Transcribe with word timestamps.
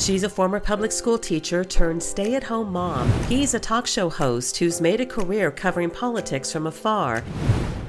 She's 0.00 0.22
a 0.22 0.30
former 0.30 0.60
public 0.60 0.92
school 0.92 1.18
teacher 1.18 1.62
turned 1.62 2.02
stay 2.02 2.34
at 2.34 2.44
home 2.44 2.72
mom. 2.72 3.12
He's 3.24 3.52
a 3.52 3.60
talk 3.60 3.86
show 3.86 4.08
host 4.08 4.56
who's 4.56 4.80
made 4.80 4.98
a 5.02 5.04
career 5.04 5.50
covering 5.50 5.90
politics 5.90 6.50
from 6.50 6.66
afar. 6.66 7.22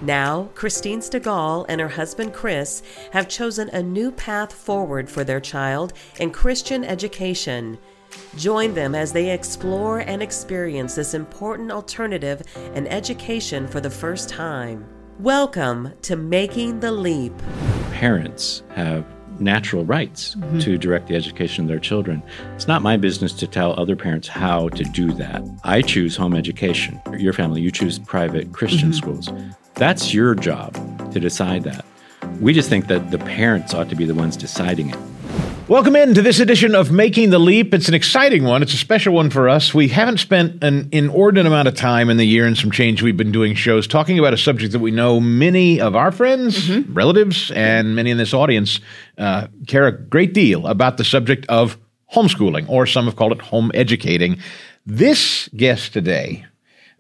Now, 0.02 0.50
Christine 0.54 1.00
Stigall 1.00 1.66
and 1.70 1.80
her 1.80 1.88
husband 1.88 2.34
Chris 2.34 2.84
have 3.14 3.30
chosen 3.30 3.70
a 3.70 3.82
new 3.82 4.12
path 4.12 4.52
forward 4.52 5.10
for 5.10 5.24
their 5.24 5.40
child 5.40 5.94
in 6.20 6.32
Christian 6.32 6.84
education. 6.84 7.78
Join 8.36 8.74
them 8.74 8.94
as 8.94 9.14
they 9.14 9.32
explore 9.32 10.00
and 10.00 10.22
experience 10.22 10.96
this 10.96 11.14
important 11.14 11.72
alternative 11.72 12.42
in 12.76 12.88
education 12.88 13.70
for 13.70 13.80
the 13.80 13.90
first 13.90 14.28
time. 14.28 14.86
Welcome 15.18 15.94
to 16.02 16.18
Making 16.18 16.82
the 16.82 16.92
Leap. 16.92 17.32
Parents 17.94 18.64
have 18.72 19.06
natural 19.42 19.84
rights 19.84 20.36
mm-hmm. 20.36 20.60
to 20.60 20.78
direct 20.78 21.08
the 21.08 21.16
education 21.16 21.66
of 21.66 21.68
their 21.68 21.80
children. 21.80 22.24
It's 22.56 22.68
not 22.68 22.82
my 22.82 22.98
business 22.98 23.34
to 23.34 23.48
tell 23.48 23.78
other 23.80 23.96
parents 23.96 24.28
how 24.28 24.70
to 24.70 24.84
do 24.84 25.12
that. 25.14 25.44
I 25.64 25.82
choose 25.82 26.16
home 26.16 26.36
education. 26.36 27.02
Your 27.18 27.34
family, 27.34 27.62
you 27.62 27.72
choose 27.72 28.00
private 28.00 28.54
Christian 28.54 28.92
mm-hmm. 28.92 29.22
schools. 29.22 29.30
That's 29.76 30.14
your 30.14 30.36
job 30.36 30.74
to 31.12 31.20
decide 31.20 31.64
that. 31.64 31.86
We 32.40 32.54
just 32.54 32.70
think 32.70 32.88
that 32.88 33.12
the 33.12 33.18
parents 33.20 33.74
ought 33.74 33.90
to 33.90 33.96
be 33.96 34.06
the 34.06 34.16
ones 34.16 34.38
deciding 34.38 34.90
it. 34.90 35.00
Welcome 35.72 35.96
into 35.96 36.22
this 36.22 36.42
edition 36.42 36.76
of 36.76 36.92
Making 36.92 37.30
the 37.30 37.40
Leap. 37.40 37.74
It's 37.74 37.88
an 37.88 37.94
exciting 37.94 38.44
one. 38.44 38.62
It's 38.62 38.74
a 38.74 38.78
special 38.78 39.14
one 39.14 39.30
for 39.30 39.48
us. 39.48 39.74
We 39.74 39.88
haven't 39.88 40.18
spent 40.18 40.62
an 40.66 40.90
inordinate 40.92 41.46
amount 41.46 41.70
of 41.70 41.76
time 41.76 42.10
in 42.10 42.18
the 42.18 42.26
year 42.26 42.46
and 42.46 42.58
some 42.58 42.72
change 42.72 43.02
we've 43.02 43.16
been 43.16 43.32
doing 43.32 43.56
shows 43.56 43.88
talking 43.88 44.20
about 44.20 44.34
a 44.34 44.38
subject 44.38 44.74
that 44.74 44.80
we 44.80 44.92
know 44.92 45.22
many 45.22 45.80
of 45.80 45.96
our 45.96 46.12
friends, 46.12 46.68
mm-hmm. 46.68 46.94
relatives, 46.94 47.52
and 47.52 47.96
many 47.96 48.12
in 48.12 48.18
this 48.18 48.34
audience 48.34 48.82
uh, 49.18 49.48
care 49.66 49.88
a 49.88 49.98
great 49.98 50.34
deal 50.34 50.68
about 50.68 50.98
the 50.98 51.06
subject 51.06 51.46
of 51.48 51.78
homeschooling, 52.14 52.68
or 52.68 52.86
some 52.86 53.06
have 53.06 53.16
called 53.16 53.32
it 53.32 53.40
home 53.40 53.72
educating. 53.74 54.40
This 54.86 55.48
guest 55.56 55.94
today 55.94 56.48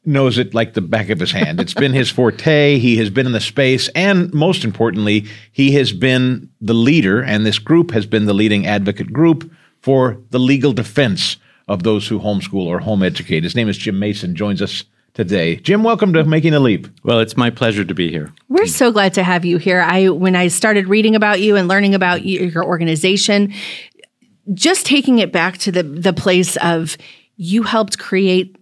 knows 0.03 0.37
it 0.37 0.53
like 0.53 0.73
the 0.73 0.81
back 0.81 1.09
of 1.09 1.19
his 1.19 1.31
hand. 1.31 1.59
It's 1.59 1.73
been 1.73 1.93
his 1.93 2.09
forte. 2.09 2.79
He 2.79 2.97
has 2.97 3.09
been 3.09 3.25
in 3.25 3.33
the 3.33 3.39
space. 3.39 3.87
And 3.89 4.33
most 4.33 4.63
importantly, 4.63 5.27
he 5.51 5.73
has 5.73 5.91
been 5.91 6.49
the 6.59 6.73
leader, 6.73 7.21
and 7.21 7.45
this 7.45 7.59
group 7.59 7.91
has 7.91 8.05
been 8.05 8.25
the 8.25 8.33
leading 8.33 8.65
advocate 8.65 9.13
group 9.13 9.51
for 9.81 10.19
the 10.31 10.39
legal 10.39 10.73
defense 10.73 11.37
of 11.67 11.83
those 11.83 12.07
who 12.07 12.19
homeschool 12.19 12.65
or 12.65 12.79
home 12.79 13.03
educate. 13.03 13.43
His 13.43 13.55
name 13.55 13.69
is 13.69 13.77
Jim 13.77 13.99
Mason, 13.99 14.35
joins 14.35 14.61
us 14.61 14.83
today. 15.13 15.57
Jim, 15.57 15.83
welcome 15.83 16.13
to 16.13 16.23
Making 16.23 16.53
a 16.53 16.59
Leap. 16.59 16.87
Well, 17.03 17.19
it's 17.19 17.37
my 17.37 17.49
pleasure 17.49 17.85
to 17.85 17.93
be 17.93 18.09
here. 18.09 18.33
We're 18.49 18.67
so 18.67 18.91
glad 18.91 19.13
to 19.15 19.23
have 19.23 19.45
you 19.45 19.57
here. 19.57 19.81
I 19.81 20.09
when 20.09 20.35
I 20.35 20.47
started 20.47 20.87
reading 20.87 21.15
about 21.15 21.41
you 21.41 21.55
and 21.55 21.67
learning 21.67 21.95
about 21.95 22.23
you, 22.23 22.41
your 22.45 22.65
organization, 22.65 23.53
just 24.53 24.85
taking 24.85 25.19
it 25.19 25.31
back 25.31 25.57
to 25.59 25.71
the 25.71 25.83
the 25.83 26.13
place 26.13 26.57
of 26.57 26.97
you 27.35 27.63
helped 27.63 27.99
create 27.99 28.55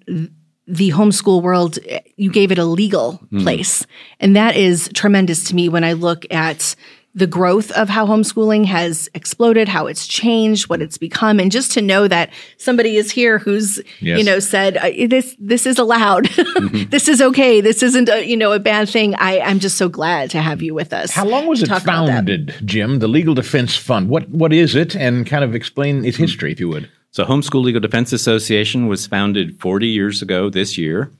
the 0.69 0.91
homeschool 0.91 1.41
world, 1.41 1.79
you 2.15 2.31
gave 2.31 2.51
it 2.51 2.59
a 2.59 2.65
legal 2.65 3.19
mm. 3.31 3.41
place. 3.41 3.85
And 4.19 4.35
that 4.35 4.55
is 4.55 4.89
tremendous 4.93 5.43
to 5.45 5.55
me 5.55 5.67
when 5.67 5.83
I 5.83 5.93
look 5.93 6.25
at 6.31 6.75
the 7.15 7.25
growth 7.25 7.71
of 7.71 7.89
how 7.89 8.05
homeschooling 8.05 8.65
has 8.65 9.09
exploded, 9.15 9.67
how 9.67 9.87
it's 9.87 10.05
changed, 10.05 10.69
what 10.69 10.79
it's 10.79 10.97
become, 10.97 11.39
and 11.39 11.51
just 11.51 11.71
to 11.71 11.81
know 11.81 12.07
that 12.07 12.29
somebody 12.57 12.97
is 12.97 13.09
here 13.09 13.39
who's, 13.39 13.81
yes. 13.99 14.19
you 14.19 14.23
know, 14.23 14.37
said 14.39 14.77
uh, 14.77 14.91
this 15.07 15.35
this 15.39 15.65
is 15.65 15.79
allowed, 15.79 16.25
mm-hmm. 16.27 16.89
this 16.89 17.07
is 17.07 17.19
okay, 17.19 17.61
this 17.61 17.81
isn't 17.81 18.09
a, 18.09 18.23
you 18.23 18.37
know 18.37 18.51
a 18.51 18.59
bad 18.59 18.87
thing. 18.87 19.15
I 19.15 19.39
I'm 19.39 19.59
just 19.59 19.77
so 19.77 19.89
glad 19.89 20.29
to 20.31 20.41
have 20.41 20.61
you 20.61 20.75
with 20.75 20.93
us. 20.93 21.11
How 21.11 21.25
long 21.25 21.47
was 21.47 21.63
it 21.63 21.69
founded, 21.81 22.53
Jim? 22.63 22.99
The 22.99 23.07
Legal 23.07 23.33
Defense 23.33 23.75
Fund. 23.75 24.09
What 24.09 24.29
what 24.29 24.53
is 24.53 24.75
it, 24.75 24.95
and 24.95 25.25
kind 25.25 25.43
of 25.43 25.55
explain 25.55 26.05
its 26.05 26.17
history, 26.17 26.51
if 26.51 26.59
you 26.59 26.69
would. 26.69 26.89
So, 27.11 27.25
Homeschool 27.25 27.63
Legal 27.63 27.81
Defense 27.81 28.13
Association 28.13 28.88
was 28.88 29.07
founded 29.07 29.59
40 29.59 29.88
years 29.88 30.21
ago 30.21 30.49
this 30.49 30.77
year. 30.77 31.11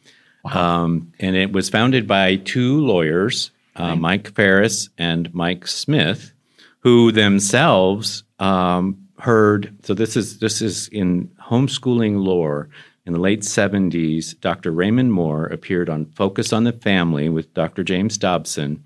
Wow. 0.44 0.84
Um, 0.84 1.14
and 1.20 1.36
it 1.36 1.52
was 1.52 1.70
founded 1.70 2.08
by 2.08 2.38
two 2.38 2.80
lawyers, 2.80 3.52
uh, 3.76 3.96
Mike 3.96 4.34
Farris 4.34 4.90
and 4.98 5.34
Mike 5.34 5.68
Smith, 5.68 6.34
who 6.80 7.12
themselves 7.12 8.24
um, 8.40 9.08
heard. 9.20 9.76
So 9.84 9.94
this 9.94 10.16
is 10.16 10.40
this 10.40 10.62
is 10.62 10.88
in 10.90 11.30
homeschooling 11.42 12.24
lore. 12.24 12.70
In 13.06 13.14
the 13.14 13.20
late 13.20 13.42
70s, 13.42 14.40
Dr. 14.40 14.72
Raymond 14.72 15.12
Moore 15.12 15.48
appeared 15.48 15.90
on 15.90 16.06
Focus 16.16 16.54
on 16.54 16.64
the 16.64 16.74
Family 16.74 17.28
with 17.28 17.52
Dr. 17.56 17.84
James 17.84 18.20
Dobson 18.20 18.84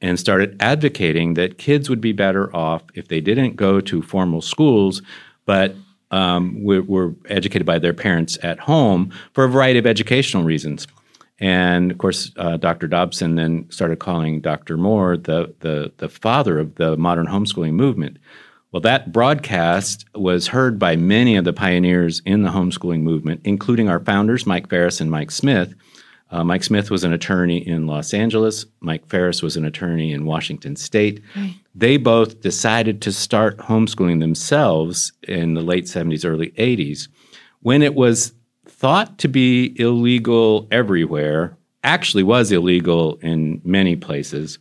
and 0.00 0.20
started 0.20 0.56
advocating 0.60 1.34
that 1.34 1.58
kids 1.58 1.90
would 1.90 2.00
be 2.00 2.12
better 2.12 2.54
off 2.54 2.82
if 2.94 3.08
they 3.08 3.20
didn't 3.20 3.56
go 3.56 3.80
to 3.80 4.00
formal 4.00 4.40
schools, 4.42 5.02
but 5.44 5.74
um, 6.10 6.62
were, 6.62 6.82
were, 6.82 7.14
educated 7.28 7.66
by 7.66 7.78
their 7.78 7.94
parents 7.94 8.38
at 8.42 8.58
home 8.58 9.12
for 9.32 9.44
a 9.44 9.48
variety 9.48 9.78
of 9.78 9.86
educational 9.86 10.44
reasons. 10.44 10.86
And 11.40 11.90
of 11.90 11.98
course, 11.98 12.30
uh, 12.36 12.56
Dr. 12.56 12.86
Dobson 12.86 13.34
then 13.34 13.66
started 13.70 13.98
calling 13.98 14.40
Dr. 14.40 14.76
Moore 14.76 15.16
the, 15.16 15.54
the, 15.60 15.92
the 15.96 16.08
father 16.08 16.58
of 16.58 16.76
the 16.76 16.96
modern 16.96 17.26
homeschooling 17.26 17.72
movement. 17.72 18.18
Well, 18.70 18.80
that 18.82 19.12
broadcast 19.12 20.04
was 20.14 20.48
heard 20.48 20.78
by 20.78 20.96
many 20.96 21.36
of 21.36 21.44
the 21.44 21.52
pioneers 21.52 22.22
in 22.24 22.42
the 22.42 22.50
homeschooling 22.50 23.02
movement, 23.02 23.40
including 23.44 23.88
our 23.88 24.00
founders, 24.00 24.46
Mike 24.46 24.68
Farris 24.68 25.00
and 25.00 25.10
Mike 25.10 25.30
Smith, 25.30 25.74
uh, 26.34 26.42
Mike 26.42 26.64
Smith 26.64 26.90
was 26.90 27.04
an 27.04 27.12
attorney 27.12 27.58
in 27.58 27.86
Los 27.86 28.12
Angeles. 28.12 28.66
Mike 28.80 29.06
Farris 29.06 29.40
was 29.40 29.56
an 29.56 29.64
attorney 29.64 30.12
in 30.12 30.24
Washington 30.24 30.74
State. 30.74 31.22
Right. 31.36 31.54
They 31.74 31.96
both 31.96 32.40
decided 32.40 33.02
to 33.02 33.12
start 33.12 33.58
homeschooling 33.58 34.20
themselves 34.20 35.12
in 35.26 35.54
the 35.54 35.60
late 35.60 35.84
70s, 35.84 36.24
early 36.24 36.50
80s, 36.52 37.08
when 37.60 37.82
it 37.82 37.94
was 37.94 38.32
thought 38.66 39.18
to 39.18 39.28
be 39.28 39.74
illegal 39.80 40.68
everywhere, 40.70 41.56
actually 41.82 42.22
was 42.22 42.52
illegal 42.52 43.16
in 43.22 43.60
many 43.64 43.96
places. 43.96 44.58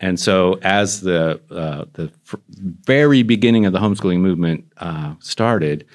And 0.00 0.18
so, 0.18 0.58
as 0.62 1.02
the 1.02 1.40
uh, 1.50 1.84
the 1.92 2.10
f- 2.26 2.40
very 2.56 3.22
beginning 3.22 3.66
of 3.66 3.74
the 3.74 3.78
homeschooling 3.78 4.20
movement 4.20 4.64
uh, 4.78 5.14
started, 5.20 5.86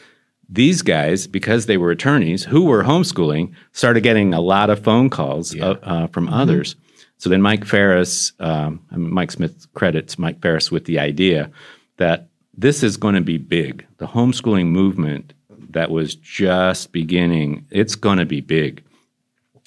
these 0.47 0.83
guys, 0.83 1.25
because 1.25 1.65
they 1.65 1.77
were 1.77 1.89
attorneys 1.89 2.43
who 2.43 2.65
were 2.65 2.83
homeschooling, 2.83 3.53
started 3.71 4.01
getting 4.01 4.33
a 4.33 4.41
lot 4.41 4.69
of 4.69 4.83
phone 4.83 5.09
calls 5.09 5.55
yeah. 5.55 5.65
uh, 5.65 5.77
uh, 5.81 6.07
from 6.07 6.25
mm-hmm. 6.25 6.35
others. 6.35 6.75
So 7.17 7.29
then 7.29 7.41
Mike 7.41 7.65
Farris, 7.65 8.33
um, 8.39 8.81
Mike 8.91 9.31
Smith 9.31 9.67
credits 9.73 10.19
Mike 10.19 10.41
Farris 10.41 10.71
with 10.71 10.85
the 10.85 10.99
idea 10.99 11.51
that 11.97 12.27
this 12.57 12.83
is 12.83 12.97
going 12.97 13.15
to 13.15 13.21
be 13.21 13.37
big. 13.37 13.85
The 13.97 14.07
homeschooling 14.07 14.67
movement 14.67 15.33
that 15.71 15.91
was 15.91 16.15
just 16.15 16.91
beginning, 16.91 17.65
it's 17.69 17.95
going 17.95 18.17
to 18.17 18.25
be 18.25 18.41
big. 18.41 18.83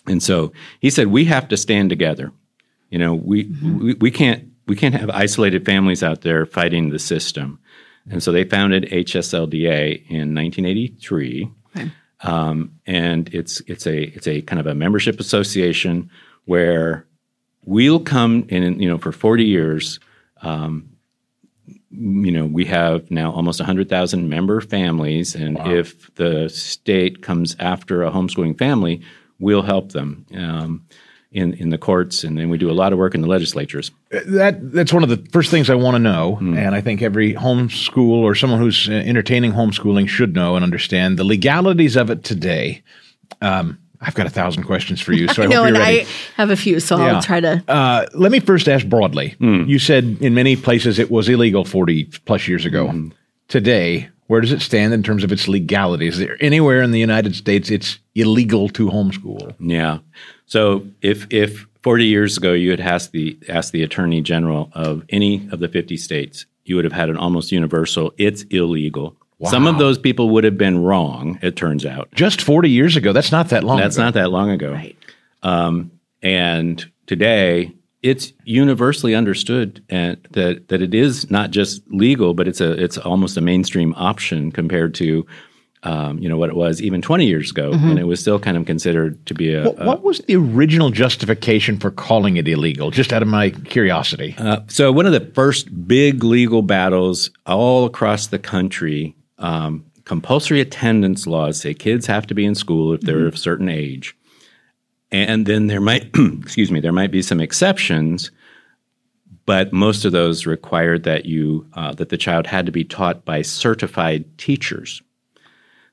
And 0.07 0.23
so 0.23 0.53
he 0.81 0.91
said, 0.91 1.09
we 1.09 1.25
have 1.27 1.49
to 1.49 1.57
stand 1.57 1.91
together. 1.91 2.33
You 2.91 2.99
know, 2.99 3.15
we, 3.15 3.45
mm-hmm. 3.45 3.85
we, 3.85 3.95
we 3.95 4.11
can't 4.11 4.49
we 4.69 4.77
can't 4.77 4.95
have 4.95 5.11
isolated 5.11 5.65
families 5.65 6.03
out 6.03 6.21
there 6.21 6.45
fighting 6.45 6.91
the 6.91 6.99
system. 6.99 7.59
And 8.11 8.23
so 8.23 8.33
they 8.33 8.45
founded 8.45 8.85
HSLDA 8.85 10.07
in 10.09 10.35
1983. 10.35 11.51
Okay. 11.75 11.93
Um, 12.21 12.73
and 12.87 13.33
it's 13.35 13.61
it's 13.67 13.87
a 13.87 14.03
it's 14.15 14.27
a 14.27 14.43
kind 14.43 14.61
of 14.61 14.67
a 14.67 14.75
membership 14.75 15.21
association 15.21 16.11
where 16.45 17.07
we'll 17.65 18.01
come 18.01 18.47
in 18.49 18.81
you 18.81 18.89
know 18.89 18.99
for 18.99 19.13
40 19.13 19.45
years 19.45 20.01
um, 20.43 20.89
you 21.91 22.31
know 22.31 22.47
we 22.47 22.65
have 22.67 23.11
now 23.11 23.33
almost 23.33 23.61
100,000 23.61 24.29
member 24.29 24.61
families 24.61 25.35
and 25.35 25.57
wow. 25.57 25.71
if 25.71 26.15
the 26.15 26.49
state 26.49 27.23
comes 27.23 27.57
after 27.59 28.03
a 28.03 28.11
homeschooling 28.11 28.57
family 28.59 29.03
we'll 29.39 29.63
help 29.63 29.93
them 29.93 30.27
um, 30.35 30.87
in, 31.31 31.53
in 31.55 31.69
the 31.71 31.79
courts, 31.79 32.25
and 32.25 32.39
then 32.39 32.49
we 32.49 32.57
do 32.57 32.71
a 32.71 32.73
lot 32.73 32.93
of 32.93 32.99
work 32.99 33.15
in 33.15 33.21
the 33.21 33.27
legislatures. 33.27 33.91
That 34.11 34.73
that's 34.73 34.93
one 34.93 35.03
of 35.03 35.11
the 35.11 35.29
first 35.31 35.51
things 35.51 35.69
I 35.69 35.75
want 35.75 35.95
to 35.95 35.99
know, 35.99 36.39
mm. 36.41 36.57
and 36.57 36.75
I 36.75 36.81
think 36.81 37.03
every 37.03 37.35
homeschool 37.35 38.23
or 38.23 38.35
someone 38.35 38.61
who's 38.61 38.89
entertaining 38.89 39.53
homeschooling 39.53 40.09
should 40.09 40.35
know 40.35 40.57
and 40.57 40.65
understand 40.65 41.19
the 41.19 41.25
legalities 41.25 41.97
of 41.97 42.11
it 42.11 42.25
today. 42.25 42.83
Um, 43.43 43.79
I've 44.01 44.15
got 44.15 44.27
a 44.27 44.31
thousand 44.31 44.65
questions 44.65 45.01
for 45.01 45.13
you, 45.13 45.29
so 45.29 45.43
I, 45.43 45.47
I 45.47 45.49
know, 45.49 45.65
and 45.65 45.77
ready. 45.77 46.03
I 46.03 46.07
have 46.37 46.51
a 46.51 46.57
few, 46.57 46.81
so 46.81 46.99
yeah. 46.99 47.17
I'll 47.17 47.23
try 47.23 47.41
to. 47.41 47.63
Uh, 47.69 48.07
let 48.15 48.31
me 48.33 48.41
first 48.41 48.69
ask 48.69 48.87
broadly. 48.87 49.35
Mm. 49.41 49.69
You 49.69 49.79
said 49.79 50.19
in 50.21 50.35
many 50.35 50.57
places 50.57 50.99
it 50.99 51.11
was 51.11 51.29
illegal 51.29 51.65
forty 51.65 52.05
plus 52.25 52.47
years 52.47 52.65
ago. 52.65 52.89
Mm. 52.89 53.13
Today, 53.49 54.09
where 54.29 54.41
does 54.41 54.53
it 54.53 54.61
stand 54.61 54.93
in 54.93 55.03
terms 55.03 55.25
of 55.25 55.33
its 55.33 55.49
legality? 55.49 56.07
Is 56.07 56.19
there 56.19 56.37
anywhere 56.41 56.83
in 56.83 56.93
the 56.93 57.01
United 57.01 57.35
States 57.35 57.71
it's 57.71 57.99
illegal 58.15 58.69
to 58.71 58.89
homeschool? 58.89 59.55
Yeah. 59.59 59.99
So 60.47 60.87
if 61.03 61.27
if 61.31 61.67
40 61.83 62.05
years 62.05 62.37
ago 62.37 62.53
you 62.53 62.71
had 62.71 62.81
asked 62.81 63.13
the 63.13 63.39
asked 63.49 63.73
the 63.73 63.83
attorney 63.83 64.21
general 64.21 64.71
of 64.75 65.05
any 65.09 65.49
of 65.51 65.61
the 65.61 65.69
50 65.69 65.97
states, 65.97 66.47
you 66.65 66.77
would 66.77 66.85
have 66.85 66.93
had 66.93 67.09
an 67.09 67.17
almost 67.17 67.51
universal 67.51 68.13
it's 68.19 68.43
illegal. 68.45 69.17
Wow. 69.39 69.51
Some 69.51 69.67
of 69.67 69.79
those 69.79 69.99
people 69.99 70.31
would 70.31 70.45
have 70.45 70.59
been 70.59 70.83
wrong, 70.83 71.39
it 71.43 71.55
turns 71.57 71.87
out. 71.87 72.09
Just 72.13 72.41
40 72.43 72.69
years 72.71 72.97
ago. 72.97 73.13
That's 73.13 73.31
not 73.31 73.51
that 73.51 73.63
long 73.65 73.79
That's 73.79 73.97
ago. 73.97 74.05
not 74.05 74.15
that 74.15 74.31
long 74.31 74.51
ago. 74.51 74.73
Right. 74.73 74.97
Um, 75.43 75.93
and 76.23 76.85
today, 77.07 77.73
it's 78.03 78.33
universally 78.45 79.15
understood 79.15 79.85
and 79.89 80.17
that 80.33 80.69
that 80.69 80.83
it 80.83 80.95
is 80.95 81.31
not 81.31 81.51
just 81.51 81.83
legal, 81.91 82.35
but 82.35 82.47
it's 82.49 82.61
a 82.61 82.73
it's 82.73 82.99
almost 82.99 83.37
a 83.37 83.41
mainstream 83.41 83.95
option 83.97 84.51
compared 84.53 84.95
to 84.95 85.25
um, 85.85 86.19
you 86.19 86.29
know 86.29 86.37
what 86.37 86.49
it 86.51 86.57
was 86.57 86.83
even 86.83 87.01
20 87.01 87.25
years 87.27 87.51
ago, 87.53 87.71
Mm-hmm. 87.73 87.91
and 87.91 87.99
it 88.01 88.05
was 88.05 88.19
still 88.21 88.41
kind 88.41 88.57
of 88.57 88.67
considered 88.67 89.25
to 89.27 89.35
be 89.35 89.55
a, 89.55 89.65
What, 89.65 89.79
what 89.79 90.03
was 90.03 90.19
the 90.21 90.35
original 90.35 90.91
justification 90.91 91.79
for 91.79 91.93
calling 91.93 92.37
it 92.37 92.49
illegal? 92.49 92.91
Just 92.91 93.13
out 93.13 93.23
of 93.23 93.29
my 93.29 93.51
curiosity. 93.51 94.35
Uh, 94.39 94.61
so 94.67 94.91
one 94.91 95.07
of 95.07 95.13
the 95.13 95.33
first 95.35 95.87
big 95.87 96.25
legal 96.25 96.63
battles 96.63 97.31
all 97.47 97.85
across 97.85 98.27
the 98.29 98.41
country, 98.41 99.15
um, 99.39 99.85
compulsory 100.05 100.61
attendance 100.61 101.27
laws 101.27 101.61
say 101.61 101.75
kids 101.75 102.07
have 102.07 102.27
to 102.27 102.35
be 102.35 102.45
in 102.45 102.55
school 102.55 102.93
if 102.93 103.01
they're 103.03 103.27
of 103.27 103.35
a 103.35 103.39
certain 103.39 103.69
age, 103.69 104.17
and 105.11 105.47
then 105.47 105.67
there 105.67 105.81
might, 105.81 106.11
excuse 106.41 106.71
me, 106.71 106.81
there 106.81 106.93
might 106.93 107.11
be 107.11 107.23
some 107.23 107.41
exceptions, 107.41 108.31
but 109.47 109.73
most 109.73 110.05
of 110.05 110.13
those 110.13 110.47
required 110.47 111.05
that 111.05 111.25
you 111.25 111.67
uh, 111.73 111.95
that 111.95 112.11
the 112.11 112.19
child 112.19 112.47
had 112.47 112.67
to 112.67 112.73
be 112.73 112.85
taught 112.85 113.25
by 113.25 113.43
certified 113.43 114.27
teachers. 114.39 115.03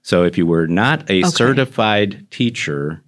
So 0.01 0.23
if 0.23 0.37
you 0.37 0.45
were 0.45 0.67
not 0.67 1.09
a 1.09 1.23
certified 1.23 2.29
teacher 2.29 3.01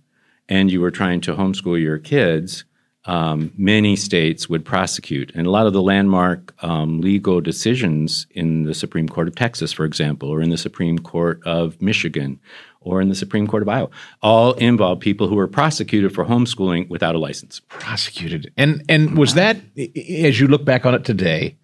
and 0.50 0.72
you 0.72 0.82
were 0.82 0.90
trying 0.90 1.22
to 1.22 1.36
homeschool 1.36 1.80
your 1.80 2.00
kids, 2.00 2.64
um, 3.08 3.52
many 3.58 3.96
states 3.96 4.50
would 4.50 4.66
prosecute. 4.66 5.32
And 5.34 5.48
a 5.48 5.50
lot 5.50 5.66
of 5.66 5.74
the 5.74 5.82
landmark 5.82 6.54
um, 6.64 7.02
legal 7.02 7.42
decisions 7.42 8.28
in 8.32 8.64
the 8.64 8.74
Supreme 8.74 9.08
Court 9.08 9.30
of 9.30 9.36
Texas, 9.36 9.72
for 9.72 9.86
example, 9.86 10.30
or 10.30 10.42
in 10.42 10.50
the 10.50 10.58
Supreme 10.58 11.00
Court 11.00 11.42
of 11.46 11.82
Michigan, 11.82 12.40
or 12.82 13.02
in 13.02 13.10
the 13.10 13.16
Supreme 13.16 13.48
Court 13.48 13.64
of 13.64 13.70
Iowa, 13.70 13.90
all 14.22 14.54
involve 14.54 15.00
people 15.00 15.28
who 15.28 15.36
were 15.36 15.48
prosecuted 15.48 16.14
for 16.14 16.26
homeschooling 16.26 16.90
without 16.90 17.16
a 17.16 17.20
license. 17.20 17.62
Prosecuted. 17.70 18.52
And 18.58 18.84
and 18.90 19.18
was 19.18 19.34
that 19.34 19.58
as 19.78 20.40
you 20.40 20.48
look 20.48 20.66
back 20.66 20.86
on 20.86 20.94
it 20.94 21.06
today, 21.06 21.56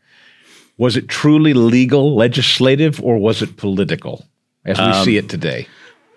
was 0.77 0.97
it 0.97 1.07
truly 1.09 1.53
legal, 1.53 2.15
legislative, 2.15 3.01
or 3.01 3.17
was 3.17 3.41
it 3.41 3.57
political 3.57 4.25
as 4.65 4.79
we 4.79 4.93
see 5.03 5.17
it 5.17 5.29
today? 5.29 5.67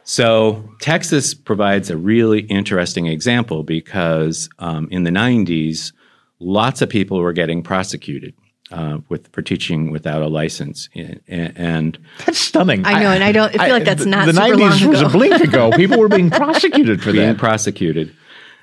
So 0.08 0.62
Texas 0.80 1.34
provides 1.34 1.90
a 1.90 1.96
really 1.96 2.42
interesting 2.42 3.06
example 3.08 3.64
because 3.64 4.48
um, 4.60 4.86
in 4.92 5.02
the 5.02 5.10
90s, 5.10 5.92
lots 6.38 6.80
of 6.80 6.88
people 6.88 7.18
were 7.18 7.32
getting 7.32 7.60
prosecuted 7.60 8.32
uh, 8.70 8.98
with 9.08 9.26
for 9.32 9.42
teaching 9.42 9.90
without 9.90 10.22
a 10.22 10.28
license, 10.28 10.88
and, 10.94 11.20
and 11.56 11.98
That's 12.24 12.38
stunning. 12.38 12.84
I 12.86 13.00
know, 13.00 13.10
and 13.10 13.24
I 13.24 13.32
don't- 13.32 13.58
I 13.60 13.66
feel 13.66 13.74
like 13.74 13.84
that's 13.84 14.04
the- 14.04 14.10
not 14.10 14.26
the 14.26 14.32
super 14.32 14.56
long 14.56 14.88
was 14.88 15.00
a 15.02 15.08
blink 15.08 15.40
ago. 15.48 15.72
People 15.72 15.98
were 15.98 16.08
being 16.08 16.30
prosecuted 16.30 17.02
for 17.02 17.10
being 17.12 17.26
that. 17.28 17.38
prosecuted. 17.38 18.14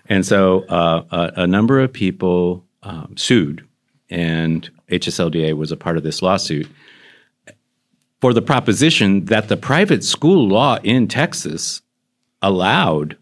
And 0.07 0.25
so 0.25 0.63
uh, 0.67 1.03
a, 1.11 1.41
a 1.43 1.47
number 1.47 1.79
of 1.81 1.91
people 1.91 2.65
um, 2.83 3.15
sued, 3.17 3.65
and 4.09 4.69
HSLDA 4.89 5.55
was 5.57 5.71
a 5.73 5.77
part 5.77 5.97
of 5.97 6.03
this 6.03 6.21
lawsuit 6.21 6.67
for 8.23 8.33
the 8.33 8.41
proposition 8.41 9.25
that 9.25 9.49
the 9.49 9.57
private 9.57 10.01
school 10.01 10.47
law 10.47 10.77
in 10.81 11.09
Texas 11.09 11.81
allowed 12.41 13.17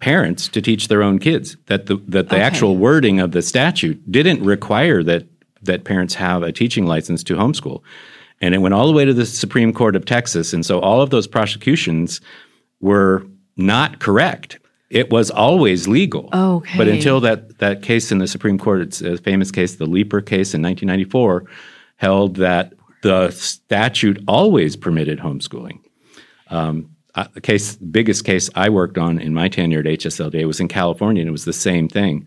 parents 0.00 0.48
to 0.48 0.60
teach 0.60 0.88
their 0.88 1.02
own 1.02 1.18
kids. 1.18 1.56
That 1.68 1.86
the 1.86 1.96
that 2.08 2.28
the 2.28 2.34
Okay. 2.36 2.44
actual 2.44 2.76
wording 2.76 3.20
of 3.20 3.32
the 3.32 3.40
statute 3.40 3.98
didn't 4.12 4.44
require 4.44 5.02
that 5.02 5.24
that 5.62 5.84
parents 5.84 6.12
have 6.16 6.42
a 6.42 6.52
teaching 6.52 6.84
license 6.84 7.24
to 7.24 7.36
homeschool. 7.36 7.80
And 8.42 8.54
it 8.54 8.58
went 8.58 8.74
all 8.74 8.86
the 8.86 8.92
way 8.92 9.06
to 9.06 9.14
the 9.14 9.24
Supreme 9.24 9.72
Court 9.72 9.96
of 9.96 10.04
Texas. 10.04 10.52
And 10.52 10.66
so 10.66 10.78
all 10.78 11.00
of 11.00 11.08
those 11.08 11.26
prosecutions 11.26 12.20
were 12.82 13.24
not 13.56 13.98
correct. 13.98 14.58
It 14.90 15.08
was 15.08 15.30
always 15.30 15.88
legal. 15.88 16.28
Okay. 16.34 16.76
But 16.76 16.88
until 16.88 17.18
that, 17.20 17.60
that 17.60 17.80
case 17.80 18.12
in 18.12 18.18
the 18.18 18.26
Supreme 18.26 18.58
Court, 18.58 18.82
it's 18.82 19.00
a 19.00 19.16
famous 19.16 19.50
case, 19.50 19.76
the 19.76 19.86
Leeper 19.86 20.20
case 20.20 20.52
in 20.52 20.60
1994, 20.60 21.46
held 21.96 22.36
that 22.36 22.74
the 23.04 23.30
statute 23.32 24.24
always 24.26 24.76
permitted 24.76 25.18
homeschooling. 25.18 25.78
Um, 26.48 26.88
uh, 27.14 27.26
the 27.34 27.40
case, 27.42 27.76
biggest 27.76 28.24
case 28.24 28.48
I 28.54 28.70
worked 28.70 28.96
on 28.96 29.20
in 29.20 29.34
my 29.34 29.48
tenure 29.48 29.80
at 29.80 29.84
HSLDA 29.84 30.46
was 30.46 30.58
in 30.58 30.68
California, 30.68 31.20
and 31.20 31.28
it 31.28 31.32
was 31.32 31.44
the 31.44 31.52
same 31.52 31.86
thing, 31.86 32.26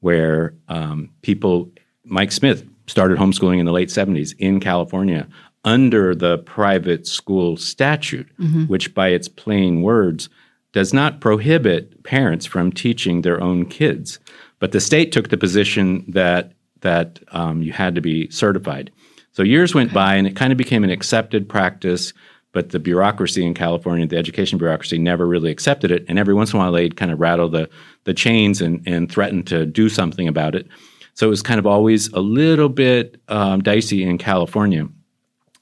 where 0.00 0.54
um, 0.68 1.08
people, 1.22 1.70
Mike 2.04 2.30
Smith 2.30 2.62
started 2.86 3.16
homeschooling 3.16 3.58
in 3.58 3.64
the 3.64 3.72
late 3.72 3.88
70s 3.88 4.34
in 4.38 4.60
California 4.60 5.26
under 5.64 6.14
the 6.14 6.36
private 6.38 7.06
school 7.06 7.56
statute, 7.56 8.28
which 8.66 8.94
by 8.94 9.08
its 9.08 9.28
plain 9.28 9.80
words 9.80 10.28
does 10.72 10.92
not 10.92 11.22
prohibit 11.22 12.02
parents 12.04 12.44
from 12.44 12.70
teaching 12.70 13.22
their 13.22 13.40
own 13.42 13.64
kids. 13.64 14.18
But 14.58 14.72
the 14.72 14.80
state 14.80 15.10
took 15.10 15.30
the 15.30 15.38
position 15.38 16.04
that 16.08 16.52
that 16.82 17.18
um, 17.32 17.62
you 17.62 17.72
had 17.72 17.94
to 17.94 18.00
be 18.00 18.30
certified. 18.30 18.92
So 19.38 19.44
years 19.44 19.72
went 19.72 19.94
by, 19.94 20.16
and 20.16 20.26
it 20.26 20.34
kind 20.34 20.50
of 20.50 20.58
became 20.58 20.82
an 20.82 20.90
accepted 20.90 21.48
practice. 21.48 22.12
But 22.50 22.70
the 22.70 22.80
bureaucracy 22.80 23.46
in 23.46 23.54
California, 23.54 24.04
the 24.04 24.16
education 24.16 24.58
bureaucracy, 24.58 24.98
never 24.98 25.28
really 25.28 25.52
accepted 25.52 25.92
it. 25.92 26.04
And 26.08 26.18
every 26.18 26.34
once 26.34 26.52
in 26.52 26.56
a 26.56 26.58
while, 26.58 26.72
they'd 26.72 26.96
kind 26.96 27.12
of 27.12 27.20
rattle 27.20 27.48
the 27.48 27.70
the 28.02 28.14
chains 28.14 28.60
and 28.60 28.82
and 28.84 29.08
threaten 29.08 29.44
to 29.44 29.64
do 29.64 29.88
something 29.88 30.26
about 30.26 30.56
it. 30.56 30.66
So 31.14 31.28
it 31.28 31.30
was 31.30 31.40
kind 31.40 31.60
of 31.60 31.68
always 31.68 32.08
a 32.14 32.18
little 32.18 32.68
bit 32.68 33.20
um, 33.28 33.62
dicey 33.62 34.02
in 34.02 34.18
California. 34.18 34.88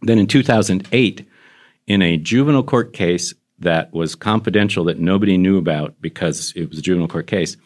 Then 0.01 0.19
in 0.19 0.27
2008, 0.27 1.29
in 1.87 2.01
a 2.01 2.17
juvenile 2.17 2.63
court 2.63 2.95
case 2.95 3.35
that 3.59 3.93
was 3.93 4.15
confidential 4.15 4.85
that 4.85 5.01
nobody 5.01 5.37
knew 5.37 5.59
about 5.59 6.01
because 6.01 6.55
it 6.57 6.71
was 6.71 6.79
a 6.79 6.83
juvenile 6.83 7.09
court 7.09 7.27
case, 7.27 7.59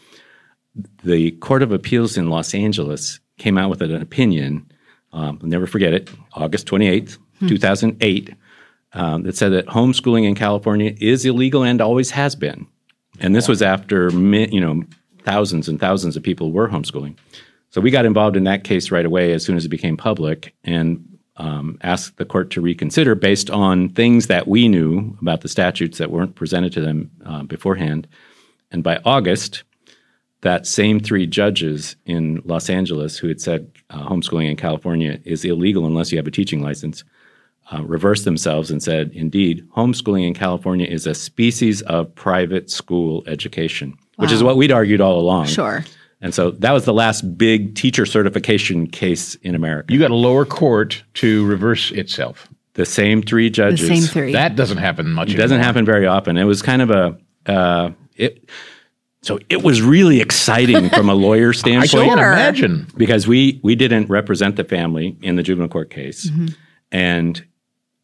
the 1.04 1.30
Court 1.30 1.62
of 1.62 1.70
Appeals 1.70 2.16
in 2.16 2.30
Los 2.30 2.52
Angeles 2.52 3.20
came 3.38 3.56
out 3.56 3.70
with 3.70 3.80
an 3.80 4.02
opinion. 4.02 4.69
Um, 5.12 5.38
I'll 5.42 5.48
never 5.48 5.66
forget 5.66 5.92
it, 5.92 6.10
August 6.34 6.66
28th, 6.66 7.18
2008, 7.48 8.34
um, 8.92 9.22
that 9.22 9.36
said 9.36 9.52
that 9.52 9.66
homeschooling 9.66 10.24
in 10.24 10.34
California 10.34 10.94
is 11.00 11.24
illegal 11.24 11.62
and 11.62 11.80
always 11.80 12.10
has 12.10 12.34
been. 12.34 12.66
And 13.18 13.34
this 13.34 13.48
was 13.48 13.62
after 13.62 14.10
you 14.10 14.60
know 14.60 14.82
thousands 15.22 15.68
and 15.68 15.78
thousands 15.78 16.16
of 16.16 16.22
people 16.22 16.52
were 16.52 16.68
homeschooling. 16.68 17.16
So 17.70 17.80
we 17.80 17.90
got 17.90 18.04
involved 18.04 18.36
in 18.36 18.44
that 18.44 18.64
case 18.64 18.90
right 18.90 19.04
away 19.04 19.32
as 19.32 19.44
soon 19.44 19.56
as 19.56 19.64
it 19.64 19.68
became 19.68 19.96
public 19.96 20.54
and 20.64 21.06
um, 21.36 21.78
asked 21.82 22.16
the 22.16 22.24
court 22.24 22.50
to 22.50 22.60
reconsider 22.60 23.14
based 23.14 23.48
on 23.48 23.88
things 23.90 24.26
that 24.26 24.48
we 24.48 24.68
knew 24.68 25.16
about 25.20 25.40
the 25.40 25.48
statutes 25.48 25.98
that 25.98 26.10
weren't 26.10 26.34
presented 26.34 26.72
to 26.72 26.80
them 26.80 27.10
uh, 27.24 27.42
beforehand. 27.44 28.06
And 28.72 28.82
by 28.82 29.00
August, 29.04 29.62
that 30.42 30.66
same 30.66 31.00
three 31.00 31.26
judges 31.26 31.96
in 32.06 32.40
Los 32.44 32.70
Angeles 32.70 33.18
who 33.18 33.28
had 33.28 33.40
said 33.40 33.70
uh, 33.90 34.08
homeschooling 34.08 34.50
in 34.50 34.56
California 34.56 35.20
is 35.24 35.44
illegal 35.44 35.86
unless 35.86 36.10
you 36.10 36.18
have 36.18 36.26
a 36.26 36.30
teaching 36.30 36.62
license 36.62 37.04
uh, 37.72 37.82
reversed 37.84 38.24
themselves 38.24 38.70
and 38.70 38.82
said, 38.82 39.10
indeed, 39.12 39.66
homeschooling 39.76 40.26
in 40.26 40.34
California 40.34 40.86
is 40.86 41.06
a 41.06 41.14
species 41.14 41.82
of 41.82 42.12
private 42.14 42.70
school 42.70 43.22
education, 43.26 43.96
which 44.16 44.32
is 44.32 44.42
what 44.42 44.56
we'd 44.56 44.72
argued 44.72 45.00
all 45.00 45.20
along. 45.20 45.46
Sure. 45.46 45.84
And 46.20 46.34
so 46.34 46.50
that 46.50 46.72
was 46.72 46.84
the 46.84 46.92
last 46.92 47.38
big 47.38 47.74
teacher 47.74 48.04
certification 48.04 48.86
case 48.86 49.36
in 49.36 49.54
America. 49.54 49.92
You 49.92 49.98
got 49.98 50.10
a 50.10 50.16
lower 50.16 50.44
court 50.44 51.02
to 51.14 51.46
reverse 51.46 51.90
itself. 51.92 52.48
the 52.74 52.84
same 52.86 53.22
three 53.22 53.50
judges. 53.50 53.88
The 53.88 53.96
same 53.96 54.02
three. 54.04 54.32
That 54.32 54.56
doesn't 54.56 54.78
happen 54.78 55.10
much. 55.10 55.32
It 55.32 55.36
doesn't 55.36 55.60
happen 55.60 55.84
very 55.84 56.06
often. 56.06 56.36
It 56.36 56.44
was 56.44 56.62
kind 56.62 56.82
of 56.82 56.90
a 56.90 57.18
uh, 57.46 57.90
it. 58.16 58.48
So 59.22 59.38
it 59.50 59.62
was 59.62 59.82
really 59.82 60.20
exciting 60.20 60.88
from 60.90 61.08
a 61.10 61.14
lawyer 61.14 61.52
standpoint. 61.52 61.94
I 61.94 62.06
can't 62.06 62.20
imagine. 62.20 62.86
because 62.96 63.26
we 63.28 63.60
we 63.62 63.74
didn't 63.74 64.08
represent 64.08 64.56
the 64.56 64.64
family 64.64 65.16
in 65.22 65.36
the 65.36 65.42
juvenile 65.42 65.68
court 65.68 65.90
case, 65.90 66.30
Mm-hmm. 66.30 66.46
and 66.90 67.44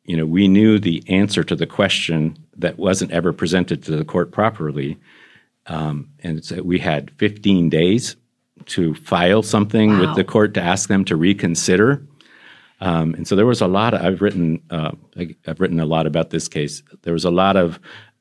you 0.04 0.16
know 0.16 0.26
we 0.26 0.46
knew 0.46 0.78
the 0.78 1.02
answer 1.08 1.42
to 1.44 1.56
the 1.56 1.66
question 1.66 2.36
that 2.58 2.78
wasn't 2.78 3.10
ever 3.12 3.32
presented 3.32 3.82
to 3.84 3.96
the 3.96 4.04
court 4.04 4.30
properly, 4.30 4.98
um, 5.66 6.08
and 6.22 6.44
so 6.44 6.62
we 6.62 6.78
had 6.78 7.10
15 7.18 7.70
days 7.70 8.16
to 8.66 8.94
file 8.96 9.42
something 9.42 9.92
Wow. 9.92 10.00
with 10.00 10.16
the 10.16 10.24
court 10.24 10.52
to 10.54 10.60
ask 10.62 10.88
them 10.88 11.04
to 11.06 11.16
reconsider. 11.16 12.02
Um, 12.80 13.14
and 13.14 13.26
so 13.26 13.36
there 13.36 13.46
was 13.46 13.62
a 13.62 13.66
lot 13.66 13.94
of, 13.94 14.02
I've 14.02 14.20
written, 14.20 14.60
uh, 14.70 14.90
I've 15.46 15.60
written 15.60 15.80
a 15.80 15.86
lot 15.86 16.06
about 16.06 16.28
this 16.28 16.46
case. 16.46 16.82
There 17.02 17.14
was 17.14 17.24
a 17.24 17.30
lot 17.30 17.56
of 17.56 17.78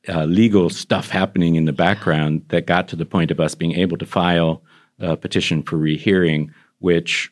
uh, 0.09 0.25
legal 0.25 0.69
stuff 0.69 1.09
happening 1.09 1.55
in 1.55 1.65
the 1.65 1.73
background 1.73 2.43
that 2.49 2.65
got 2.67 2.87
to 2.89 2.95
the 2.95 3.05
point 3.05 3.31
of 3.31 3.39
us 3.39 3.55
being 3.55 3.73
able 3.73 3.97
to 3.97 4.05
file 4.05 4.61
a 4.99 5.17
petition 5.17 5.61
for 5.63 5.77
rehearing, 5.77 6.53
which, 6.79 7.31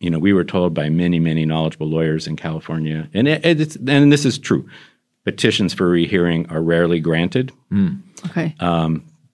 you 0.00 0.10
know, 0.10 0.18
we 0.18 0.32
were 0.32 0.44
told 0.44 0.74
by 0.74 0.88
many, 0.88 1.18
many 1.18 1.44
knowledgeable 1.46 1.88
lawyers 1.88 2.26
in 2.26 2.36
California, 2.36 3.08
and 3.14 3.28
it, 3.28 3.44
it's, 3.44 3.76
and 3.76 4.12
this 4.12 4.24
is 4.24 4.38
true. 4.38 4.68
Petitions 5.24 5.74
for 5.74 5.88
rehearing 5.88 6.48
are 6.50 6.62
rarely 6.62 7.00
granted, 7.00 7.52
Okay. 8.26 8.54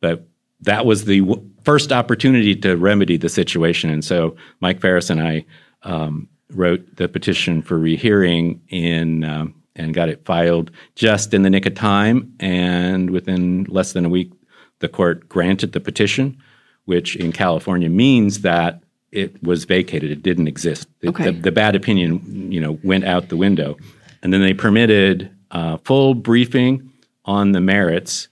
but 0.00 0.26
that 0.60 0.86
was 0.86 1.04
the 1.04 1.20
w- 1.20 1.50
first 1.62 1.92
opportunity 1.92 2.54
to 2.56 2.76
remedy 2.76 3.16
the 3.16 3.28
situation. 3.28 3.90
And 3.90 4.04
so 4.04 4.36
Mike 4.60 4.80
Farris 4.80 5.10
and 5.10 5.22
I 5.22 5.44
um, 5.82 6.28
wrote 6.50 6.96
the 6.96 7.08
petition 7.08 7.62
for 7.62 7.78
rehearing 7.78 8.60
in 8.68 9.24
um, 9.24 9.54
and 9.76 9.94
got 9.94 10.08
it 10.08 10.24
filed 10.24 10.70
just 10.94 11.34
in 11.34 11.42
the 11.42 11.50
nick 11.50 11.66
of 11.66 11.74
time. 11.74 12.32
And 12.40 13.10
within 13.10 13.64
less 13.64 13.92
than 13.92 14.04
a 14.04 14.08
week, 14.08 14.32
the 14.80 14.88
court 14.88 15.28
granted 15.28 15.72
the 15.72 15.80
petition, 15.80 16.36
which 16.84 17.16
in 17.16 17.32
California 17.32 17.88
means 17.88 18.40
that 18.42 18.82
it 19.12 19.40
was 19.42 19.64
vacated. 19.64 20.10
It 20.10 20.22
didn't 20.22 20.48
exist. 20.48 20.88
The, 21.00 21.08
Okay. 21.08 21.24
the, 21.26 21.32
the 21.32 21.52
bad 21.52 21.76
opinion, 21.76 22.50
you 22.52 22.60
know, 22.60 22.78
went 22.82 23.04
out 23.04 23.28
the 23.28 23.36
window, 23.36 23.76
and 24.22 24.32
then 24.32 24.40
they 24.40 24.54
permitted 24.54 25.30
uh, 25.50 25.76
full 25.78 26.14
briefing 26.14 26.90
on 27.24 27.52
the 27.52 27.60
merits. 27.60 28.28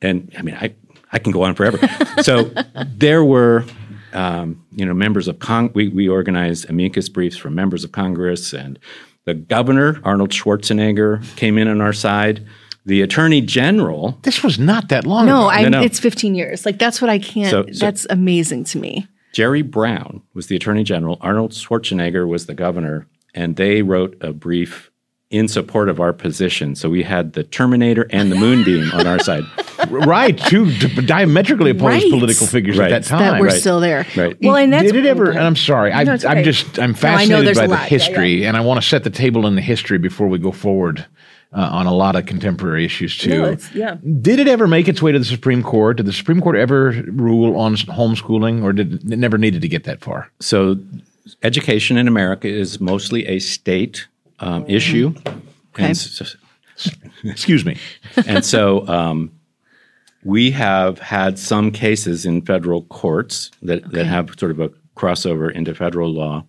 And 0.00 0.32
I 0.38 0.42
mean, 0.42 0.54
I 0.56 0.74
I 1.12 1.18
can 1.18 1.32
go 1.32 1.44
on 1.44 1.54
forever. 1.54 1.78
so 2.22 2.44
there 2.86 3.24
were, 3.24 3.64
um, 4.14 4.64
you 4.72 4.84
know, 4.84 4.94
members 4.94 5.28
of 5.28 5.38
Congress, 5.38 5.74
We 5.74 5.88
we 5.88 6.08
organized 6.08 6.68
amicus 6.70 7.08
briefs 7.08 7.36
from 7.36 7.54
members 7.54 7.84
of 7.84 7.92
Congress, 7.92 8.52
and 8.54 8.78
the 9.24 9.34
governor 9.34 10.00
Arnold 10.04 10.30
Schwarzenegger 10.30 11.24
came 11.36 11.58
in 11.58 11.68
on 11.68 11.80
our 11.80 11.92
side. 11.92 12.46
The 12.86 13.00
attorney 13.00 13.40
general 13.40 14.18
This 14.22 14.42
was 14.42 14.58
not 14.58 14.90
that 14.90 15.06
long 15.06 15.24
No, 15.26 15.48
ago. 15.48 15.50
I, 15.50 15.68
no. 15.68 15.82
it's 15.82 15.98
15 15.98 16.34
years. 16.34 16.66
Like 16.66 16.78
that's 16.78 17.00
what 17.00 17.08
I 17.10 17.18
can't. 17.18 17.50
So- 17.50 17.64
so- 17.72 17.86
that's 17.86 18.06
amazing 18.10 18.64
to 18.64 18.78
me. 18.78 19.06
Jerry 19.32 19.62
Brown 19.62 20.22
was 20.34 20.46
the 20.46 20.54
attorney 20.56 20.84
general. 20.84 21.16
Arnold 21.20 21.50
Schwarzenegger 21.52 22.28
was 22.28 22.46
the 22.46 22.54
governor, 22.54 23.08
and 23.34 23.56
they 23.56 23.82
wrote 23.82 24.16
a 24.20 24.32
brief 24.32 24.90
in 25.34 25.48
support 25.48 25.88
of 25.88 25.98
our 26.00 26.12
position. 26.12 26.74
So 26.76 26.88
we 26.88 27.02
had 27.02 27.32
the 27.32 27.42
Terminator 27.42 28.06
and 28.10 28.30
the 28.30 28.36
Moonbeam 28.36 28.90
on 28.92 29.06
our 29.06 29.18
side. 29.18 29.42
right, 29.90 30.38
two 30.38 30.70
d- 30.70 31.04
diametrically 31.04 31.72
opposed 31.72 31.84
Right. 32.04 32.10
political 32.10 32.46
figures 32.46 32.78
Right. 32.78 32.92
at 32.92 33.02
that 33.02 33.08
time. 33.08 33.18
That 33.20 33.40
we're 33.40 33.48
right. 33.48 33.60
still 33.60 33.80
there. 33.80 34.06
Right. 34.16 34.36
Well, 34.40 34.56
and 34.56 34.72
that's 34.72 34.84
did 34.92 34.96
it 34.96 35.06
ever? 35.06 35.30
And 35.30 35.40
I'm 35.40 35.56
sorry, 35.56 35.92
I, 35.92 36.04
No, 36.04 36.14
it's 36.14 36.24
I'm 36.24 36.38
okay. 36.38 36.44
just 36.44 36.78
I'm 36.78 36.78
No, 36.78 36.82
I 36.82 36.86
know 36.86 36.94
fascinated 36.94 37.46
there's 37.46 37.58
by 37.58 37.66
the 37.66 37.72
lot. 37.72 37.82
Yeah, 37.82 37.88
history, 37.88 38.44
and 38.46 38.56
I 38.56 38.60
want 38.60 38.80
to 38.80 38.88
set 38.88 39.02
the 39.04 39.10
table 39.10 39.46
in 39.46 39.56
the 39.56 39.62
history 39.62 39.98
before 39.98 40.28
we 40.28 40.38
go 40.38 40.52
forward 40.52 41.04
uh, 41.52 41.68
on 41.72 41.86
a 41.86 41.94
lot 41.94 42.16
of 42.16 42.26
contemporary 42.26 42.84
issues 42.84 43.16
too. 43.18 43.30
No, 43.30 43.56
yeah. 43.74 43.96
Did 44.20 44.38
it 44.40 44.48
ever 44.48 44.66
make 44.66 44.88
its 44.88 45.02
way 45.02 45.12
to 45.12 45.18
the 45.18 45.24
Supreme 45.24 45.62
Court? 45.62 45.96
Did 45.98 46.06
the 46.06 46.12
Supreme 46.12 46.40
Court 46.40 46.56
ever 46.56 46.90
rule 47.08 47.56
on 47.56 47.74
homeschooling, 47.76 48.62
or 48.62 48.72
did 48.72 48.94
it 48.94 49.04
never 49.18 49.38
needed 49.38 49.62
to 49.62 49.68
get 49.68 49.84
that 49.84 50.00
far? 50.00 50.30
So 50.40 50.78
education 51.42 51.96
in 51.96 52.06
America 52.08 52.48
is 52.48 52.80
mostly 52.80 53.26
a 53.26 53.38
state 53.38 54.06
um, 54.40 54.64
issue. 54.68 55.14
And, 55.76 55.90
s- 55.90 56.36
Excuse 57.24 57.64
me. 57.64 57.78
and 58.26 58.44
so 58.44 58.86
um, 58.88 59.32
we 60.24 60.50
have 60.50 60.98
had 60.98 61.38
some 61.38 61.70
cases 61.70 62.24
in 62.26 62.42
federal 62.42 62.82
courts 62.84 63.50
that, 63.62 63.90
that 63.92 64.06
have 64.06 64.30
sort 64.38 64.50
of 64.50 64.60
a 64.60 64.70
crossover 64.96 65.52
into 65.52 65.74
federal 65.74 66.10
law, 66.12 66.44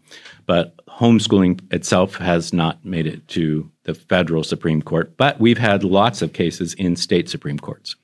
but 0.45 0.75
homeschooling 0.87 1.59
itself 1.73 2.15
has 2.15 2.53
not 2.53 2.83
made 2.85 3.07
it 3.07 3.27
to 3.27 3.69
the 3.83 3.93
federal 3.93 4.43
Supreme 4.43 4.81
Court. 4.81 5.15
But 5.17 5.39
we've 5.39 5.57
had 5.57 5.83
lots 5.83 6.21
of 6.21 6.33
cases 6.33 6.73
in 6.75 6.95
state 6.95 7.27
Supreme 7.29 7.59
Courts. 7.59 7.95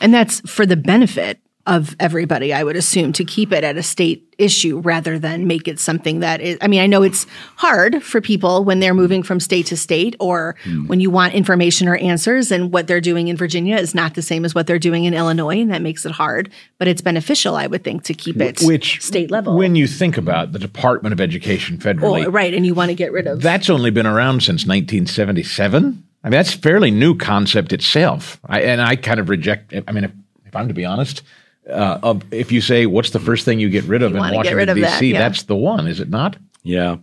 And 0.00 0.12
that's 0.12 0.40
for 0.50 0.66
the 0.66 0.76
benefit 0.76 1.38
of 1.70 1.94
everybody, 2.00 2.52
I 2.52 2.64
would 2.64 2.74
assume, 2.74 3.12
to 3.12 3.24
keep 3.24 3.52
it 3.52 3.62
at 3.62 3.76
a 3.76 3.82
state 3.82 4.34
issue 4.38 4.80
rather 4.80 5.20
than 5.20 5.46
make 5.46 5.68
it 5.68 5.78
something 5.78 6.18
that 6.18 6.40
is. 6.40 6.58
I 6.60 6.66
mean, 6.66 6.80
I 6.80 6.88
know 6.88 7.04
it's 7.04 7.26
hard 7.54 8.02
for 8.02 8.20
people 8.20 8.64
when 8.64 8.80
they're 8.80 8.92
moving 8.92 9.22
from 9.22 9.38
state 9.38 9.66
to 9.66 9.76
state 9.76 10.16
or 10.18 10.56
hmm. 10.64 10.88
when 10.88 10.98
you 10.98 11.10
want 11.10 11.34
information 11.34 11.86
or 11.86 11.94
answers, 11.94 12.50
and 12.50 12.72
what 12.72 12.88
they're 12.88 13.00
doing 13.00 13.28
in 13.28 13.36
Virginia 13.36 13.76
is 13.76 13.94
not 13.94 14.14
the 14.14 14.22
same 14.22 14.44
as 14.44 14.52
what 14.52 14.66
they're 14.66 14.80
doing 14.80 15.04
in 15.04 15.14
Illinois, 15.14 15.60
and 15.60 15.70
that 15.70 15.80
makes 15.80 16.04
it 16.04 16.10
hard. 16.10 16.50
But 16.78 16.88
it's 16.88 17.02
beneficial, 17.02 17.54
I 17.54 17.68
would 17.68 17.84
think, 17.84 18.02
to 18.04 18.14
keep 18.14 18.40
it 18.40 18.60
Which 18.62 19.00
state 19.00 19.30
level. 19.30 19.56
When 19.56 19.76
you 19.76 19.86
think 19.86 20.16
about 20.16 20.50
the 20.50 20.58
Department 20.58 21.12
of 21.12 21.20
Education 21.20 21.78
federally, 21.78 22.26
Oh, 22.26 22.30
right, 22.30 22.52
and 22.52 22.66
you 22.66 22.74
want 22.74 22.88
to 22.88 22.96
get 22.96 23.12
rid 23.12 23.28
of 23.28 23.42
that's 23.42 23.70
only 23.70 23.90
been 23.90 24.06
around 24.06 24.42
since 24.42 24.66
1977. 24.66 26.02
I 26.24 26.28
mean, 26.28 26.32
that's 26.32 26.54
a 26.54 26.58
fairly 26.58 26.90
new 26.90 27.16
concept 27.16 27.72
itself. 27.72 28.40
I, 28.44 28.62
and 28.62 28.82
I 28.82 28.96
kind 28.96 29.20
of 29.20 29.28
reject. 29.28 29.72
I 29.86 29.92
mean, 29.92 30.04
if, 30.04 30.12
if 30.46 30.56
I'm 30.56 30.66
to 30.66 30.74
be 30.74 30.84
honest, 30.84 31.22
uh, 31.68 31.98
of, 32.02 32.32
if 32.32 32.50
you 32.52 32.60
say 32.60 32.86
what's 32.86 33.10
the 33.10 33.20
first 33.20 33.44
thing 33.44 33.60
you 33.60 33.68
get 33.68 33.84
rid 33.84 34.02
of 34.02 34.12
in 34.12 34.18
Washington 34.18 34.56
rid 34.56 34.68
of 34.68 34.76
that, 34.80 35.00
D.C., 35.00 35.12
yeah. 35.12 35.18
that's 35.18 35.44
the 35.44 35.56
one, 35.56 35.86
is 35.86 36.00
it 36.00 36.08
not? 36.08 36.36
Yeah. 36.62 36.96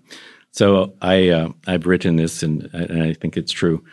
So 0.51 0.93
I 1.01 1.29
uh, 1.29 1.49
I've 1.67 1.85
written 1.85 2.15
this 2.15 2.41
and, 2.41 2.69
and 2.73 3.03
I 3.03 3.13
think 3.13 3.37
it's 3.37 3.51
true. 3.51 3.83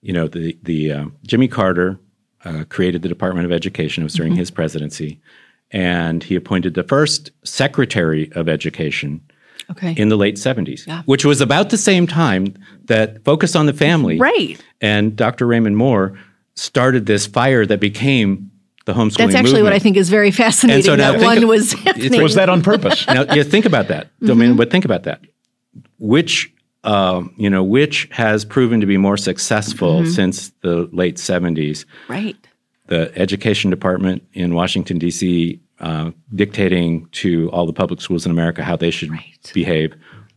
You 0.00 0.12
know, 0.12 0.28
the 0.28 0.58
the 0.62 0.92
uh, 0.92 1.04
Jimmy 1.26 1.48
Carter 1.48 1.98
uh, 2.44 2.64
created 2.68 3.02
the 3.02 3.08
Department 3.08 3.46
of 3.46 3.52
Education. 3.52 4.02
It 4.02 4.04
was 4.04 4.14
during 4.14 4.34
his 4.34 4.50
presidency, 4.50 5.20
and 5.70 6.22
he 6.22 6.34
appointed 6.34 6.74
the 6.74 6.82
first 6.82 7.30
Secretary 7.42 8.30
of 8.32 8.48
Education 8.48 9.20
okay, 9.70 9.92
in 9.96 10.08
the 10.08 10.16
late 10.16 10.38
seventies, 10.38 10.84
Yeah. 10.86 11.02
which 11.04 11.24
was 11.24 11.40
about 11.40 11.70
the 11.70 11.78
same 11.78 12.06
time 12.06 12.54
that 12.84 13.22
Focus 13.24 13.54
on 13.56 13.66
the 13.66 13.72
Family, 13.72 14.18
right. 14.18 14.62
and 14.80 15.16
Dr. 15.16 15.46
Raymond 15.46 15.76
Moore 15.76 16.18
started 16.54 17.06
this 17.06 17.26
fire 17.26 17.66
that 17.66 17.80
became 17.80 18.50
the 18.86 18.92
homeschooling. 18.92 19.16
That's 19.18 19.34
actually 19.34 19.62
what 19.62 19.72
I 19.72 19.78
think 19.78 19.96
is 19.96 20.10
very 20.10 20.30
fascinating. 20.42 20.76
And 20.78 20.84
so 20.84 20.96
now 20.96 21.12
that 21.12 21.20
one 21.22 21.38
of- 21.38 21.48
was 21.48 21.72
happening. 21.84 22.22
Was 22.22 22.34
that 22.34 22.48
on 22.48 22.62
purpose? 22.62 23.06
now, 23.08 23.24
yeah, 23.34 23.42
think 23.42 23.64
about 23.66 23.88
that. 23.88 24.10
I 24.22 24.26
Mm-hmm. 24.26 24.38
mean, 24.38 24.56
but 24.56 24.70
think 24.70 24.84
about 24.84 25.04
that. 25.04 25.20
Which, 25.98 26.52
um, 26.84 27.34
you 27.38 27.48
know, 27.50 27.62
which 27.62 28.08
has 28.12 28.44
proven 28.44 28.80
to 28.80 28.86
be 28.86 28.96
more 28.96 29.16
successful 29.16 30.00
Mm-hmm. 30.02 30.10
since 30.10 30.50
the 30.62 30.88
late 30.92 31.16
'70s? 31.16 31.84
right? 32.08 32.36
The 32.86 33.10
education 33.18 33.70
department 33.70 34.22
in 34.34 34.54
Washington 34.54 34.98
D.C. 34.98 35.60
Uh, 35.80 36.10
dictating 36.34 37.08
to 37.12 37.50
all 37.50 37.66
the 37.66 37.72
public 37.72 38.00
schools 38.00 38.24
in 38.26 38.30
America 38.32 38.62
how 38.62 38.76
they 38.76 38.90
should 38.90 39.10
Right. 39.10 39.50
behave, 39.54 39.94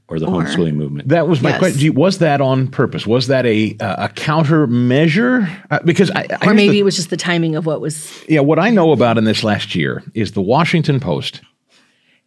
or 0.09 0.19
the 0.19 0.25
homeschooling 0.25 0.75
movement. 0.75 1.09
That 1.09 1.27
was 1.27 1.41
my 1.41 1.49
Yes. 1.49 1.59
question. 1.59 1.93
Was 1.95 2.19
that 2.19 2.39
on 2.41 2.67
purpose? 2.67 3.05
Was 3.05 3.27
that 3.27 3.45
a 3.45 3.75
uh, 3.79 4.05
a 4.05 4.09
countermeasure? 4.09 5.49
Uh, 5.69 5.79
because 5.83 6.11
I, 6.11 6.21
I 6.21 6.23
Or 6.23 6.37
here's 6.43 6.55
maybe 6.55 6.71
the- 6.73 6.79
it 6.79 6.83
was 6.83 6.95
just 6.95 7.09
the 7.09 7.17
timing 7.17 7.55
of 7.55 7.65
what 7.65 7.81
was 7.81 8.23
yeah, 8.27 8.39
what 8.41 8.59
I 8.59 8.69
know 8.69 8.91
about 8.91 9.17
in 9.17 9.23
this 9.25 9.43
last 9.43 9.75
year 9.75 10.03
is 10.13 10.31
the 10.33 10.41
Washington 10.41 10.99
Post 10.99 11.41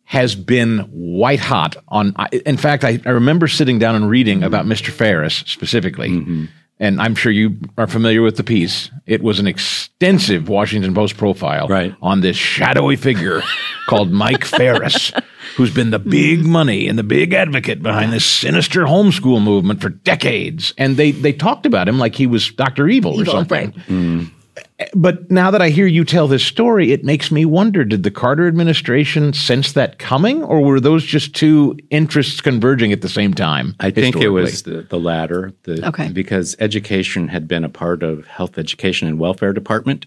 has 0.04 0.34
been 0.34 0.80
white 0.90 1.38
hot 1.40 1.76
on. 1.88 2.14
In 2.44 2.56
fact, 2.56 2.84
I, 2.84 3.00
I 3.06 3.10
remember 3.10 3.46
sitting 3.46 3.78
down 3.78 3.94
and 3.94 4.10
reading 4.10 4.42
about 4.42 4.66
Mr. 4.66 4.90
Farris 4.90 5.44
specifically. 5.46 6.48
And 6.82 6.98
I'm 7.00 7.14
sure 7.14 7.30
you 7.30 7.58
are 7.76 7.86
familiar 7.86 8.22
with 8.22 8.36
the 8.38 8.42
piece. 8.42 8.90
It 9.06 9.22
was 9.22 9.38
an 9.38 9.46
extensive 9.46 10.48
Washington 10.48 10.94
Post 10.94 11.16
profile 11.18 11.68
Right. 11.68 11.94
on 12.00 12.22
this 12.22 12.36
shadowy 12.36 12.96
figure 12.96 13.42
called 13.86 14.10
Mike 14.10 14.44
Farris, 14.44 15.12
who's 15.60 15.74
been 15.74 15.90
the 15.90 16.00
mm-hmm. 16.00 16.10
big 16.10 16.44
money 16.44 16.88
and 16.88 16.98
the 16.98 17.02
big 17.02 17.34
advocate 17.34 17.82
behind 17.82 18.12
this 18.12 18.24
sinister 18.24 18.84
homeschool 18.84 19.42
movement 19.42 19.80
for 19.80 19.90
decades. 19.90 20.72
And 20.78 20.96
they 20.96 21.10
they 21.10 21.32
talked 21.32 21.66
about 21.66 21.86
him 21.86 21.98
like 21.98 22.14
he 22.14 22.26
was 22.26 22.50
Dr. 22.50 22.88
Evil, 22.88 23.18
or 23.18 23.22
evil, 23.22 23.32
something 23.32 23.72
right? 23.72 23.86
Mm. 23.88 24.30
but 24.94 25.30
now 25.30 25.50
that 25.50 25.60
I 25.60 25.68
hear 25.68 25.86
you 25.86 26.04
tell 26.04 26.28
this 26.28 26.44
story, 26.44 26.92
it 26.92 27.04
makes 27.04 27.30
me 27.30 27.44
wonder: 27.44 27.84
Did 27.84 28.04
the 28.04 28.10
Carter 28.10 28.48
administration 28.48 29.34
sense 29.34 29.72
that 29.72 29.98
coming, 29.98 30.42
or 30.42 30.62
were 30.62 30.80
those 30.80 31.04
just 31.04 31.34
two 31.34 31.78
interests 31.90 32.40
converging 32.40 32.90
at 32.92 33.02
the 33.02 33.08
same 33.08 33.34
time? 33.34 33.74
I 33.80 33.90
think 33.90 34.16
it 34.16 34.30
was 34.30 34.62
the, 34.62 34.82
the 34.82 34.98
latter. 34.98 35.52
The, 35.64 35.86
Okay. 35.88 36.08
Because 36.10 36.56
education 36.58 37.28
had 37.28 37.46
been 37.46 37.64
a 37.64 37.68
part 37.68 38.02
of 38.02 38.26
health 38.26 38.56
education 38.56 39.08
and 39.08 39.18
welfare 39.18 39.52
department. 39.52 40.06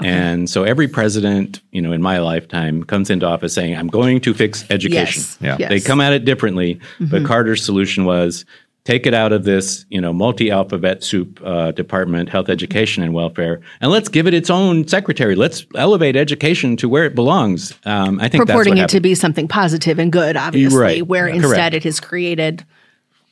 And 0.00 0.48
so 0.48 0.62
every 0.64 0.88
president, 0.88 1.60
you 1.72 1.82
know, 1.82 1.92
in 1.92 2.00
my 2.02 2.18
lifetime 2.18 2.84
comes 2.84 3.10
into 3.10 3.26
office 3.26 3.52
saying, 3.52 3.76
I'm 3.76 3.88
going 3.88 4.20
to 4.20 4.32
fix 4.34 4.64
education. 4.70 5.22
Yes. 5.22 5.38
Yeah. 5.40 5.56
Yes. 5.58 5.68
They 5.70 5.80
come 5.80 6.00
at 6.00 6.12
it 6.12 6.24
differently, 6.24 6.80
but 7.00 7.24
Carter's 7.24 7.64
solution 7.64 8.04
was 8.04 8.44
take 8.84 9.06
it 9.06 9.12
out 9.12 9.32
of 9.32 9.44
this, 9.44 9.84
you 9.90 10.00
know, 10.00 10.12
multi-alphabet 10.14 11.04
soup 11.04 11.40
uh, 11.44 11.72
department, 11.72 12.28
health 12.30 12.48
education 12.48 13.02
and 13.02 13.12
welfare, 13.12 13.60
and 13.82 13.90
let's 13.90 14.08
give 14.08 14.26
it 14.26 14.32
its 14.32 14.48
own 14.48 14.88
secretary. 14.88 15.34
Let's 15.34 15.66
elevate 15.74 16.16
education 16.16 16.76
to 16.78 16.88
where 16.88 17.04
it 17.04 17.14
belongs. 17.14 17.74
Um, 17.84 18.18
I 18.18 18.28
think 18.28 18.46
purporting 18.46 18.76
that's 18.76 18.94
it 18.94 18.96
what 18.96 18.98
to 18.98 19.00
be 19.00 19.14
something 19.14 19.46
positive 19.46 19.98
and 19.98 20.10
good, 20.10 20.36
obviously, 20.38 20.78
Right. 20.78 21.06
where 21.06 21.28
Yeah. 21.28 21.34
instead 21.34 21.72
Correct. 21.72 21.74
it 21.74 21.84
has 21.84 22.00
created 22.00 22.64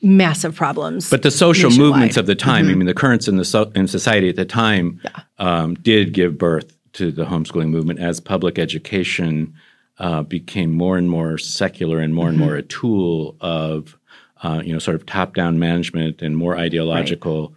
massive 0.06 0.54
problems. 0.54 1.10
But 1.10 1.22
the 1.22 1.30
social 1.30 1.70
nationwide. 1.70 1.90
movements 1.90 2.16
of 2.16 2.26
the 2.26 2.34
time, 2.34 2.68
I 2.68 2.75
mean, 2.75 2.86
the 2.86 2.94
currents 2.94 3.28
in 3.28 3.36
the 3.36 3.44
so, 3.44 3.70
in 3.75 3.88
society 3.88 4.28
at 4.28 4.36
the 4.36 4.44
time, 4.44 5.00
um, 5.38 5.75
did 5.75 6.12
give 6.12 6.38
birth 6.38 6.76
to 6.94 7.10
the 7.10 7.25
homeschooling 7.25 7.68
movement 7.68 7.98
as 7.98 8.20
public 8.20 8.58
education 8.58 9.54
uh, 9.98 10.22
became 10.22 10.72
more 10.72 10.96
and 10.96 11.10
more 11.10 11.38
secular 11.38 12.00
and 12.00 12.14
more 12.14 12.28
and 12.28 12.38
more 12.38 12.54
a 12.54 12.62
tool 12.62 13.36
of, 13.40 13.98
uh, 14.42 14.62
you 14.64 14.72
know, 14.72 14.78
sort 14.78 14.94
of 14.94 15.06
top 15.06 15.34
down 15.34 15.58
management 15.58 16.22
and 16.22 16.36
more 16.36 16.56
ideological. 16.56 17.54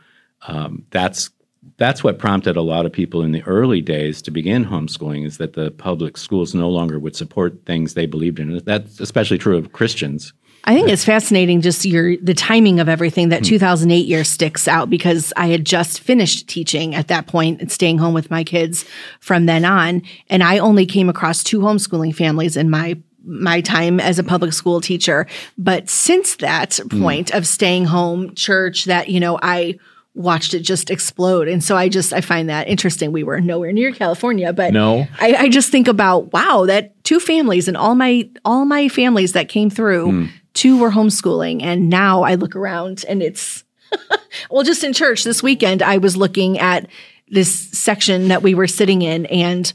Um, 0.48 0.86
that's 0.92 1.30
that's 1.78 2.04
what 2.04 2.20
prompted 2.20 2.58
a 2.58 2.62
lot 2.62 2.86
of 2.86 2.92
people 2.92 3.22
in 3.22 3.32
the 3.32 3.44
early 3.44 3.82
days 3.82 4.22
to 4.22 4.32
begin 4.32 4.66
homeschooling 4.66 5.26
is 5.26 5.38
that 5.38 5.54
the 5.54 5.72
public 5.72 6.18
schools 6.18 6.54
no 6.54 6.70
longer 6.70 7.00
would 7.00 7.16
support 7.16 7.66
things 7.66 7.94
they 7.94 8.06
believed 8.06 8.40
in. 8.40 8.62
That's 8.66 9.00
especially 9.00 9.38
true 9.38 9.58
of 9.58 9.72
Christians. 9.72 10.34
I 10.64 10.76
think 10.76 10.90
it's 10.90 11.06
fascinating 11.06 11.62
just 11.62 11.86
your 11.86 12.18
the 12.18 12.34
timing 12.34 12.80
of 12.80 12.90
everything. 12.90 13.26
Hmm. 13.28 13.30
That 13.32 13.44
2008 13.44 14.06
year 14.06 14.24
sticks 14.24 14.68
out 14.68 14.90
because 14.90 15.34
I 15.36 15.48
had 15.48 15.66
just 15.66 16.00
finished 16.02 16.48
teaching 16.48 16.96
at 16.96 17.08
that 17.08 17.28
point 17.28 17.62
and 17.62 17.72
staying 17.72 17.98
home 17.98 18.14
with 18.14 18.30
my 18.30 18.44
kids 18.44 18.86
from 19.20 19.46
then 19.46 19.66
on, 19.66 20.02
and 20.30 20.44
I 20.44 20.60
only 20.60 20.86
came 20.86 21.10
across 21.10 21.44
two 21.44 21.60
homeschooling 21.60 22.16
families 22.16 22.56
in 22.58 22.70
my 22.70 22.98
my 23.26 23.62
time 23.62 24.00
as 24.00 24.18
a 24.18 24.24
public 24.24 24.54
school 24.54 24.80
teacher. 24.82 25.28
But 25.58 25.90
since 25.90 26.38
that 26.38 26.78
Hmm. 26.78 27.02
point 27.02 27.32
of 27.32 27.46
staying 27.48 27.86
home, 27.86 28.34
church, 28.36 28.86
that 28.86 29.10
you 29.10 29.20
know 29.20 29.38
I 29.42 29.78
watched 30.16 30.54
it 30.54 30.62
just 30.62 30.90
explode. 30.90 31.48
And 31.48 31.64
so 31.64 31.78
I 31.78 31.88
just 31.88 32.12
I 32.14 32.22
find 32.22 32.50
that 32.50 32.68
interesting. 32.68 33.12
We 33.12 33.24
were 33.24 33.40
nowhere 33.40 33.72
near 33.72 33.92
California, 33.92 34.52
but 34.52 34.74
No. 34.74 35.08
I, 35.22 35.36
I 35.36 35.50
just 35.50 35.70
think 35.70 35.88
about 35.88 36.34
wow, 36.34 36.66
that 36.66 37.02
two 37.04 37.20
families 37.20 37.68
and 37.68 37.78
all 37.78 37.96
my 37.96 38.28
all 38.44 38.66
my 38.66 38.90
families 38.90 39.34
that 39.34 39.48
came 39.50 39.70
through, 39.70 40.28
two 40.54 40.80
were 40.80 40.92
homeschooling, 40.92 41.62
and 41.62 41.90
now 41.90 42.24
I 42.24 42.36
look 42.36 42.56
around 42.56 43.06
and 43.08 43.22
it's 43.22 43.64
well, 44.52 44.64
just 44.64 44.84
in 44.84 44.94
church 44.94 45.24
this 45.24 45.42
weekend, 45.42 45.82
I 45.82 45.98
was 45.98 46.16
looking 46.16 46.60
at 46.60 46.88
this 47.30 47.54
section 47.72 48.28
that 48.28 48.42
we 48.42 48.54
were 48.54 48.68
sitting 48.68 49.02
in, 49.02 49.26
and 49.28 49.72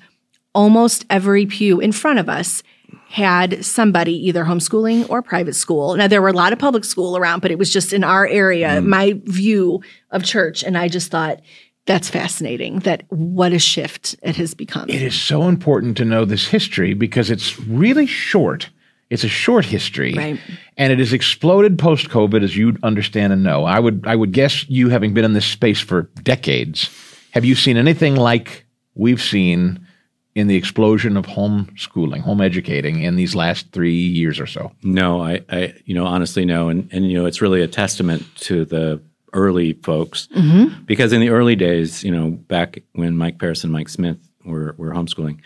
almost 0.54 1.04
every 1.10 1.46
pew 1.46 1.80
in 1.80 1.92
front 1.92 2.18
of 2.18 2.28
us 2.28 2.62
had 3.08 3.64
somebody 3.64 4.12
either 4.26 4.44
homeschooling 4.44 5.08
or 5.08 5.22
private 5.22 5.54
school. 5.54 5.96
Now, 5.96 6.08
there 6.08 6.22
were 6.22 6.28
a 6.28 6.32
lot 6.32 6.52
of 6.52 6.58
public 6.58 6.84
school 6.84 7.16
around, 7.16 7.40
but 7.40 7.50
it 7.50 7.58
was 7.58 7.72
just 7.72 7.92
in 7.92 8.02
our 8.02 8.26
area, 8.26 8.70
mm. 8.70 8.86
my 8.86 9.20
view 9.24 9.82
of 10.10 10.24
church. 10.24 10.64
And 10.64 10.76
I 10.76 10.88
just 10.88 11.10
thought, 11.10 11.40
that's 11.86 12.08
fascinating 12.08 12.80
that 12.80 13.04
what 13.10 13.52
a 13.52 13.58
shift 13.58 14.16
it 14.22 14.36
has 14.36 14.54
become. 14.54 14.88
It 14.88 15.02
is 15.02 15.14
so 15.14 15.44
important 15.44 15.96
to 15.98 16.04
know 16.04 16.24
this 16.24 16.48
history 16.48 16.94
because 16.94 17.30
it's 17.30 17.60
really 17.60 18.06
short. 18.06 18.70
It's 19.10 19.22
a 19.22 19.28
short 19.28 19.66
history, 19.66 20.14
Right. 20.14 20.40
And 20.76 20.92
it 20.92 20.98
has 20.98 21.12
exploded 21.12 21.78
post 21.78 22.08
COVID, 22.08 22.42
as 22.42 22.56
you 22.56 22.76
understand 22.82 23.32
and 23.32 23.42
know. 23.42 23.64
I 23.64 23.78
would 23.78 24.04
I 24.06 24.16
would 24.16 24.32
guess 24.32 24.68
you, 24.68 24.88
having 24.88 25.14
been 25.14 25.24
in 25.24 25.32
this 25.32 25.46
space 25.46 25.80
for 25.80 26.02
decades, 26.22 26.90
have 27.30 27.44
you 27.44 27.54
seen 27.54 27.76
anything 27.76 28.16
like 28.16 28.64
we've 28.94 29.22
seen 29.22 29.86
in 30.34 30.48
the 30.48 30.56
explosion 30.56 31.16
of 31.16 31.26
homeschooling, 31.26 32.20
home 32.20 32.40
educating 32.40 33.02
in 33.02 33.16
these 33.16 33.34
last 33.34 33.70
three 33.70 33.94
years 33.94 34.40
or 34.40 34.46
so? 34.46 34.72
No, 34.82 35.22
I, 35.22 35.42
I, 35.48 35.74
you 35.84 35.94
know, 35.94 36.06
honestly, 36.06 36.44
no, 36.44 36.68
and 36.68 36.88
and 36.92 37.08
you 37.08 37.16
know, 37.16 37.26
it's 37.26 37.40
really 37.40 37.62
a 37.62 37.68
testament 37.68 38.24
to 38.36 38.64
the 38.64 39.00
early 39.32 39.74
folks 39.74 40.28
mm-hmm. 40.34 40.84
because 40.84 41.12
in 41.12 41.20
the 41.20 41.30
early 41.30 41.56
days, 41.56 42.02
you 42.02 42.10
know, 42.10 42.30
back 42.30 42.82
when 42.92 43.16
Mike 43.16 43.38
Farris 43.38 43.64
and 43.64 43.72
Mike 43.72 43.88
Smith 43.88 44.18
were 44.44 44.74
were 44.76 44.92
homeschooling, 44.92 45.38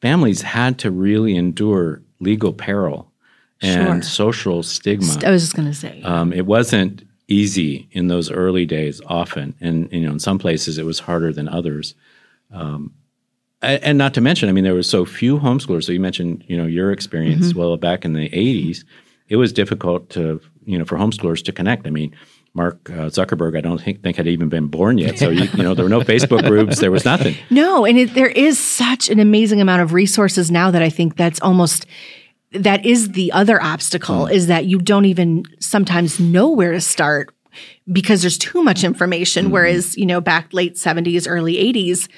families 0.00 0.42
had 0.42 0.78
to 0.80 0.90
really 0.90 1.36
endure 1.36 2.02
legal 2.20 2.52
peril 2.52 3.11
and 3.62 4.04
social 4.04 4.62
stigma. 4.62 5.18
I 5.24 5.30
was 5.30 5.42
just 5.42 5.54
going 5.54 5.68
to 5.68 5.74
say, 5.74 6.02
Um, 6.02 6.32
it 6.32 6.46
wasn't 6.46 7.06
easy 7.28 7.88
in 7.92 8.08
those 8.08 8.30
early 8.30 8.66
days, 8.66 9.00
often, 9.06 9.54
and 9.60 9.90
you 9.92 10.00
know, 10.00 10.12
in 10.12 10.18
some 10.18 10.38
places 10.38 10.78
it 10.78 10.84
was 10.84 11.00
harder 11.00 11.32
than 11.32 11.48
others. 11.48 11.94
Um, 12.50 12.92
and 13.62 13.96
not 13.96 14.12
to 14.14 14.20
mention, 14.20 14.48
I 14.48 14.52
mean, 14.52 14.64
there 14.64 14.74
were 14.74 14.82
so 14.82 15.04
few 15.04 15.38
homeschoolers. 15.38 15.84
So 15.84 15.92
you 15.92 16.00
mentioned, 16.00 16.44
you 16.48 16.56
know, 16.56 16.66
your 16.66 16.90
experience. 16.90 17.54
Well, 17.54 17.76
back 17.76 18.04
in 18.04 18.12
the 18.12 18.28
'80s, 18.28 18.84
it 19.28 19.36
was 19.36 19.52
difficult 19.52 20.10
to, 20.10 20.40
you 20.64 20.78
know, 20.78 20.84
for 20.84 20.98
homeschoolers 20.98 21.44
to 21.44 21.52
connect. 21.52 21.86
I 21.86 21.90
mean, 21.90 22.12
Mark 22.54 22.90
uh, 22.90 23.06
Zuckerberg, 23.08 23.56
I 23.56 23.60
don't 23.60 23.80
think, 23.80 24.02
think 24.02 24.16
had 24.16 24.26
even 24.26 24.48
been 24.48 24.66
born 24.66 24.98
yet. 24.98 25.18
So 25.18 25.30
you, 25.30 25.44
you 25.54 25.62
know, 25.62 25.74
there 25.74 25.84
were 25.84 25.88
no 25.88 26.00
Facebook 26.12 26.46
groups. 26.46 26.80
There 26.80 26.90
was 26.90 27.04
nothing. 27.04 27.36
No, 27.50 27.86
and 27.86 27.96
it, 27.98 28.14
there 28.14 28.28
is 28.28 28.58
such 28.58 29.08
an 29.08 29.20
amazing 29.20 29.60
amount 29.60 29.82
of 29.82 29.92
resources 29.92 30.50
now 30.50 30.70
that 30.70 30.82
I 30.82 30.90
think 30.90 31.16
that's 31.16 31.40
almost 31.40 31.86
that 32.52 32.84
is 32.84 33.12
the 33.12 33.32
other 33.32 33.62
obstacle 33.62 34.26
mm. 34.26 34.32
is 34.32 34.46
that 34.46 34.66
you 34.66 34.78
don't 34.78 35.04
even 35.04 35.44
sometimes 35.58 36.20
know 36.20 36.50
where 36.50 36.72
to 36.72 36.80
start 36.80 37.34
because 37.90 38.22
there's 38.22 38.38
too 38.38 38.62
much 38.62 38.84
information. 38.84 39.44
Mm-hmm. 39.46 39.52
Whereas 39.52 39.96
you 39.96 40.06
know 40.06 40.20
back 40.20 40.52
late 40.52 40.78
seventies, 40.78 41.26
early 41.26 41.58
eighties, 41.58 42.08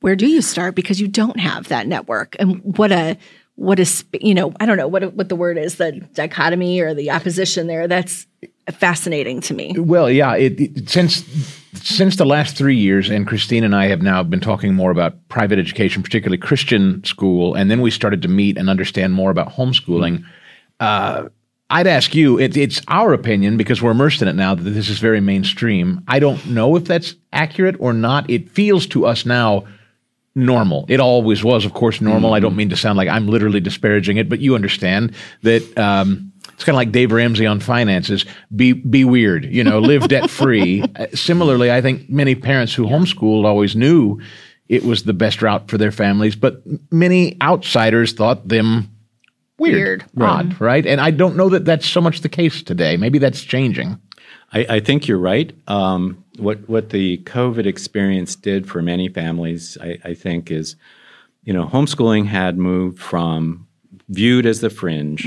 where 0.00 0.16
do 0.16 0.26
you 0.26 0.42
start 0.42 0.74
because 0.74 1.00
you 1.00 1.08
don't 1.08 1.38
have 1.38 1.68
that 1.68 1.86
network 1.86 2.36
and 2.38 2.76
what 2.76 2.92
a 2.92 3.16
what 3.54 3.78
a 3.78 4.04
you 4.20 4.34
know 4.34 4.52
I 4.60 4.66
don't 4.66 4.76
know 4.76 4.88
what 4.88 5.14
what 5.14 5.28
the 5.28 5.36
word 5.36 5.58
is 5.58 5.76
the 5.76 5.92
dichotomy 6.14 6.80
or 6.80 6.94
the 6.94 7.10
opposition 7.10 7.66
there. 7.66 7.88
That's 7.88 8.26
fascinating 8.70 9.40
to 9.42 9.54
me. 9.54 9.74
Well, 9.78 10.10
yeah. 10.10 10.34
It, 10.36 10.60
it, 10.60 10.88
since 10.88 11.24
since 11.74 12.16
the 12.16 12.26
last 12.26 12.56
three 12.56 12.76
years, 12.76 13.08
and 13.08 13.26
Christine 13.26 13.64
and 13.64 13.74
I 13.74 13.86
have 13.86 14.02
now 14.02 14.22
been 14.22 14.40
talking 14.40 14.74
more 14.74 14.90
about 14.90 15.28
private 15.28 15.58
education, 15.58 16.02
particularly 16.02 16.38
Christian 16.38 17.02
school, 17.04 17.54
and 17.54 17.70
then 17.70 17.80
we 17.80 17.90
started 17.90 18.22
to 18.22 18.28
meet 18.28 18.58
and 18.58 18.68
understand 18.68 19.14
more 19.14 19.30
about 19.30 19.48
homeschooling. 19.48 20.24
Uh, 20.80 21.28
I'd 21.70 21.86
ask 21.86 22.14
you. 22.14 22.38
It, 22.38 22.56
it's 22.56 22.82
our 22.88 23.12
opinion 23.14 23.56
because 23.56 23.80
we're 23.80 23.92
immersed 23.92 24.20
in 24.20 24.28
it 24.28 24.34
now 24.34 24.54
that 24.54 24.62
this 24.62 24.88
is 24.88 24.98
very 24.98 25.20
mainstream. 25.20 26.04
I 26.06 26.18
don't 26.18 26.44
know 26.46 26.76
if 26.76 26.84
that's 26.84 27.14
accurate 27.32 27.76
or 27.78 27.92
not. 27.92 28.28
It 28.28 28.50
feels 28.50 28.86
to 28.88 29.06
us 29.06 29.24
now 29.24 29.64
normal. 30.34 30.86
It 30.88 31.00
always 31.00 31.44
was, 31.44 31.64
of 31.64 31.74
course, 31.74 32.00
normal. 32.00 32.34
I 32.34 32.40
don't 32.40 32.56
mean 32.56 32.70
to 32.70 32.76
sound 32.76 32.96
like 32.96 33.08
I'm 33.08 33.28
literally 33.28 33.60
disparaging 33.60 34.16
it, 34.16 34.28
but 34.28 34.40
you 34.40 34.54
understand 34.54 35.14
that 35.42 35.78
um, 35.78 36.31
it's 36.62 36.66
kind 36.66 36.76
of 36.76 36.78
like 36.78 36.92
Dave 36.92 37.10
Ramsey 37.10 37.44
on 37.44 37.58
finances. 37.58 38.24
Be 38.54 38.72
be 38.72 39.04
weird, 39.04 39.44
you 39.46 39.64
know, 39.64 39.80
live 39.80 40.06
debt 40.06 40.30
free. 40.30 40.84
Uh, 40.94 41.06
similarly, 41.14 41.72
I 41.72 41.80
think 41.80 42.08
many 42.08 42.34
parents 42.36 42.72
who 42.74 42.84
homeschooled 42.86 43.44
always 43.44 43.74
knew 43.74 44.20
it 44.68 44.84
was 44.84 45.02
the 45.02 45.12
best 45.14 45.42
route 45.42 45.68
for 45.68 45.76
their 45.78 45.90
families, 45.90 46.36
but 46.36 46.62
many 46.92 47.36
outsiders 47.42 48.12
thought 48.12 48.46
them 48.46 48.88
weird, 49.58 50.04
Weird. 50.14 50.30
odd, 50.30 50.60
right? 50.60 50.86
And 50.86 51.00
I 51.00 51.10
don't 51.10 51.34
know 51.36 51.48
that 51.48 51.64
that's 51.64 51.86
so 51.86 52.00
much 52.00 52.20
the 52.20 52.28
case 52.28 52.62
today. 52.62 52.96
Maybe 52.96 53.18
that's 53.18 53.42
changing. 53.42 53.98
I, 54.52 54.66
I 54.68 54.80
think 54.80 55.08
you're 55.08 55.18
right. 55.18 55.52
Um, 55.66 56.22
what 56.38 56.68
what 56.68 56.90
the 56.90 57.18
COVID 57.24 57.66
experience 57.66 58.36
did 58.36 58.68
for 58.68 58.82
many 58.82 59.08
families, 59.08 59.76
I, 59.80 59.98
I 60.04 60.14
think, 60.14 60.50
is 60.50 60.76
you 61.42 61.52
know 61.52 61.66
homeschooling 61.66 62.26
had 62.26 62.56
moved 62.58 62.98
from 63.00 63.66
viewed 64.08 64.44
as 64.46 64.60
the 64.60 64.68
fringe, 64.70 65.26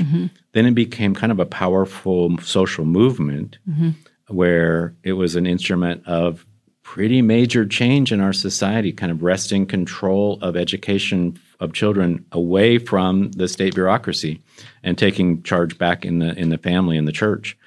then 0.56 0.64
it 0.66 0.74
became 0.74 1.14
kind 1.14 1.30
of 1.30 1.38
a 1.38 1.44
powerful 1.46 2.38
social 2.38 2.86
movement 2.86 3.58
mm-hmm. 3.68 3.90
where 4.28 4.94
it 5.02 5.12
was 5.12 5.36
an 5.36 5.46
instrument 5.46 6.02
of 6.06 6.46
pretty 6.82 7.20
major 7.20 7.66
change 7.66 8.10
in 8.10 8.20
our 8.20 8.32
society, 8.32 8.92
kind 8.92 9.12
of 9.12 9.22
wresting 9.22 9.66
control 9.66 10.38
of 10.40 10.56
education 10.56 11.38
of 11.60 11.72
children 11.72 12.24
away 12.32 12.78
from 12.78 13.30
the 13.32 13.48
state 13.48 13.74
bureaucracy 13.74 14.40
and 14.82 14.96
taking 14.96 15.42
charge 15.42 15.76
back 15.76 16.04
in 16.04 16.20
the 16.20 16.32
in 16.38 16.48
the 16.48 16.58
family 16.58 16.96
and 16.96 17.06
the 17.06 17.12
church 17.12 17.58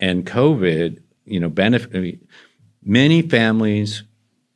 and 0.00 0.26
COVID, 0.26 1.00
you 1.26 1.38
know, 1.38 1.48
benefit 1.48 1.94
I 1.94 2.00
mean, 2.00 2.28
many 2.82 3.22
families 3.22 4.02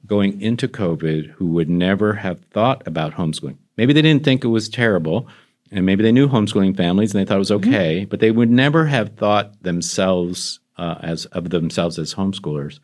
going 0.06 0.40
into 0.40 0.66
COVID 0.66 1.30
who 1.30 1.46
would 1.46 1.68
never 1.68 2.14
have 2.14 2.40
thought 2.46 2.84
about 2.86 3.14
homeschooling. 3.14 3.58
Maybe 3.76 3.92
they 3.92 4.02
didn't 4.02 4.24
think 4.24 4.44
it 4.44 4.48
was 4.48 4.68
terrible, 4.68 5.28
and 5.74 5.84
maybe 5.84 6.02
they 6.02 6.12
knew 6.12 6.28
homeschooling 6.28 6.76
families 6.76 7.14
and 7.14 7.20
they 7.20 7.28
thought 7.28 7.36
it 7.36 7.38
was 7.38 7.50
okay, 7.52 8.04
but 8.04 8.20
they 8.20 8.30
would 8.30 8.50
never 8.50 8.86
have 8.86 9.14
thought 9.16 9.62
themselves 9.62 10.60
uh, 10.78 10.96
as 11.02 11.26
of 11.26 11.50
themselves 11.50 11.98
as 11.98 12.14
homeschoolers. 12.14 12.78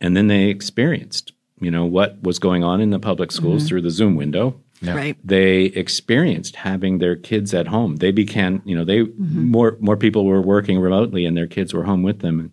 And 0.00 0.16
then 0.16 0.26
they 0.28 0.44
experienced, 0.46 1.32
you 1.60 1.70
know, 1.70 1.84
what 1.84 2.20
was 2.22 2.38
going 2.38 2.64
on 2.64 2.80
in 2.80 2.90
the 2.90 2.98
public 2.98 3.30
schools 3.32 3.68
through 3.68 3.82
the 3.82 3.90
Zoom 3.90 4.16
window 4.16 4.60
Right. 4.84 5.16
they 5.22 5.64
experienced 5.66 6.56
having 6.56 6.98
their 6.98 7.14
kids 7.14 7.54
at 7.54 7.68
home. 7.68 7.96
They 7.96 8.10
began, 8.10 8.62
you 8.64 8.74
know, 8.74 8.84
they 8.84 9.02
more 9.16 9.76
more 9.80 9.96
people 9.96 10.24
were 10.24 10.42
working 10.42 10.80
remotely, 10.80 11.24
and 11.24 11.36
their 11.36 11.46
kids 11.46 11.72
were 11.72 11.84
home 11.84 12.02
with 12.02 12.18
them. 12.18 12.40
And, 12.40 12.50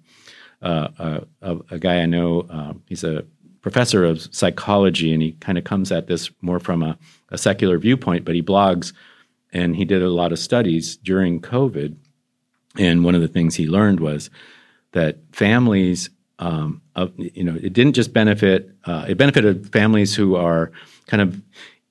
uh, 0.61 0.87
uh, 0.99 1.19
a, 1.41 1.57
a 1.71 1.79
guy 1.79 2.01
I 2.01 2.05
know, 2.05 2.41
uh, 2.49 2.73
he's 2.85 3.03
a 3.03 3.25
professor 3.61 4.05
of 4.05 4.27
psychology, 4.33 5.11
and 5.11 5.23
he 5.23 5.31
kind 5.39 5.57
of 5.57 5.63
comes 5.63 5.91
at 5.91 6.05
this 6.07 6.29
more 6.41 6.59
from 6.59 6.83
a, 6.83 6.97
a 7.29 7.37
secular 7.37 7.79
viewpoint, 7.79 8.25
but 8.25 8.35
he 8.35 8.43
blogs, 8.43 8.93
and 9.51 9.75
he 9.75 9.85
did 9.85 10.01
a 10.01 10.09
lot 10.09 10.31
of 10.31 10.39
studies 10.39 10.97
during 10.97 11.41
COVID. 11.41 11.95
And 12.77 13.03
one 13.03 13.15
of 13.15 13.21
the 13.21 13.27
things 13.27 13.55
he 13.55 13.67
learned 13.67 13.99
was 13.99 14.29
that 14.91 15.17
families, 15.31 16.09
um, 16.39 16.81
of, 16.95 17.11
you 17.17 17.43
know, 17.43 17.55
it 17.55 17.73
didn't 17.73 17.93
just 17.93 18.13
benefit, 18.13 18.69
uh, 18.85 19.05
it 19.09 19.17
benefited 19.17 19.71
families 19.71 20.15
who 20.15 20.35
are 20.35 20.71
kind 21.07 21.21
of, 21.21 21.41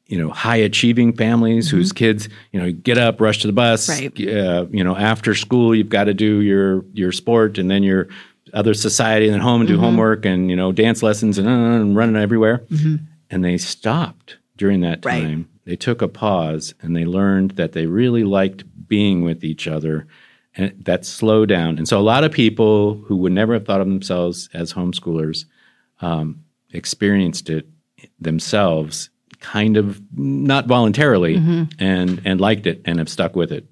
you 0.07 0.17
know, 0.19 0.31
high 0.31 0.57
achieving 0.57 1.15
families 1.15 1.69
whose 1.69 1.93
kids, 1.93 2.29
you 2.53 2.61
know, 2.61 2.73
get 2.73 2.97
up, 2.97 3.21
rush 3.21 3.41
to 3.41 3.47
the 3.47 3.53
bus, 3.53 3.89
Right. 3.89 4.13
uh, 4.29 4.67
you 4.71 4.83
know, 4.83 4.97
after 4.97 5.35
school, 5.35 5.75
you've 5.75 5.91
got 5.91 6.05
to 6.05 6.15
do 6.15 6.41
your, 6.41 6.85
your 6.95 7.13
sport 7.13 7.59
and 7.59 7.71
then 7.71 7.83
your 7.83 8.09
other 8.55 8.73
society 8.73 9.27
and 9.27 9.35
then 9.35 9.41
home 9.43 9.61
and 9.61 9.69
do 9.69 9.79
homework 9.79 10.25
and, 10.25 10.49
you 10.49 10.57
know, 10.57 10.73
dance 10.73 11.03
lessons 11.03 11.37
and, 11.37 11.47
uh, 11.47 11.51
and 11.51 11.95
running 11.95 12.17
everywhere. 12.17 12.65
And 13.31 13.45
they 13.45 13.59
stopped 13.59 14.39
during 14.59 14.81
that 14.83 15.03
Right. 15.05 15.23
time. 15.23 15.49
They 15.65 15.77
took 15.77 16.03
a 16.03 16.09
pause 16.09 16.75
and 16.83 16.95
they 16.95 17.05
learned 17.07 17.53
that 17.53 17.73
they 17.73 17.87
really 17.87 18.25
liked 18.25 18.65
being 18.87 19.23
with 19.23 19.43
each 19.45 19.67
other 19.67 20.07
and 20.57 20.73
that 20.85 21.05
slowed 21.07 21.49
down. 21.49 21.79
And 21.79 21.87
so 21.89 21.99
a 21.99 22.03
lot 22.03 22.25
of 22.25 22.33
people 22.33 22.95
who 23.07 23.17
would 23.17 23.33
never 23.33 23.55
have 23.55 23.65
thought 23.67 23.81
of 23.81 23.87
themselves 23.87 24.49
as 24.55 24.73
homeschoolers 24.73 25.45
um, 26.01 26.43
experienced 26.73 27.49
it 27.51 27.67
themselves 28.21 29.11
kind 29.41 29.77
of 29.77 30.01
not 30.17 30.67
voluntarily 30.67 31.37
and 31.79 32.21
and 32.25 32.41
liked 32.41 32.67
it 32.67 32.81
and 32.85 32.99
have 32.99 33.09
stuck 33.09 33.37
with 33.37 33.53
it. 33.53 33.65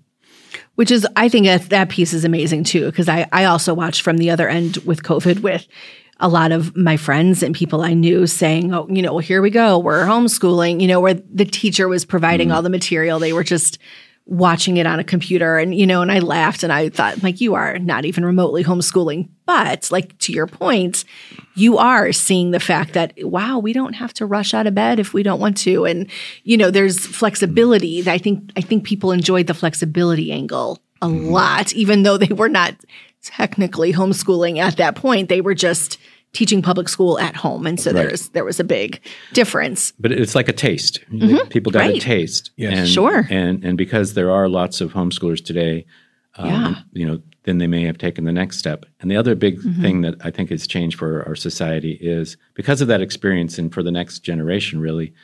which 0.76 0.90
is 0.92 1.06
i 1.16 1.28
think 1.28 1.46
that 1.46 1.68
that 1.70 1.88
piece 1.88 2.12
is 2.12 2.24
amazing 2.24 2.62
too 2.64 2.86
because 2.86 3.08
I, 3.08 3.26
I 3.32 3.44
also 3.46 3.74
watched 3.74 4.02
from 4.02 4.16
the 4.18 4.30
other 4.30 4.48
end 4.48 4.76
with 4.84 5.02
covid 5.02 5.40
with 5.40 5.66
a 6.18 6.28
lot 6.28 6.52
of 6.52 6.74
my 6.76 6.96
friends 6.96 7.42
and 7.42 7.54
people 7.54 7.82
i 7.82 7.92
knew 7.92 8.26
saying 8.26 8.72
oh 8.72 8.86
you 8.88 9.02
know 9.02 9.14
well, 9.16 9.18
here 9.18 9.40
we 9.40 9.50
go. 9.50 9.78
We're 9.78 10.04
homeschooling 10.04 10.80
you 10.80 10.88
know 10.88 11.00
where 11.00 11.14
the 11.14 11.44
teacher 11.44 11.88
was 11.88 12.04
providing 12.04 12.52
all 12.52 12.62
the 12.62 12.70
material. 12.70 13.18
They 13.18 13.32
were 13.32 13.44
just 13.44 13.78
watching 14.26 14.76
it 14.76 14.86
on 14.86 14.98
a 14.98 15.04
computer 15.04 15.56
and 15.56 15.72
you 15.74 15.86
know 15.86 16.02
and 16.02 16.10
I 16.10 16.18
laughed 16.18 16.64
and 16.64 16.72
I 16.72 16.88
thought 16.88 17.22
like 17.22 17.40
you 17.40 17.54
are 17.54 17.78
not 17.78 18.04
even 18.04 18.24
remotely 18.24 18.64
homeschooling. 18.64 19.28
But 19.46 19.90
like 19.90 20.18
to 20.18 20.32
your 20.32 20.46
point 20.46 21.04
you 21.54 21.78
are 21.78 22.12
seeing 22.12 22.50
the 22.50 22.60
fact 22.60 22.92
that 22.94 23.14
wow 23.18 23.58
we 23.58 23.72
don't 23.72 23.94
have 23.94 24.12
to 24.14 24.26
rush 24.26 24.52
out 24.52 24.66
of 24.66 24.74
bed 24.74 24.98
if 24.98 25.14
we 25.14 25.22
don't 25.22 25.40
want 25.40 25.56
to. 25.58 25.86
And 25.86 26.10
you 26.44 26.56
know 26.56 26.70
there's 26.70 27.06
flexibility 27.06 28.08
I 28.10 28.18
think 28.18 28.50
I 28.56 28.60
think 28.60 28.84
people 28.84 29.12
enjoyed 29.12 29.46
the 29.46 29.54
flexibility 29.54 30.32
angle 30.32 30.78
a 31.02 31.08
lot 31.08 31.72
even 31.74 32.02
though 32.02 32.16
they 32.16 32.34
were 32.34 32.48
not 32.48 32.74
technically 33.26 33.92
homeschooling 33.92 34.58
at 34.58 34.76
that 34.76 34.94
point 34.96 35.28
they 35.28 35.40
were 35.40 35.54
just 35.54 35.98
teaching 36.32 36.60
public 36.62 36.88
school 36.88 37.18
at 37.18 37.34
home 37.36 37.66
and 37.66 37.80
so 37.80 37.90
Right. 37.92 38.08
there's 38.08 38.28
there 38.30 38.44
was 38.44 38.60
a 38.60 38.64
big 38.64 39.00
difference 39.32 39.92
But 39.98 40.12
it's 40.12 40.34
like 40.34 40.48
a 40.48 40.52
taste. 40.52 41.00
People 41.50 41.72
got 41.72 41.86
a 41.86 41.88
Mm-hmm. 41.90 41.98
Taste. 41.98 42.50
Yes. 42.56 42.78
And, 42.78 42.88
Sure. 42.88 43.26
And 43.30 43.64
and 43.64 43.78
because 43.78 44.14
there 44.14 44.30
are 44.30 44.48
lots 44.48 44.80
of 44.82 44.92
homeschoolers 44.92 45.42
today, 45.44 45.86
um, 46.36 46.48
Yeah. 46.50 46.74
you 46.92 47.06
know, 47.06 47.20
then 47.44 47.58
they 47.58 47.66
may 47.66 47.84
have 47.84 47.96
taken 47.96 48.24
the 48.24 48.32
next 48.32 48.58
step. 48.58 48.84
And 49.00 49.10
the 49.10 49.16
other 49.16 49.34
big 49.34 49.58
Mm-hmm. 49.60 49.80
thing 49.82 50.00
that 50.02 50.14
I 50.20 50.30
think 50.30 50.50
has 50.50 50.66
changed 50.66 50.98
for 50.98 51.26
our 51.26 51.36
society 51.36 51.92
is 52.02 52.36
because 52.54 52.80
of 52.82 52.88
that 52.88 53.00
experience, 53.00 53.58
and 53.58 53.72
for 53.72 53.82
the 53.82 53.92
next 53.92 54.18
generation, 54.20 54.78
really, 54.80 55.14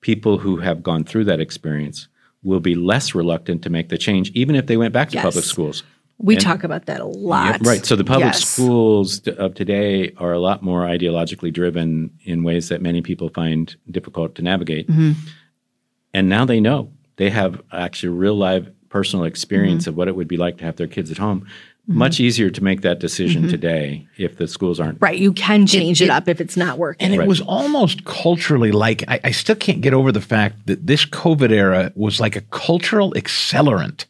people 0.00 0.38
who 0.38 0.56
have 0.58 0.82
gone 0.82 1.04
through 1.04 1.24
that 1.24 1.40
experience 1.40 2.08
will 2.42 2.60
be 2.60 2.74
less 2.74 3.14
reluctant 3.14 3.62
to 3.62 3.70
make 3.70 3.88
the 3.88 3.98
change, 3.98 4.30
even 4.30 4.54
if 4.54 4.66
they 4.66 4.76
went 4.76 4.92
back 4.94 5.08
to 5.10 5.14
Yes. 5.16 5.24
public 5.24 5.44
schools. 5.44 5.82
We 6.18 6.34
talk 6.36 6.64
about 6.64 6.86
that 6.86 7.00
a 7.00 7.04
lot 7.04 7.58
Right. 7.66 7.84
So 7.84 7.94
the 7.96 8.04
public 8.04 8.26
Yes. 8.32 8.44
schools 8.48 9.20
of 9.28 9.54
today 9.54 10.12
are 10.16 10.32
a 10.32 10.38
lot 10.38 10.62
more 10.62 10.82
ideologically 10.86 11.52
driven 11.52 12.10
in 12.24 12.42
ways 12.42 12.68
that 12.70 12.80
many 12.80 13.02
people 13.02 13.28
find 13.28 13.74
difficult 13.90 14.34
to 14.36 14.42
navigate. 14.42 14.88
Mm-hmm. 14.88 15.12
And 16.14 16.28
now 16.28 16.44
they 16.46 16.60
know 16.60 16.90
they 17.16 17.28
have 17.30 17.60
actually 17.72 18.10
real 18.10 18.34
live 18.36 18.70
personal 18.88 19.24
experience 19.26 19.82
Mm-hmm. 19.82 19.90
of 19.90 19.96
what 19.96 20.08
it 20.08 20.16
would 20.16 20.28
be 20.28 20.36
like 20.38 20.56
to 20.58 20.64
have 20.64 20.76
their 20.76 20.86
kids 20.86 21.10
at 21.10 21.18
home. 21.18 21.46
Much 21.88 22.18
easier 22.18 22.50
to 22.50 22.64
make 22.64 22.80
that 22.80 22.98
decision 22.98 23.46
today 23.46 24.08
if 24.18 24.38
the 24.38 24.48
schools 24.48 24.80
aren't. 24.80 24.96
Mm-hmm. 24.96 25.04
Right. 25.04 25.18
You 25.18 25.32
can 25.32 25.66
change 25.68 26.02
it, 26.02 26.10
up 26.10 26.26
if 26.28 26.40
it's 26.40 26.56
not 26.56 26.78
working. 26.78 27.04
And 27.04 27.14
it 27.14 27.18
Right. 27.20 27.28
was 27.28 27.40
almost 27.42 28.04
culturally 28.04 28.72
like 28.72 29.04
I, 29.06 29.20
I 29.22 29.30
still 29.30 29.54
can't 29.54 29.80
get 29.82 29.94
over 29.94 30.10
the 30.10 30.20
fact 30.20 30.66
that 30.66 30.84
this 30.86 31.04
COVID 31.06 31.52
era 31.52 31.92
was 31.94 32.18
like 32.20 32.34
a 32.34 32.40
cultural 32.50 33.12
accelerant. 33.12 34.06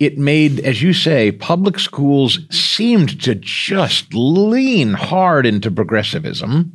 It 0.00 0.18
made, 0.18 0.58
as 0.60 0.82
you 0.82 0.92
say, 0.92 1.30
public 1.30 1.78
schools 1.78 2.40
seemed 2.50 3.20
to 3.22 3.36
just 3.36 4.12
lean 4.12 4.94
hard 4.94 5.46
into 5.46 5.70
progressivism, 5.70 6.72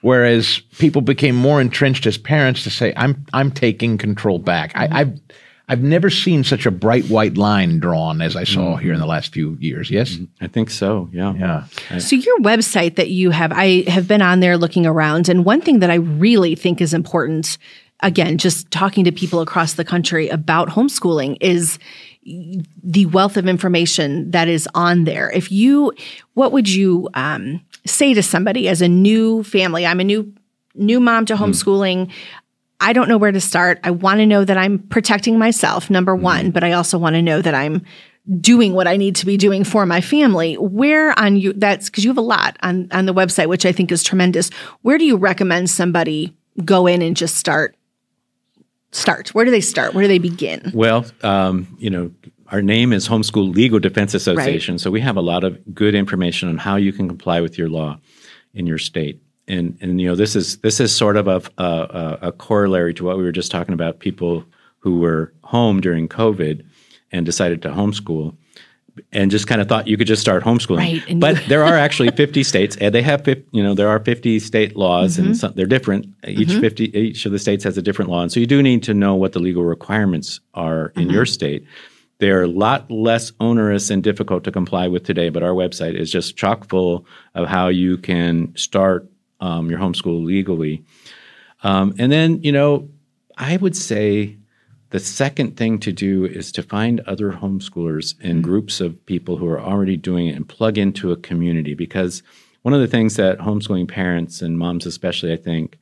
whereas 0.00 0.60
people 0.78 1.02
became 1.02 1.36
more 1.36 1.60
entrenched 1.60 2.04
as 2.06 2.18
parents 2.18 2.64
to 2.64 2.70
say, 2.70 2.92
"I'm 2.96 3.24
I'm 3.32 3.52
taking 3.52 3.98
control 3.98 4.40
back." 4.40 4.72
I, 4.74 4.88
I've 4.90 5.20
I've 5.68 5.82
never 5.82 6.10
seen 6.10 6.44
such 6.44 6.66
a 6.66 6.70
bright 6.70 7.08
white 7.08 7.36
line 7.36 7.78
drawn 7.78 8.20
as 8.20 8.36
I 8.36 8.44
saw 8.44 8.72
mm-hmm. 8.74 8.82
here 8.82 8.92
in 8.92 9.00
the 9.00 9.06
last 9.06 9.32
few 9.32 9.56
years. 9.60 9.90
Yes, 9.90 10.12
mm-hmm. 10.12 10.44
I 10.44 10.48
think 10.48 10.70
so. 10.70 11.08
Yeah. 11.12 11.34
yeah. 11.34 11.98
So 11.98 12.16
your 12.16 12.38
website 12.38 12.96
that 12.96 13.10
you 13.10 13.30
have, 13.30 13.52
I 13.52 13.88
have 13.88 14.08
been 14.08 14.22
on 14.22 14.40
there 14.40 14.58
looking 14.58 14.86
around, 14.86 15.28
and 15.28 15.44
one 15.44 15.60
thing 15.60 15.78
that 15.78 15.90
I 15.90 15.96
really 15.96 16.54
think 16.54 16.80
is 16.80 16.92
important, 16.92 17.58
again, 18.00 18.38
just 18.38 18.70
talking 18.70 19.04
to 19.04 19.12
people 19.12 19.40
across 19.40 19.74
the 19.74 19.84
country 19.84 20.28
about 20.28 20.68
homeschooling 20.68 21.38
is 21.40 21.78
the 22.24 23.06
wealth 23.06 23.36
of 23.36 23.48
information 23.48 24.30
that 24.30 24.48
is 24.48 24.68
on 24.74 25.04
there. 25.04 25.30
If 25.30 25.50
you, 25.50 25.92
what 26.34 26.52
would 26.52 26.68
you 26.68 27.08
um, 27.14 27.64
say 27.84 28.14
to 28.14 28.22
somebody 28.22 28.68
as 28.68 28.80
a 28.80 28.88
new 28.88 29.42
family? 29.42 29.86
I'm 29.86 30.00
a 30.00 30.04
new 30.04 30.32
new 30.74 31.00
mom 31.00 31.26
to 31.26 31.34
mm-hmm. 31.34 31.44
homeschooling. 31.44 32.10
I 32.82 32.92
don't 32.92 33.08
know 33.08 33.16
where 33.16 33.30
to 33.30 33.40
start. 33.40 33.78
I 33.84 33.92
want 33.92 34.18
to 34.18 34.26
know 34.26 34.44
that 34.44 34.58
I'm 34.58 34.80
protecting 34.80 35.38
myself, 35.38 35.88
number 35.88 36.16
one, 36.16 36.50
but 36.50 36.64
I 36.64 36.72
also 36.72 36.98
want 36.98 37.14
to 37.14 37.22
know 37.22 37.40
that 37.40 37.54
I'm 37.54 37.82
doing 38.40 38.74
what 38.74 38.88
I 38.88 38.96
need 38.96 39.16
to 39.16 39.26
be 39.26 39.36
doing 39.36 39.62
for 39.62 39.86
my 39.86 40.00
family. 40.00 40.54
Where 40.56 41.16
on 41.18 41.36
you 41.36 41.52
that's 41.52 41.88
because 41.88 42.04
you 42.04 42.10
have 42.10 42.18
a 42.18 42.22
lot 42.22 42.56
on 42.60 42.88
on 42.90 43.06
the 43.06 43.14
website, 43.14 43.48
which 43.48 43.64
I 43.64 43.72
think 43.72 43.92
is 43.92 44.02
tremendous. 44.02 44.50
Where 44.82 44.98
do 44.98 45.04
you 45.04 45.16
recommend 45.16 45.70
somebody 45.70 46.36
go 46.64 46.88
in 46.88 47.02
and 47.02 47.16
just 47.16 47.36
start? 47.36 47.76
Start. 48.90 49.28
Where 49.28 49.44
do 49.44 49.50
they 49.50 49.60
start? 49.60 49.94
Where 49.94 50.02
do 50.02 50.08
they 50.08 50.18
begin? 50.18 50.70
Well, 50.74 51.06
um, 51.22 51.74
you 51.78 51.88
know, 51.88 52.10
our 52.48 52.60
name 52.60 52.92
is 52.92 53.08
Homeschool 53.08 53.54
Legal 53.54 53.78
Defense 53.78 54.12
Association, 54.12 54.78
so 54.78 54.90
we 54.90 55.00
have 55.00 55.16
a 55.16 55.22
lot 55.22 55.44
of 55.44 55.58
good 55.72 55.94
information 55.94 56.48
on 56.48 56.58
how 56.58 56.76
you 56.76 56.92
can 56.92 57.08
comply 57.08 57.40
with 57.40 57.56
your 57.56 57.68
law 57.68 57.98
in 58.52 58.66
your 58.66 58.78
state. 58.78 59.21
And 59.48 59.76
and 59.80 60.00
you 60.00 60.06
know, 60.08 60.14
this 60.16 60.36
is 60.36 60.58
this 60.58 60.78
is 60.80 60.94
sort 60.94 61.16
of 61.16 61.26
a 61.28 61.42
a, 61.58 62.18
a 62.28 62.32
corollary 62.32 62.94
to 62.94 63.04
what 63.04 63.16
we 63.18 63.24
were 63.24 63.32
just 63.32 63.50
talking 63.50 63.74
about. 63.74 63.98
People 63.98 64.44
who 64.78 64.98
were 64.98 65.32
home 65.42 65.80
during 65.80 66.08
COVID 66.08 66.64
and 67.12 67.26
decided 67.26 67.62
to 67.62 67.68
homeschool. 67.70 68.34
And 69.10 69.30
just 69.30 69.46
kind 69.46 69.62
of 69.62 69.68
thought 69.70 69.88
you 69.88 69.96
could 69.96 70.06
just 70.06 70.20
start 70.20 70.44
homeschooling, 70.44 70.76
Right, 71.06 71.18
but 71.18 71.42
there 71.48 71.64
are 71.64 71.78
actually 71.78 72.10
50 72.10 72.42
states, 72.42 72.76
and 72.76 72.94
they 72.94 73.00
have 73.00 73.24
50, 73.24 73.46
you 73.50 73.62
know 73.62 73.72
there 73.72 73.88
are 73.88 73.98
50 73.98 74.38
state 74.38 74.76
laws, 74.76 75.16
Mm-hmm. 75.16 75.26
and 75.28 75.36
some, 75.38 75.52
they're 75.54 75.64
different. 75.64 76.08
Each 76.28 76.52
50 76.52 76.94
each 76.94 77.24
of 77.24 77.32
the 77.32 77.38
states 77.38 77.64
has 77.64 77.78
a 77.78 77.82
different 77.82 78.10
law, 78.10 78.20
and 78.20 78.30
so 78.30 78.38
you 78.38 78.46
do 78.46 78.62
need 78.62 78.82
to 78.82 78.92
know 78.92 79.14
what 79.14 79.32
the 79.32 79.38
legal 79.38 79.64
requirements 79.64 80.40
are 80.52 80.92
in 80.94 81.04
Mm-hmm. 81.04 81.10
your 81.10 81.24
state. 81.24 81.64
They're 82.18 82.42
a 82.42 82.48
lot 82.48 82.90
less 82.90 83.32
onerous 83.40 83.88
and 83.88 84.02
difficult 84.02 84.44
to 84.44 84.52
comply 84.52 84.88
with 84.88 85.04
today, 85.04 85.30
but 85.30 85.42
our 85.42 85.54
website 85.54 85.94
is 85.98 86.12
just 86.12 86.36
chock 86.36 86.68
full 86.68 87.06
of 87.34 87.48
how 87.48 87.68
you 87.68 87.96
can 87.96 88.54
start 88.56 89.08
um, 89.42 89.68
your 89.70 89.78
homeschool 89.80 90.24
legally. 90.24 90.84
Um, 91.62 91.94
and 91.98 92.10
then, 92.10 92.42
you 92.42 92.52
know, 92.52 92.88
I 93.36 93.56
would 93.56 93.76
say 93.76 94.36
the 94.90 95.00
second 95.00 95.56
thing 95.56 95.78
to 95.80 95.92
do 95.92 96.24
is 96.24 96.52
to 96.52 96.62
find 96.62 97.00
other 97.00 97.32
homeschoolers 97.32 98.14
and 98.22 98.44
groups 98.44 98.80
of 98.80 99.04
people 99.06 99.36
who 99.36 99.46
are 99.48 99.60
already 99.60 99.96
doing 99.96 100.28
it 100.28 100.36
and 100.36 100.48
plug 100.48 100.78
into 100.78 101.12
a 101.12 101.16
community 101.16 101.74
because 101.74 102.22
one 102.62 102.74
of 102.74 102.80
the 102.80 102.86
things 102.86 103.16
that 103.16 103.38
homeschooling 103.38 103.88
parents 103.88 104.42
and 104.42 104.58
moms 104.58 104.86
especially 104.86 105.32
I 105.32 105.36
think 105.36 105.78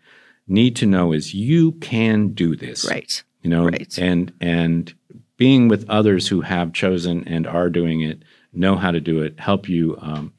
need 0.46 0.77
to 0.77 0.87
know 0.87 1.12
is 1.12 1.35
you 1.35 1.73
can 1.73 2.29
do 2.29 2.57
this. 2.57 2.85
Right. 2.88 3.23
You 3.42 3.51
know, 3.51 3.64
Right. 3.64 3.99
and 3.99 4.33
and 4.40 4.94
being 5.37 5.68
with 5.68 5.88
others 5.88 6.29
who 6.29 6.42
have 6.42 6.73
chosen 6.73 7.27
and 7.27 7.46
are 7.46 7.70
doing 7.70 8.03
it, 8.03 8.23
know 8.53 8.77
how 8.77 8.90
to 8.90 9.01
do 9.01 9.23
it, 9.23 9.40
help 9.40 9.68
you 9.68 9.96
um, 10.01 10.33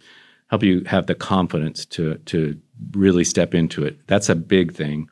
help 0.52 0.64
you 0.64 0.84
have 0.86 1.08
the 1.08 1.16
confidence 1.16 1.86
to 1.88 2.16
to 2.26 2.58
really 2.91 3.24
step 3.24 3.54
into 3.54 3.86
it. 3.86 4.00
That's 4.08 4.30
a 4.30 4.36
big 4.36 4.74
thing 4.74 5.10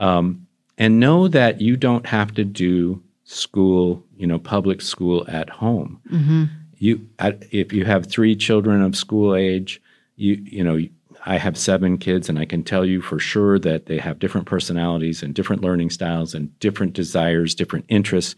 um, 0.00 0.46
and 0.78 0.98
know 0.98 1.28
that 1.28 1.60
you 1.60 1.76
don't 1.76 2.06
have 2.06 2.34
to 2.34 2.44
do 2.44 3.02
school, 3.24 4.02
you 4.16 4.26
know, 4.26 4.38
public 4.38 4.80
school 4.80 5.24
at 5.28 5.48
home. 5.48 6.00
Mm-hmm. 6.10 6.44
You, 6.78 7.06
at, 7.18 7.44
if 7.52 7.72
you 7.72 7.84
have 7.84 8.06
three 8.06 8.34
children 8.34 8.82
of 8.82 8.96
school 8.96 9.36
age, 9.36 9.80
you, 10.16 10.42
you 10.42 10.64
know, 10.64 10.80
I 11.26 11.36
have 11.36 11.58
seven 11.58 11.98
kids, 11.98 12.30
and 12.30 12.38
I 12.38 12.46
can 12.46 12.64
tell 12.64 12.86
you 12.86 13.02
for 13.02 13.18
sure 13.18 13.58
that 13.58 13.84
they 13.86 13.98
have 13.98 14.18
different 14.18 14.46
personalities 14.46 15.22
and 15.22 15.34
different 15.34 15.60
learning 15.60 15.90
styles 15.90 16.34
and 16.34 16.58
different 16.60 16.94
desires, 16.94 17.54
different 17.54 17.84
interests. 17.88 18.34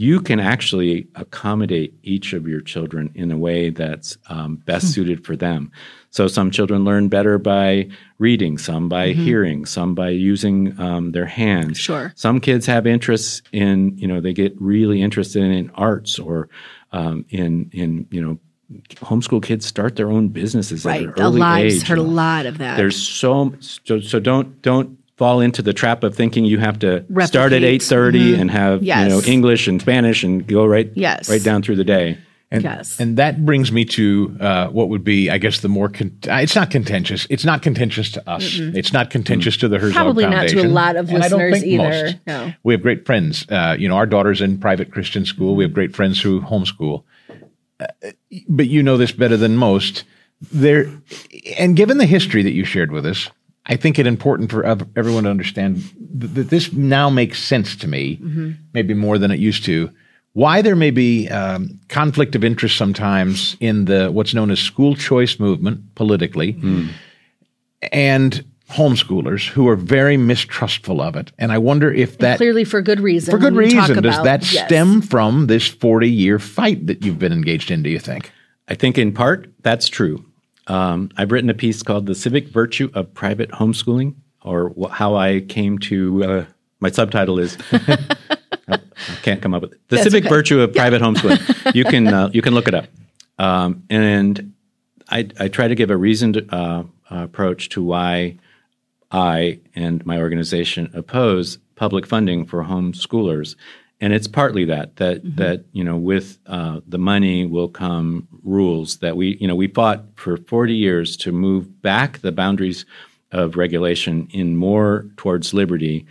You 0.00 0.20
can 0.20 0.38
actually 0.38 1.08
accommodate 1.16 1.92
each 2.04 2.32
of 2.32 2.46
your 2.46 2.60
children 2.60 3.10
in 3.16 3.32
a 3.32 3.36
way 3.36 3.70
that's 3.70 4.16
um, 4.28 4.56
best 4.64 4.92
suited 4.94 5.26
for 5.26 5.34
them. 5.34 5.72
So 6.10 6.28
some 6.28 6.52
children 6.52 6.84
learn 6.84 7.08
better 7.08 7.36
by 7.36 7.88
reading, 8.18 8.58
some 8.58 8.88
by 8.88 9.08
hearing, 9.08 9.66
some 9.66 9.96
by 9.96 10.10
using 10.10 10.78
um, 10.80 11.10
their 11.10 11.26
hands. 11.26 11.78
Sure. 11.78 12.12
Some 12.14 12.38
kids 12.40 12.64
have 12.66 12.86
interests 12.86 13.42
in, 13.50 13.98
you 13.98 14.06
know, 14.06 14.20
they 14.20 14.32
get 14.32 14.54
really 14.60 15.02
interested 15.02 15.42
in 15.42 15.68
arts 15.74 16.16
or 16.20 16.48
um, 16.92 17.24
in, 17.30 17.68
in, 17.72 18.06
you 18.12 18.22
know, 18.24 18.38
homeschool 18.96 19.42
kids 19.42 19.66
start 19.66 19.96
their 19.96 20.10
own 20.10 20.28
businesses 20.28 20.84
Right. 20.84 21.08
at 21.08 21.16
an 21.18 21.22
early 21.24 21.40
lot. 21.40 21.60
age. 21.60 21.82
Heard 21.82 21.98
a 21.98 22.02
lot 22.02 22.46
of 22.46 22.58
that. 22.58 22.76
There's 22.76 22.96
so, 22.96 23.52
so 23.60 23.98
so 23.98 24.20
don't 24.20 24.60
don't 24.62 24.97
fall 25.18 25.40
into 25.40 25.60
the 25.62 25.72
trap 25.72 26.02
of 26.04 26.14
thinking 26.14 26.44
you 26.44 26.58
have 26.58 26.78
to 26.78 27.04
start 27.26 27.52
at 27.52 27.62
Replicate. 27.62 27.64
eight 27.64 27.92
and 28.40 28.50
have 28.50 28.82
you 28.82 28.94
know 28.94 29.20
English 29.26 29.68
and 29.68 29.80
Spanish 29.80 30.22
and 30.24 30.46
go 30.46 30.64
right 30.64 30.90
Yes. 30.94 31.28
right 31.28 31.42
down 31.42 31.62
through 31.62 31.76
the 31.76 31.84
day. 31.84 32.16
And, 32.50 32.62
Yes. 32.64 32.98
and 32.98 33.18
that 33.18 33.44
brings 33.44 33.70
me 33.70 33.84
to 33.84 34.34
uh, 34.40 34.68
what 34.68 34.88
would 34.88 35.04
be, 35.04 35.28
I 35.28 35.36
guess, 35.36 35.60
the 35.60 35.68
more. 35.68 35.90
Con- 35.90 36.16
uh, 36.26 36.36
it's 36.36 36.54
not 36.54 36.70
contentious. 36.70 37.26
It's 37.28 37.44
not 37.44 37.60
contentious 37.60 38.10
to 38.12 38.26
us. 38.26 38.58
It's 38.58 38.90
not 38.90 39.10
contentious 39.10 39.58
to 39.58 39.68
the 39.68 39.78
Herzog 39.78 39.94
Probably 39.94 40.24
not 40.24 40.48
to 40.48 40.60
a 40.60 40.64
lot 40.66 40.96
of 40.96 41.10
and 41.10 41.22
I 41.22 41.28
don't 41.28 41.40
listeners 41.50 41.60
think 41.60 41.72
either. 41.74 42.04
most. 42.04 42.16
No. 42.26 42.52
We 42.62 42.72
have 42.72 42.80
great 42.80 43.04
friends. 43.04 43.44
Uh, 43.50 43.76
you 43.78 43.86
know, 43.86 43.96
our 43.96 44.06
daughter's 44.06 44.40
in 44.40 44.56
private 44.56 44.90
Christian 44.90 45.26
school. 45.26 45.56
We 45.56 45.64
have 45.64 45.74
great 45.74 45.94
friends 45.94 46.22
who 46.22 46.40
homeschool. 46.40 47.02
Uh, 47.78 47.86
but 48.48 48.66
you 48.68 48.82
know 48.82 48.96
this 48.96 49.12
better 49.12 49.36
than 49.36 49.56
most. 49.56 50.04
There, 50.50 50.86
and 51.58 51.76
given 51.76 51.98
the 51.98 52.06
history 52.06 52.42
that 52.44 52.52
you 52.52 52.64
shared 52.64 52.92
with 52.92 53.04
us, 53.04 53.28
I 53.68 53.76
think 53.76 53.98
it 53.98 54.06
important 54.06 54.50
for 54.50 54.64
everyone 54.96 55.24
to 55.24 55.30
understand 55.30 55.82
that 56.14 56.48
this 56.48 56.72
now 56.72 57.10
makes 57.10 57.42
sense 57.42 57.76
to 57.76 57.88
me, 57.88 58.18
maybe 58.72 58.94
more 58.94 59.18
than 59.18 59.30
it 59.30 59.38
used 59.38 59.64
to. 59.66 59.90
Why 60.32 60.62
there 60.62 60.76
may 60.76 60.90
be 60.90 61.28
um, 61.28 61.78
conflict 61.88 62.34
of 62.36 62.44
interest 62.44 62.76
sometimes 62.76 63.56
in 63.60 63.84
the 63.86 64.10
what's 64.10 64.34
known 64.34 64.50
as 64.50 64.60
school 64.60 64.94
choice 64.94 65.38
movement 65.38 65.94
politically, 65.96 66.56
and 67.92 68.44
homeschoolers 68.70 69.48
who 69.48 69.66
are 69.68 69.76
very 69.76 70.16
mistrustful 70.16 71.00
of 71.00 71.16
it. 71.16 71.32
And 71.38 71.50
I 71.52 71.58
wonder 71.58 71.92
if 71.92 72.18
that 72.18 72.36
Clearly 72.36 72.64
for 72.64 72.82
good 72.82 73.00
reason. 73.00 73.32
for 73.32 73.38
good 73.38 73.54
when 73.54 73.70
talk 73.70 73.88
reason 73.88 74.02
does 74.02 74.16
about- 74.16 74.24
that 74.24 74.52
yes. 74.52 74.66
stem 74.66 75.00
from 75.00 75.46
this 75.46 75.66
40 75.66 76.08
year 76.10 76.38
fight 76.38 76.86
that 76.86 77.02
you've 77.04 77.18
been 77.18 77.32
engaged 77.32 77.70
in, 77.70 77.82
do 77.82 77.88
you 77.90 77.98
think? 77.98 78.30
I 78.68 78.74
think 78.74 78.98
in 78.98 79.12
part 79.12 79.50
that's 79.62 79.88
true. 79.88 80.24
Um, 80.68 81.10
I've 81.16 81.32
written 81.32 81.50
a 81.50 81.54
piece 81.54 81.82
called 81.82 82.06
"The 82.06 82.14
Civic 82.14 82.48
Virtue 82.48 82.90
of 82.94 83.12
Private 83.14 83.50
Homeschooling," 83.50 84.14
or 84.42 84.70
wh- 84.80 84.90
how 84.90 85.16
I 85.16 85.40
came 85.40 85.78
to. 85.80 86.24
Uh, 86.24 86.44
my 86.80 86.90
subtitle 86.90 87.38
is. 87.38 87.56
I 88.70 88.78
can't 89.22 89.40
come 89.40 89.54
up 89.54 89.62
with 89.62 89.72
it. 89.72 89.80
the 89.88 89.96
That's 89.96 90.04
civic 90.04 90.24
okay. 90.24 90.34
virtue 90.34 90.60
of 90.60 90.74
private 90.74 91.00
homeschooling. 91.00 91.74
You 91.74 91.84
can 91.84 92.06
uh, 92.08 92.30
you 92.32 92.42
can 92.42 92.54
look 92.54 92.68
it 92.68 92.74
up, 92.74 92.86
um, 93.38 93.82
and 93.88 94.52
I, 95.08 95.28
I 95.40 95.48
try 95.48 95.68
to 95.68 95.74
give 95.74 95.90
a 95.90 95.96
reasoned 95.96 96.46
uh, 96.50 96.84
approach 97.10 97.70
to 97.70 97.82
why 97.82 98.36
I 99.10 99.60
and 99.74 100.04
my 100.04 100.18
organization 100.18 100.90
oppose 100.92 101.58
public 101.76 102.06
funding 102.06 102.44
for 102.44 102.62
homeschoolers, 102.64 103.54
and 104.00 104.12
it's 104.12 104.28
partly 104.28 104.64
that 104.64 104.96
that 104.96 105.20
that 105.36 105.64
you 105.72 105.82
know 105.82 105.96
with 105.96 106.38
uh, 106.46 106.80
the 106.86 106.98
money 106.98 107.46
will 107.46 107.68
come 107.68 108.28
rules 108.42 108.98
that 108.98 109.16
we 109.16 109.36
you 109.40 109.48
know 109.48 109.56
we 109.56 109.68
fought 109.68 110.04
for 110.16 110.36
forty 110.36 110.74
years 110.74 111.16
to 111.16 111.32
move 111.32 111.82
back 111.82 112.18
the 112.18 112.32
boundaries 112.32 112.84
of 113.32 113.56
regulation 113.56 114.28
in 114.30 114.56
more 114.56 115.06
towards 115.16 115.52
liberty, 115.52 116.06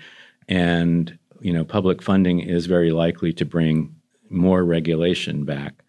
and 0.48 1.18
you 1.40 1.54
know 1.54 1.64
public 1.64 2.02
funding 2.02 2.40
is 2.40 2.66
very 2.66 2.92
likely 2.92 3.32
to 3.34 3.46
bring 3.46 3.96
more 4.30 4.64
regulation 4.64 5.46
back. 5.46 5.84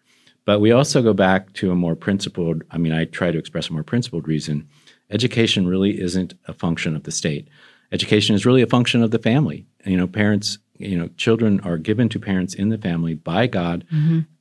But 0.45 0.61
we 0.61 0.71
also 0.71 1.01
go 1.01 1.13
back 1.13 1.53
to 1.53 1.71
a 1.71 1.75
more 1.75 1.95
principled, 1.95 2.63
I 2.71 2.77
mean, 2.79 2.93
I 2.93 3.05
try 3.05 3.29
to 3.29 3.37
express 3.37 3.69
a 3.69 3.73
more 3.73 3.83
principled 3.83 4.27
reason. 4.27 4.67
Education 5.11 5.67
really 5.67 6.01
isn't 6.01 6.33
a 6.47 6.53
function 6.53 6.95
of 6.95 7.03
the 7.03 7.11
state. 7.11 7.47
Education 7.91 8.35
is 8.35 8.45
really 8.45 8.61
a 8.61 8.67
function 8.67 9.03
of 9.03 9.11
the 9.11 9.19
family. 9.19 9.67
You 9.85 9.97
know, 9.97 10.07
parents, 10.07 10.57
you 10.79 10.97
know, 10.97 11.09
children 11.17 11.59
are 11.61 11.77
given 11.77 12.09
to 12.09 12.19
parents 12.19 12.53
in 12.53 12.69
the 12.69 12.77
family 12.77 13.13
by 13.13 13.47
God. 13.47 13.85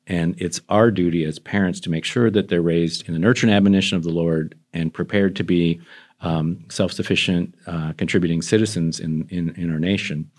And 0.07 0.41
it's 0.41 0.61
our 0.71 0.91
duty 0.91 1.25
as 1.25 1.39
parents 1.39 1.81
to 1.81 1.91
make 1.91 2.05
sure 2.05 2.31
that 2.31 2.49
they're 2.49 2.63
raised 2.63 3.07
in 3.07 3.13
the 3.13 3.21
nurture 3.21 3.47
and 3.47 3.55
admonition 3.55 3.97
of 3.99 4.05
the 4.05 4.11
Lord 4.11 4.55
and 4.73 4.95
prepared 4.95 5.37
to 5.37 5.45
be 5.45 5.81
um, 6.23 6.65
self 6.71 6.93
sufficient, 6.93 7.55
uh, 7.67 7.93
contributing 7.93 8.41
citizens 8.41 9.01
in, 9.01 9.27
in, 9.29 9.51
in 9.57 9.71
our 9.71 9.79
nation. 9.79 10.31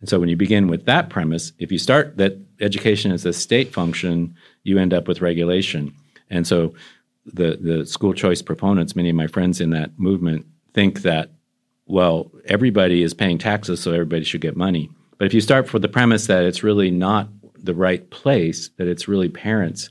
And 0.00 0.08
so 0.08 0.20
when 0.20 0.28
you 0.28 0.36
begin 0.36 0.68
with 0.68 0.84
that 0.84 1.08
premise, 1.08 1.52
if 1.58 1.72
you 1.72 1.78
start 1.78 2.18
that 2.18 2.38
education 2.60 3.10
is 3.10 3.24
a 3.24 3.32
state 3.32 3.72
function, 3.72 4.34
you 4.64 4.78
end 4.78 4.92
up 4.92 5.08
with 5.08 5.22
regulation. 5.22 5.94
And 6.28 6.46
so 6.46 6.74
the 7.24 7.56
the 7.60 7.86
school 7.86 8.12
choice 8.12 8.42
proponents, 8.42 8.94
many 8.94 9.10
of 9.10 9.16
my 9.16 9.26
friends 9.26 9.60
in 9.60 9.70
that 9.70 9.98
movement, 9.98 10.46
think 10.74 11.02
that 11.02 11.30
well, 11.86 12.30
everybody 12.46 13.02
is 13.02 13.14
paying 13.14 13.38
taxes, 13.38 13.80
so 13.80 13.92
everybody 13.92 14.24
should 14.24 14.40
get 14.40 14.56
money. 14.56 14.90
But 15.18 15.26
if 15.26 15.34
you 15.34 15.40
start 15.40 15.72
with 15.72 15.82
the 15.82 15.88
premise 15.88 16.26
that 16.26 16.44
it's 16.44 16.62
really 16.62 16.90
not 16.90 17.28
the 17.56 17.74
right 17.74 18.08
place, 18.10 18.70
that 18.76 18.86
it's 18.86 19.08
really 19.08 19.28
parents 19.28 19.88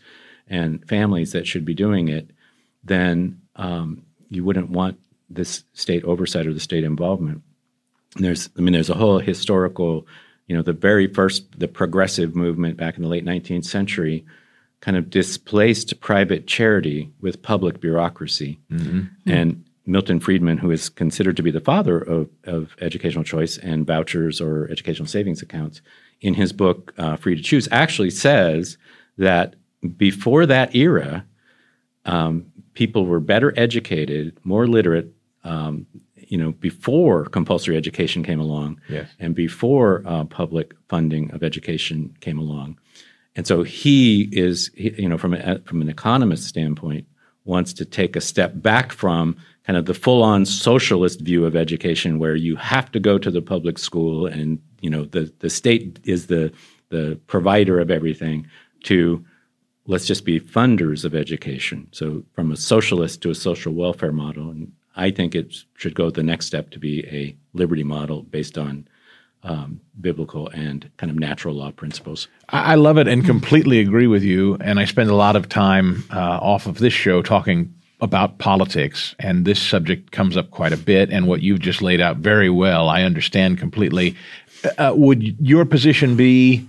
and 0.47 0.87
families 0.87 1.31
that 1.31 1.47
should 1.47 1.65
be 1.65 1.73
doing 1.73 2.07
it, 2.07 2.29
then 2.83 3.41
um, 3.55 4.03
you 4.29 4.43
wouldn't 4.43 4.69
want 4.69 4.99
this 5.29 5.63
state 5.73 6.03
oversight 6.03 6.45
or 6.45 6.53
the 6.53 6.59
state 6.59 6.83
involvement. 6.83 7.41
And 8.15 8.23
there's, 8.23 8.49
I 8.57 8.61
mean, 8.61 8.73
there's 8.73 8.89
a 8.89 8.95
whole 8.95 9.19
historical, 9.19 10.07
you 10.47 10.55
know, 10.55 10.61
the 10.61 10.73
very 10.73 11.07
first, 11.07 11.59
the 11.59 11.67
progressive 11.67 12.35
movement 12.35 12.77
back 12.77 12.95
in 12.95 13.03
the 13.03 13.09
late 13.09 13.25
19th 13.25 13.65
century 13.65 14.25
kind 14.81 14.97
of 14.97 15.09
displaced 15.09 15.99
private 15.99 16.45
charity 16.45 17.11
with 17.19 17.41
public 17.41 17.81
bureaucracy. 17.81 18.59
And 19.25 19.64
Milton 19.85 20.19
Friedman, 20.19 20.57
who 20.57 20.71
is 20.71 20.89
considered 20.89 21.37
to 21.37 21.43
be 21.43 21.51
the 21.51 21.59
father 21.59 21.99
of, 21.99 22.29
of 22.45 22.75
educational 22.81 23.23
choice 23.23 23.57
and 23.57 23.85
vouchers 23.85 24.41
or 24.41 24.67
educational 24.71 25.07
savings 25.07 25.41
accounts, 25.41 25.81
in 26.21 26.33
his 26.33 26.53
book, 26.53 26.93
uh, 26.97 27.15
Free 27.17 27.35
to 27.35 27.41
Choose, 27.41 27.67
actually 27.71 28.09
says 28.09 28.77
that 29.17 29.55
before 29.97 30.45
that 30.45 30.75
era, 30.75 31.25
um, 32.05 32.45
people 32.73 33.05
were 33.05 33.19
better 33.19 33.53
educated, 33.57 34.37
more 34.43 34.67
literate, 34.67 35.13
um, 35.43 35.85
you 36.15 36.37
know, 36.37 36.51
before 36.53 37.25
compulsory 37.25 37.77
education 37.77 38.23
came 38.23 38.39
along, 38.39 38.79
Yes. 38.89 39.09
and 39.19 39.35
before 39.35 40.01
uh, 40.05 40.23
public 40.25 40.73
funding 40.89 41.31
of 41.31 41.43
education 41.43 42.15
came 42.21 42.39
along. 42.39 42.79
And 43.35 43.45
so 43.45 43.63
he 43.63 44.29
is, 44.31 44.71
he, 44.75 44.99
you 45.01 45.09
know, 45.09 45.17
from 45.17 45.33
a, 45.33 45.59
from 45.65 45.81
an 45.81 45.89
economist 45.89 46.45
standpoint, 46.45 47.05
wants 47.43 47.73
to 47.73 47.85
take 47.85 48.15
a 48.15 48.21
step 48.21 48.53
back 48.55 48.91
from 48.91 49.35
kind 49.65 49.77
of 49.77 49.85
the 49.85 49.93
full-on 49.93 50.45
socialist 50.45 51.21
view 51.21 51.45
of 51.45 51.55
education, 51.55 52.19
where 52.19 52.35
you 52.35 52.55
have 52.55 52.91
to 52.91 52.99
go 52.99 53.17
to 53.17 53.31
the 53.31 53.41
public 53.41 53.77
school, 53.79 54.27
and 54.27 54.59
you 54.81 54.89
know, 54.89 55.05
the 55.05 55.33
the 55.39 55.49
state 55.49 55.99
is 56.03 56.27
the 56.27 56.51
the 56.89 57.19
provider 57.27 57.79
of 57.79 57.89
everything, 57.89 58.47
to 58.83 59.23
let's 59.87 60.05
just 60.05 60.25
be 60.25 60.39
funders 60.39 61.05
of 61.05 61.15
education. 61.15 61.87
So 61.91 62.23
from 62.33 62.51
a 62.51 62.57
socialist 62.57 63.21
to 63.21 63.29
a 63.29 63.35
social 63.35 63.73
welfare 63.73 64.11
model, 64.11 64.49
and 64.49 64.71
I 64.95 65.11
think 65.11 65.35
it 65.35 65.55
should 65.75 65.95
go 65.95 66.09
the 66.09 66.23
next 66.23 66.45
step 66.45 66.69
to 66.71 66.79
be 66.79 67.05
a 67.07 67.35
liberty 67.53 67.83
model 67.83 68.21
based 68.23 68.57
on 68.57 68.87
um, 69.43 69.79
biblical 70.01 70.47
and 70.49 70.89
kind 70.97 71.11
of 71.11 71.19
natural 71.19 71.55
law 71.55 71.71
principles. 71.71 72.27
I 72.49 72.75
love 72.75 72.97
it 72.97 73.07
and 73.07 73.23
completely 73.25 73.79
agree 73.79 74.07
with 74.07 74.23
you. 74.23 74.57
And 74.59 74.79
I 74.79 74.85
spend 74.85 75.09
a 75.09 75.15
lot 75.15 75.35
of 75.35 75.47
time 75.47 76.03
uh, 76.11 76.39
off 76.41 76.65
of 76.65 76.79
this 76.79 76.93
show 76.93 77.21
talking 77.21 77.73
about 78.01 78.37
politics, 78.39 79.15
and 79.19 79.45
this 79.45 79.61
subject 79.61 80.11
comes 80.11 80.35
up 80.35 80.51
quite 80.51 80.73
a 80.73 80.77
bit. 80.77 81.09
And 81.09 81.27
what 81.27 81.41
you've 81.41 81.59
just 81.59 81.81
laid 81.81 82.01
out 82.01 82.17
very 82.17 82.49
well, 82.49 82.89
I 82.89 83.03
understand 83.03 83.57
completely. 83.57 84.15
Uh, 84.77 84.93
would 84.95 85.23
your 85.39 85.65
position 85.65 86.15
be 86.15 86.67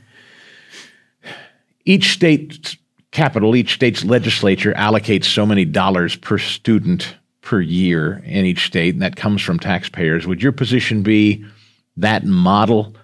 each 1.84 2.12
state's 2.12 2.76
capital, 3.10 3.56
each 3.56 3.74
state's 3.74 4.04
legislature 4.04 4.74
allocates 4.74 5.24
so 5.24 5.46
many 5.46 5.64
dollars 5.64 6.16
per 6.16 6.38
student 6.38 7.16
per 7.40 7.60
year 7.60 8.22
in 8.24 8.44
each 8.44 8.66
state, 8.66 8.94
and 8.94 9.02
that 9.02 9.16
comes 9.16 9.42
from 9.42 9.58
taxpayers? 9.58 10.26
Would 10.26 10.42
your 10.42 10.52
position 10.52 11.02
be 11.02 11.44
that 11.96 12.24
model 12.24 12.94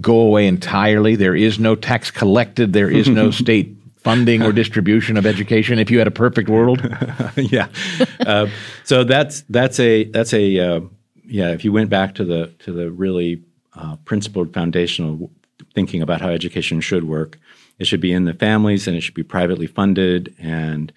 go 0.00 0.20
away 0.20 0.46
entirely? 0.46 1.16
There 1.16 1.36
is 1.36 1.58
no 1.58 1.74
tax 1.74 2.10
collected. 2.10 2.72
There 2.72 2.90
is 2.90 3.08
no 3.08 3.30
state 3.42 3.77
funding 3.98 4.42
or 4.42 4.52
distribution 4.52 5.16
of 5.16 5.26
education. 5.26 5.78
If 5.78 5.90
you 5.90 5.98
had 5.98 6.06
a 6.06 6.12
perfect 6.12 6.48
world, 6.48 6.80
yeah. 7.36 7.68
Uh, 8.20 8.46
so 8.84 9.04
that's 9.04 9.42
that's 9.48 9.78
a 9.80 10.04
that's 10.04 10.32
a 10.32 10.58
uh, 10.58 10.80
yeah. 11.24 11.50
If 11.52 11.64
you 11.64 11.72
went 11.72 11.90
back 11.90 12.14
to 12.16 12.24
the 12.24 12.46
to 12.60 12.72
the 12.72 12.90
really 12.90 13.42
uh, 13.74 13.96
principled 14.04 14.52
foundational 14.54 15.30
thinking 15.74 16.02
about 16.02 16.20
how 16.20 16.28
education 16.28 16.80
should 16.80 17.04
work, 17.04 17.38
it 17.78 17.86
should 17.86 18.00
be 18.00 18.12
in 18.12 18.24
the 18.24 18.34
families 18.34 18.86
and 18.88 18.96
it 18.96 19.00
should 19.02 19.14
be 19.14 19.22
privately 19.22 19.66
funded. 19.66 20.34
And 20.38 20.92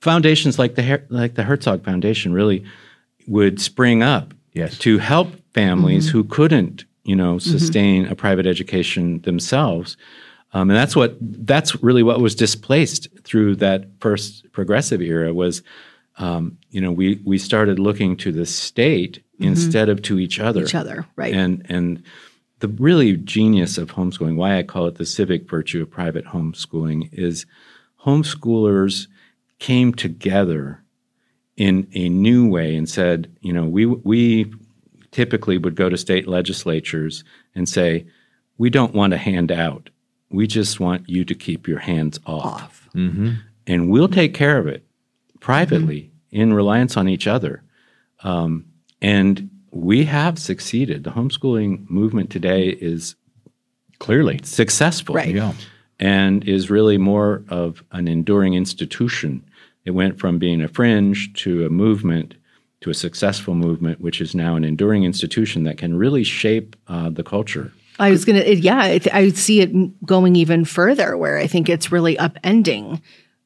foundations 0.00 0.58
like 0.58 0.74
the 0.74 0.82
Her- 0.82 1.06
like 1.08 1.34
the 1.34 1.44
Herzog 1.44 1.84
Foundation 1.84 2.32
really 2.32 2.64
would 3.26 3.60
spring 3.60 4.02
up 4.02 4.34
Yes. 4.54 4.76
to 4.80 4.98
help 4.98 5.28
families 5.54 6.10
who 6.10 6.24
couldn't 6.24 6.84
you 7.04 7.16
know 7.16 7.38
sustain 7.38 8.06
a 8.06 8.14
private 8.14 8.46
education 8.46 9.20
themselves. 9.22 9.96
Um, 10.54 10.68
and 10.70 10.76
that's 10.76 10.94
what 10.94 11.16
that's 11.20 11.82
really 11.82 12.02
what 12.02 12.20
was 12.20 12.34
displaced 12.34 13.08
through 13.24 13.56
that 13.56 13.86
first 14.00 14.50
progressive 14.52 15.00
era 15.00 15.32
was 15.32 15.62
um, 16.18 16.58
you 16.70 16.80
know 16.80 16.92
we 16.92 17.20
we 17.24 17.38
started 17.38 17.78
looking 17.78 18.16
to 18.18 18.32
the 18.32 18.46
state 18.46 19.22
instead 19.38 19.88
of 19.88 20.02
to 20.02 20.18
each 20.18 20.38
other 20.38 20.62
Each 20.62 20.74
other, 20.74 21.06
right. 21.16 21.34
and 21.34 21.64
and 21.68 22.02
the 22.60 22.68
really 22.68 23.16
genius 23.16 23.78
of 23.78 23.92
homeschooling 23.92 24.36
why 24.36 24.58
I 24.58 24.62
call 24.62 24.86
it 24.86 24.96
the 24.96 25.06
civic 25.06 25.48
virtue 25.48 25.82
of 25.82 25.90
private 25.90 26.26
homeschooling 26.26 27.08
is 27.12 27.46
homeschoolers 28.04 29.08
came 29.58 29.92
together 29.94 30.82
in 31.56 31.88
a 31.94 32.08
new 32.08 32.48
way 32.48 32.76
and 32.76 32.88
said 32.88 33.34
you 33.40 33.52
know 33.52 33.64
we 33.64 33.86
we 33.86 34.52
typically 35.12 35.58
would 35.58 35.76
go 35.76 35.88
to 35.88 35.96
state 35.96 36.28
legislatures 36.28 37.24
and 37.54 37.68
say 37.68 38.06
we 38.58 38.70
don't 38.70 38.94
want 38.94 39.12
a 39.12 39.18
handout 39.18 39.90
we 40.32 40.46
just 40.46 40.80
want 40.80 41.08
you 41.08 41.24
to 41.24 41.34
keep 41.34 41.68
your 41.68 41.78
hands 41.80 42.18
off, 42.26 42.88
and 43.66 43.90
we'll 43.90 44.08
take 44.08 44.34
care 44.34 44.58
of 44.58 44.66
it 44.66 44.84
privately 45.40 46.10
in 46.30 46.52
reliance 46.52 46.96
on 46.96 47.08
each 47.08 47.26
other. 47.26 47.62
Um, 48.22 48.66
and 49.00 49.50
we 49.70 50.04
have 50.04 50.38
succeeded. 50.38 51.04
The 51.04 51.10
homeschooling 51.10 51.88
movement 51.90 52.30
today 52.30 52.68
is 52.68 53.16
clearly. 53.98 54.40
successful 54.44 55.14
Right. 55.14 55.34
Yeah. 55.34 55.52
and 56.00 56.44
is 56.48 56.70
really 56.70 56.98
more 56.98 57.42
of 57.48 57.82
an 57.92 58.08
enduring 58.08 58.54
institution. 58.54 59.44
It 59.84 59.92
went 59.92 60.18
from 60.18 60.38
being 60.38 60.60
a 60.62 60.68
fringe 60.68 61.32
to 61.42 61.66
a 61.66 61.70
movement 61.70 62.34
to 62.82 62.90
a 62.90 62.94
successful 62.94 63.54
movement, 63.54 64.00
which 64.00 64.20
is 64.20 64.34
now 64.34 64.56
an 64.56 64.64
enduring 64.64 65.04
institution 65.04 65.62
that 65.64 65.78
can 65.78 65.96
really 65.96 66.24
shape 66.24 66.74
uh, 66.88 67.10
the 67.10 67.22
culture. 67.22 67.72
I 67.98 68.10
was 68.10 68.24
gonna, 68.24 68.42
yeah, 68.44 68.78
I, 68.80 68.98
th- 68.98 69.14
I 69.14 69.28
see 69.30 69.60
it 69.60 70.04
going 70.06 70.36
even 70.36 70.64
further, 70.64 71.16
where 71.16 71.38
I 71.38 71.46
think 71.46 71.68
it's 71.68 71.92
really 71.92 72.16
upending 72.16 73.00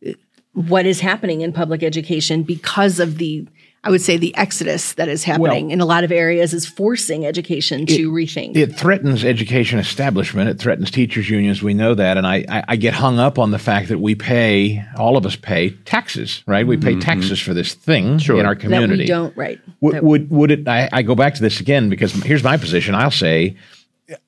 uh, 0.07 0.13
what 0.55 0.87
is 0.87 1.01
happening 1.01 1.41
in 1.43 1.53
public 1.53 1.83
education 1.83 2.43
because 2.43 3.01
of 3.01 3.19
the 3.19 3.47
I 3.85 3.91
would 3.91 4.01
say 4.03 4.17
the 4.17 4.35
exodus 4.37 4.95
that 4.95 5.07
is 5.09 5.23
happening 5.23 5.67
Well- 5.67 5.73
in 5.75 5.81
a 5.81 5.85
lot 5.87 6.03
of 6.03 6.11
areas 6.11 6.53
is 6.53 6.67
forcing 6.67 7.25
education 7.25 7.87
to 7.87 8.11
rethink. 8.11 8.57
It 8.57 8.75
threatens 8.77 9.25
education 9.25 9.79
establishment. 9.79 10.51
It 10.51 10.59
threatens 10.59 10.91
teachers 10.91 11.31
unions. 11.31 11.63
We 11.63 11.73
know 11.73 11.95
that, 11.95 12.17
and 12.17 12.27
I, 12.27 12.45
I, 12.49 12.65
I 12.71 12.77
get 12.77 12.95
hung 12.95 13.21
up 13.21 13.39
on 13.39 13.53
the 13.53 13.61
fact 13.61 13.89
that 13.91 13.99
we 13.99 14.17
pay 14.17 14.85
all 14.97 15.17
of 15.17 15.25
us 15.25 15.37
pay 15.37 15.71
taxes, 15.85 16.43
right? 16.49 16.67
We 16.67 16.77
pay 16.79 16.99
taxes 16.99 17.41
for 17.41 17.55
this 17.55 17.75
thing 17.75 18.19
in 18.19 18.45
our 18.45 18.57
that 18.57 18.61
community. 18.61 19.05
we 19.05 19.07
don't 19.07 19.37
right. 19.37 19.61
Would, 19.83 19.95
That- 19.95 20.03
would 20.05 20.31
would 20.31 20.51
it? 20.51 20.67
I, 20.67 20.89
I 20.93 21.03
go 21.03 21.15
back 21.15 21.35
to 21.35 21.43
this 21.43 21.61
again 21.61 21.89
because 21.89 22.13
here's 22.13 22.43
my 22.43 22.57
position. 22.57 22.95
I'll 22.97 23.11
say. 23.13 23.57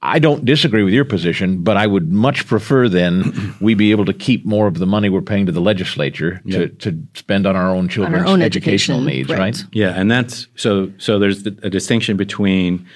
I 0.03 0.19
don't 0.19 0.45
disagree 0.45 0.83
with 0.83 0.93
your 0.93 1.05
position, 1.05 1.63
but 1.63 1.77
I 1.77 1.87
would 1.87 2.13
much 2.13 2.47
prefer 2.47 2.89
then 2.89 3.55
we 3.61 3.75
be 3.75 3.93
able 3.93 4.05
to 4.07 4.13
keep 4.13 4.45
more 4.45 4.67
of 4.67 4.79
the 4.79 4.87
money 4.87 5.09
we're 5.09 5.23
paying 5.23 5.47
to 5.47 5.53
the 5.53 5.61
legislature 5.61 6.41
to, 6.51 6.69
to 6.69 7.01
spend 7.15 7.47
on 7.47 7.55
our 7.55 7.75
own 7.75 7.89
children's 7.89 8.29
own 8.29 8.43
educational 8.43 8.99
education, 8.99 9.19
needs, 9.19 9.31
right. 9.31 9.39
right? 9.39 9.65
Yeah, 9.73 9.91
and 9.91 10.11
that's 10.11 10.49
so. 10.57 10.93
So 10.99 11.19
there's 11.19 11.47
a 11.47 11.71
distinction 11.71 12.17
between, 12.17 12.89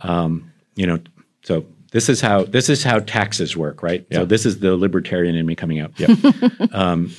um, 0.00 0.50
you 0.76 0.86
know, 0.86 0.98
so 1.42 1.66
this 1.92 2.08
is 2.08 2.20
how 2.20 2.44
this 2.44 2.68
is 2.68 2.82
how 2.82 3.00
taxes 3.00 3.56
work, 3.56 3.82
right? 3.82 4.06
Yeah. 4.10 4.18
So 4.18 4.24
this 4.24 4.46
is 4.46 4.60
the 4.60 4.76
libertarian 4.76 5.34
in 5.34 5.44
me 5.44 5.54
coming 5.54 5.80
out. 5.80 5.92
um, 6.72 7.14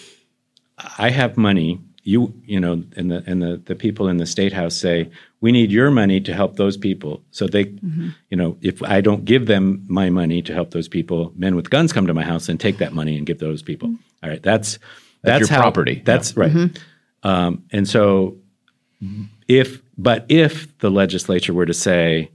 I 0.97 1.09
have 1.09 1.37
money. 1.37 1.79
You, 2.03 2.33
you 2.45 2.59
know, 2.59 2.83
and 2.95 3.11
the 3.11 3.23
and 3.27 3.41
the 3.41 3.61
the 3.63 3.75
people 3.75 4.07
in 4.07 4.17
the 4.17 4.25
state 4.25 4.53
house 4.53 4.75
say 4.75 5.09
we 5.39 5.51
need 5.51 5.71
your 5.71 5.91
money 5.91 6.19
to 6.21 6.33
help 6.33 6.55
those 6.55 6.77
people. 6.77 7.21
So 7.31 7.47
they, 7.47 7.65
mm-hmm. 7.65 8.09
you 8.29 8.37
know, 8.37 8.57
if 8.61 8.81
I 8.81 9.01
don't 9.01 9.23
give 9.25 9.45
them 9.45 9.85
my 9.87 10.09
money 10.09 10.41
to 10.41 10.53
help 10.53 10.71
those 10.71 10.87
people, 10.87 11.31
men 11.35 11.55
with 11.55 11.69
guns 11.69 11.93
come 11.93 12.07
to 12.07 12.13
my 12.13 12.23
house 12.23 12.49
and 12.49 12.59
take 12.59 12.77
that 12.79 12.93
money 12.93 13.17
and 13.17 13.25
give 13.25 13.39
those 13.39 13.61
people. 13.61 13.89
Mm-hmm. 13.89 14.23
All 14.23 14.29
right, 14.29 14.41
that's 14.41 14.79
That's 15.21 15.39
that's, 15.39 15.39
your 15.41 15.49
how, 15.49 15.61
property. 15.61 16.01
That's 16.03 16.35
right. 16.35 16.51
Mm-hmm. 16.51 17.27
Um, 17.27 17.63
and 17.71 17.87
so 17.87 18.37
if 19.47 19.81
but 19.97 20.25
if 20.29 20.77
the 20.79 20.89
legislature 20.89 21.53
were 21.53 21.65
to 21.65 21.73
say 21.73 22.31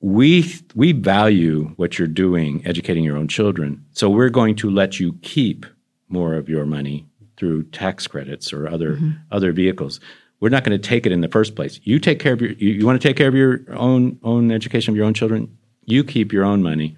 we 0.00 0.54
we 0.74 0.92
value 0.92 1.72
what 1.76 1.98
you're 1.98 2.08
doing 2.08 2.62
educating 2.66 3.04
your 3.04 3.16
own 3.16 3.28
children 3.28 3.84
so 3.92 4.08
we're 4.08 4.30
going 4.30 4.54
to 4.56 4.70
let 4.70 5.00
you 5.00 5.14
keep 5.22 5.66
more 6.08 6.34
of 6.34 6.48
your 6.48 6.64
money 6.64 7.06
through 7.36 7.64
tax 7.64 8.06
credits 8.06 8.52
or 8.52 8.68
other 8.68 8.98
other 9.30 9.52
vehicles. 9.52 10.00
We're 10.40 10.50
not 10.50 10.64
going 10.64 10.78
to 10.78 10.88
take 10.88 11.06
it 11.06 11.12
in 11.12 11.22
the 11.22 11.28
first 11.28 11.54
place. 11.56 11.80
You 11.84 11.98
take 11.98 12.18
care 12.18 12.34
of 12.34 12.40
your 12.40 12.52
you, 12.52 12.72
you 12.72 12.86
want 12.86 13.00
to 13.00 13.08
take 13.08 13.16
care 13.16 13.28
of 13.28 13.34
your 13.34 13.60
own 13.70 14.18
own 14.22 14.50
education 14.50 14.92
of 14.92 14.96
your 14.96 15.06
own 15.06 15.14
children? 15.14 15.56
You 15.84 16.04
keep 16.04 16.32
your 16.32 16.44
own 16.44 16.62
money 16.62 16.96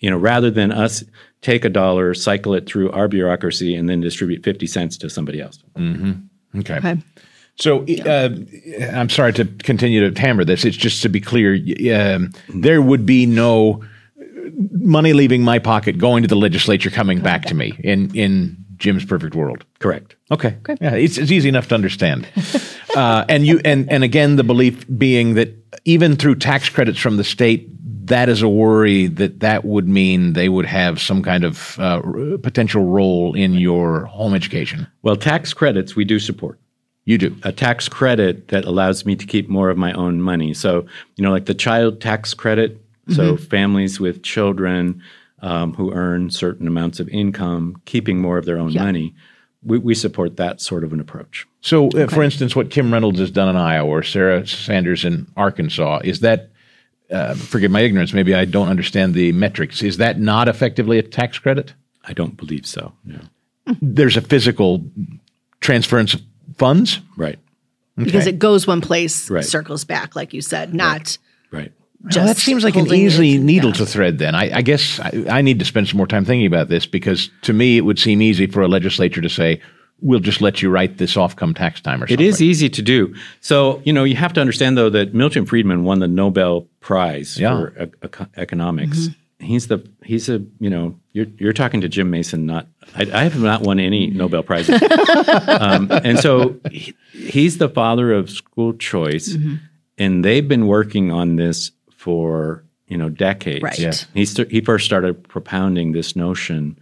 you 0.00 0.10
know 0.10 0.16
rather 0.16 0.50
than 0.50 0.72
us 0.72 1.04
take 1.42 1.64
a 1.64 1.68
dollar 1.68 2.12
cycle 2.14 2.54
it 2.54 2.66
through 2.66 2.90
our 2.90 3.08
bureaucracy 3.08 3.74
and 3.74 3.88
then 3.88 4.00
distribute 4.00 4.42
50 4.42 4.66
cents 4.66 4.98
to 4.98 5.08
somebody 5.08 5.40
else. 5.40 5.62
Okay. 6.58 6.76
Okay. 6.76 6.96
So 7.56 7.84
uh, 8.06 8.30
I'm 8.92 9.10
sorry 9.10 9.32
to 9.34 9.44
continue 9.44 10.10
to 10.10 10.20
hammer 10.20 10.44
this. 10.44 10.64
It's 10.64 10.76
just 10.76 11.02
to 11.02 11.08
be 11.08 11.20
clear, 11.20 11.54
um, 11.94 12.30
there 12.48 12.80
would 12.80 13.04
be 13.04 13.26
no 13.26 13.84
money 14.72 15.12
leaving 15.12 15.42
my 15.42 15.58
pocket 15.58 15.98
going 15.98 16.22
to 16.22 16.28
the 16.28 16.36
legislature 16.36 16.90
coming 16.90 17.20
back 17.20 17.44
to 17.46 17.54
me 17.54 17.78
in 17.84 18.14
in 18.14 18.56
Jim's 18.80 19.04
perfect 19.04 19.34
world. 19.36 19.64
correct 19.78 20.16
Okay. 20.32 20.56
Yeah, 20.80 20.94
it's, 20.94 21.18
it's 21.18 21.30
easy 21.30 21.48
enough 21.48 21.68
to 21.68 21.74
understand. 21.74 22.26
uh, 22.96 23.24
and 23.28 23.46
you 23.46 23.60
and 23.64 23.90
and 23.92 24.02
again, 24.04 24.36
the 24.36 24.44
belief 24.44 24.84
being 24.98 25.34
that 25.34 25.50
even 25.84 26.16
through 26.16 26.36
tax 26.36 26.68
credits 26.68 26.98
from 26.98 27.16
the 27.16 27.24
state, 27.24 27.68
that 28.06 28.28
is 28.28 28.42
a 28.42 28.48
worry 28.48 29.06
that 29.08 29.40
that 29.40 29.64
would 29.64 29.88
mean 29.88 30.32
they 30.34 30.48
would 30.48 30.66
have 30.66 31.00
some 31.00 31.22
kind 31.22 31.44
of 31.44 31.78
uh, 31.78 32.00
r- 32.04 32.38
potential 32.38 32.84
role 32.84 33.34
in 33.34 33.54
your 33.54 34.06
home 34.06 34.34
education. 34.34 34.86
well 35.02 35.16
tax 35.16 35.52
credits 35.54 35.94
we 35.96 36.04
do 36.04 36.18
support 36.18 36.58
You 37.04 37.18
do. 37.18 37.36
a 37.42 37.52
tax 37.52 37.88
credit 37.88 38.48
that 38.48 38.64
allows 38.64 39.04
me 39.06 39.16
to 39.16 39.26
keep 39.26 39.48
more 39.48 39.70
of 39.70 39.76
my 39.78 39.92
own 39.92 40.20
money. 40.22 40.54
So, 40.54 40.86
you 41.16 41.22
know, 41.24 41.30
like 41.32 41.46
the 41.46 41.54
child 41.66 42.00
tax 42.00 42.34
credit. 42.34 42.78
So, 43.16 43.36
families 43.36 43.98
with 43.98 44.22
children 44.22 45.02
um, 45.42 45.74
who 45.74 45.92
earn 45.92 46.30
certain 46.30 46.66
amounts 46.66 47.00
of 47.00 47.08
income, 47.08 47.80
keeping 47.84 48.20
more 48.20 48.38
of 48.38 48.44
their 48.44 48.58
own 48.58 48.74
money, 48.74 49.14
we, 49.62 49.78
we 49.78 49.94
support 49.94 50.36
that 50.36 50.60
sort 50.60 50.84
of 50.84 50.92
an 50.92 51.00
approach. 51.00 51.46
So, 51.60 51.88
uh, 51.88 52.06
for 52.06 52.22
instance, 52.22 52.56
what 52.56 52.70
Kim 52.70 52.92
Reynolds 52.92 53.18
has 53.20 53.30
done 53.30 53.48
in 53.48 53.56
Iowa 53.56 53.88
or 53.88 54.02
Sarah 54.02 54.46
Sanders 54.46 55.04
in 55.04 55.26
Arkansas 55.36 56.00
is 56.04 56.20
that. 56.20 56.48
Uh, 57.10 57.34
forgive 57.34 57.72
my 57.72 57.80
ignorance. 57.80 58.12
Maybe 58.12 58.36
I 58.36 58.44
don't 58.44 58.68
understand 58.68 59.14
the 59.14 59.32
metrics. 59.32 59.82
Is 59.82 59.96
that 59.96 60.20
not 60.20 60.46
effectively 60.46 60.96
a 60.96 61.02
tax 61.02 61.40
credit? 61.40 61.74
I 62.04 62.12
don't 62.12 62.36
believe 62.36 62.64
so. 62.64 62.92
No. 63.04 63.18
There's 63.82 64.16
a 64.16 64.20
physical 64.20 64.84
transference 65.60 66.14
of 66.14 66.22
funds. 66.56 67.00
Right. 67.16 67.40
Because 67.96 68.28
it 68.28 68.38
goes 68.38 68.64
one 68.68 68.80
place, 68.80 69.28
Right. 69.28 69.44
circles 69.44 69.84
back, 69.84 70.14
like 70.14 70.32
you 70.32 70.40
said, 70.40 70.72
not 70.72 71.18
Right. 71.50 71.64
just. 71.64 71.79
Well, 72.02 72.24
that 72.26 72.38
seems 72.38 72.64
like 72.64 72.76
an 72.76 72.92
easy 72.92 73.36
needle 73.38 73.70
yeah. 73.70 73.76
to 73.76 73.86
thread. 73.86 74.18
Then 74.18 74.34
I, 74.34 74.58
I 74.58 74.62
guess 74.62 74.98
I, 75.00 75.26
I 75.28 75.42
need 75.42 75.58
to 75.58 75.64
spend 75.64 75.88
some 75.88 75.98
more 75.98 76.06
time 76.06 76.24
thinking 76.24 76.46
about 76.46 76.68
this 76.68 76.86
because 76.86 77.30
to 77.42 77.52
me 77.52 77.76
it 77.76 77.82
would 77.82 77.98
seem 77.98 78.22
easy 78.22 78.46
for 78.46 78.62
a 78.62 78.68
legislature 78.68 79.20
to 79.20 79.28
say, 79.28 79.60
"We'll 80.00 80.20
just 80.20 80.40
let 80.40 80.62
you 80.62 80.70
write 80.70 80.96
this 80.96 81.16
off-come 81.16 81.52
tax 81.52 81.80
time" 81.80 82.02
or 82.02 82.06
something. 82.08 82.24
is 82.26 82.40
easy 82.40 82.70
to 82.70 82.80
do. 82.82 83.14
So, 83.40 83.82
you 83.84 83.92
know, 83.92 84.04
you 84.04 84.16
have 84.16 84.32
to 84.32 84.40
understand, 84.40 84.78
though, 84.78 84.88
that 84.90 85.12
Milton 85.12 85.44
Friedman 85.44 85.84
won 85.84 85.98
the 85.98 86.08
Nobel 86.08 86.66
Prize 86.80 87.38
Yeah. 87.38 87.50
for 87.58 87.82
e- 87.82 87.90
eco- 88.02 88.26
economics. 88.36 89.08
He's 89.38 89.66
the 89.68 89.86
he's 90.04 90.28
a 90.28 90.42
you 90.58 90.68
know 90.70 90.98
you're 91.12 91.26
you're 91.38 91.52
talking 91.54 91.80
to 91.82 91.88
Jim 91.88 92.10
Mason. 92.10 92.44
Not 92.46 92.66
I, 92.94 93.02
I 93.12 93.22
have 93.24 93.40
not 93.40 93.62
won 93.62 93.78
any 93.78 94.06
Nobel 94.08 94.42
prizes, 94.42 94.82
um, 95.48 95.90
and 95.90 96.18
so 96.18 96.58
he, 96.70 96.94
he's 97.12 97.56
the 97.58 97.68
father 97.68 98.12
of 98.12 98.28
school 98.30 98.74
choice, 98.74 99.34
and 99.96 100.24
they've 100.24 100.46
been 100.46 100.66
working 100.66 101.10
on 101.10 101.36
this 101.36 101.72
for 102.00 102.64
you 102.88 102.96
know 102.96 103.10
decades. 103.10 103.62
Right. 103.62 103.78
Yeah. 103.78 103.92
He 104.14 104.24
st- 104.24 104.50
he 104.50 104.62
first 104.62 104.86
started 104.86 105.28
propounding 105.28 105.92
this 105.92 106.16
notion 106.16 106.78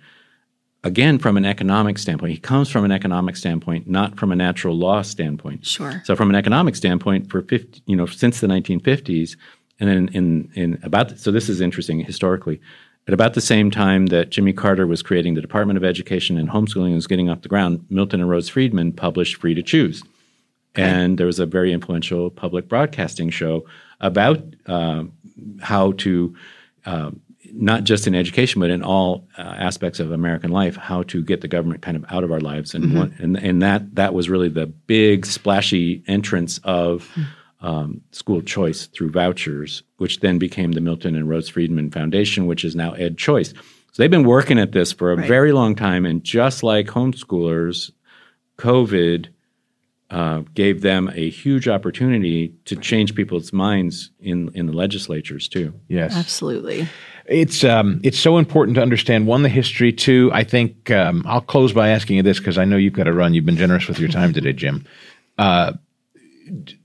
again 0.85 1.19
from 1.19 1.37
an 1.37 1.45
economic 1.45 1.99
standpoint. 1.99 2.31
He 2.31 2.39
comes 2.39 2.71
from 2.71 2.85
an 2.85 2.93
economic 2.93 3.37
standpoint, 3.37 3.89
not 3.89 4.17
from 4.17 4.31
a 4.31 4.37
natural 4.37 4.77
law 4.77 5.03
standpoint. 5.03 5.67
Sure. 5.67 6.01
So 6.05 6.15
from 6.15 6.31
an 6.31 6.37
economic 6.37 6.77
standpoint, 6.77 7.31
for 7.31 7.43
50, 7.43 7.83
you 7.87 7.97
know, 7.97 8.07
since 8.07 8.39
the 8.39 8.47
1950s, 8.47 9.37
and 9.81 9.91
then 9.91 10.09
in 10.13 10.51
in 10.55 10.79
about 10.85 11.19
so 11.19 11.33
this 11.33 11.49
is 11.49 11.61
interesting 11.61 11.99
historically. 11.99 12.61
At 13.09 13.15
about 13.15 13.35
the 13.35 13.41
same 13.41 13.71
time 13.71 14.07
that 14.07 14.31
Jimmy 14.31 14.53
Carter 14.53 14.87
was 14.87 15.03
creating 15.03 15.35
the 15.35 15.41
Department 15.41 15.79
of 15.79 15.83
Education 15.83 16.37
and 16.37 16.51
homeschooling 16.51 16.95
was 16.95 17.07
getting 17.07 17.31
off 17.31 17.41
the 17.41 17.49
ground, 17.49 17.85
Milton 17.89 18.21
and 18.21 18.29
Rose 18.29 18.51
Friedman 18.51 18.93
published 18.93 19.37
Free 19.37 19.55
to 19.55 19.63
Choose. 19.63 20.05
And 20.75 21.19
there 21.19 21.27
was 21.27 21.41
a 21.41 21.47
very 21.47 21.73
influential 21.73 22.31
public 22.31 22.69
broadcasting 22.69 23.31
show 23.31 23.65
about 24.01 24.43
uh, 24.67 25.05
how 25.61 25.93
to, 25.93 26.35
uh, 26.87 27.11
not 27.53 27.85
just 27.85 28.07
in 28.07 28.15
education, 28.15 28.61
but 28.61 28.71
in 28.71 28.83
all 28.83 29.27
uh, 29.39 29.43
aspects 29.43 30.01
of 30.01 30.13
American 30.13 30.51
life, 30.51 30.77
how 30.77 31.03
to 31.05 31.23
get 31.23 31.41
the 31.41 31.49
government 31.49 31.83
kind 31.83 31.97
of 31.97 32.05
out 32.11 32.25
of 32.25 32.31
our 32.31 32.41
lives. 32.41 32.75
And, 32.75 32.95
one, 32.95 33.15
and, 33.19 33.37
and 33.37 33.63
that, 33.63 33.95
that 33.95 34.15
was 34.15 34.29
really 34.29 34.49
the 34.51 34.67
big, 34.67 35.27
splashy 35.27 36.03
entrance 36.07 36.59
of 36.65 37.11
um, 37.61 38.03
school 38.13 38.43
choice 38.43 38.87
through 38.87 39.11
vouchers, 39.11 39.83
which 39.97 40.21
then 40.21 40.39
became 40.39 40.73
the 40.73 40.81
Milton 40.81 41.17
and 41.17 41.29
Rose 41.29 41.49
Friedman 41.49 41.91
Foundation, 41.91 42.47
which 42.47 42.65
is 42.65 42.77
now 42.77 42.93
Ed 42.93 43.19
Choice. 43.19 43.51
So 43.51 44.03
they've 44.03 44.11
been 44.11 44.27
working 44.27 44.59
at 44.59 44.73
this 44.73 44.93
for 44.93 45.11
a 45.11 45.17
very 45.17 45.53
long 45.53 45.75
time. 45.75 46.07
And 46.07 46.23
just 46.23 46.63
like 46.63 46.87
homeschoolers, 46.87 47.91
COVID 48.59 49.29
uh, 50.11 50.43
gave 50.55 50.81
them 50.81 51.11
a 51.15 51.29
huge 51.29 51.69
opportunity 51.69 52.55
to 52.65 52.77
change 52.77 53.15
people's 53.15 53.53
minds 53.53 54.11
in, 54.21 54.51
in 54.55 54.67
the 54.67 54.73
legislatures, 54.73 55.49
too. 55.49 55.75
Yes. 55.89 56.17
Absolutely. 56.17 56.89
It's 57.27 57.63
um, 57.63 58.01
it's 58.03 58.19
so 58.19 58.39
important 58.39 58.77
to 58.77 58.83
understand 58.83 59.27
one 59.27 59.43
the 59.43 59.51
history. 59.51 59.93
Two, 59.93 60.31
I 60.33 60.45
think 60.45 60.91
um, 60.91 61.25
I'll 61.27 61.43
close 61.43 61.75
by 61.75 61.91
asking 61.91 62.17
you 62.17 62.23
this 62.23 62.39
because 62.39 62.57
I 62.57 62.65
know 62.65 62.79
you've 62.79 62.95
got 62.95 63.05
to 63.05 63.13
run. 63.13 63.35
You've 63.35 63.45
been 63.45 63.59
generous 63.59 63.87
with 63.87 63.99
your 63.99 64.09
time 64.09 64.33
today, 64.33 64.55
Jim. 64.55 64.87
Uh, 65.37 65.75
d- 66.65 66.79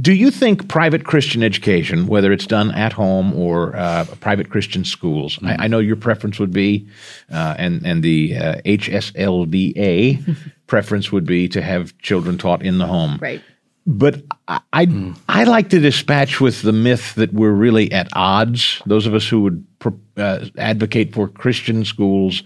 do 0.00 0.12
you 0.12 0.32
think 0.32 0.68
private 0.68 1.04
Christian 1.04 1.44
education, 1.44 2.08
whether 2.08 2.32
it's 2.32 2.46
done 2.46 2.72
at 2.72 2.92
home 2.92 3.32
or 3.34 3.76
uh, 3.76 4.04
private 4.20 4.50
Christian 4.50 4.84
schools, 4.84 5.38
I, 5.44 5.64
I 5.64 5.66
know 5.68 5.78
your 5.78 5.96
preference 5.96 6.40
would 6.40 6.52
be, 6.52 6.88
uh, 7.30 7.54
and 7.56 7.86
and 7.86 8.02
the 8.02 8.36
uh, 8.36 8.54
HSLDA 8.64 10.36
preference 10.76 11.12
would 11.12 11.26
be 11.26 11.48
to 11.48 11.60
have 11.60 11.92
children 11.98 12.38
taught 12.38 12.62
in 12.62 12.78
the 12.78 12.86
home, 12.86 13.18
Right. 13.20 13.42
but 13.86 14.22
I, 14.48 14.60
I, 14.72 15.14
I 15.28 15.44
like 15.44 15.68
to 15.68 15.78
dispatch 15.80 16.40
with 16.40 16.62
the 16.62 16.72
myth 16.72 17.14
that 17.16 17.30
we're 17.34 17.50
really 17.52 17.92
at 17.92 18.08
odds. 18.14 18.80
Those 18.86 19.06
of 19.06 19.12
us 19.12 19.28
who 19.28 19.42
would 19.42 19.66
pro- 19.80 20.00
uh, 20.16 20.46
advocate 20.56 21.12
for 21.12 21.28
Christian 21.28 21.84
schools 21.84 22.42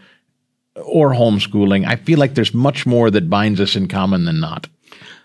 or 0.75 1.13
homeschooling, 1.13 1.87
I 1.87 1.95
feel 1.95 2.19
like 2.19 2.35
there's 2.35 2.53
much 2.53 2.85
more 2.85 3.13
that 3.13 3.31
binds 3.31 3.61
us 3.61 3.77
in 3.77 3.87
common 3.87 4.25
than 4.25 4.41
not. 4.41 4.67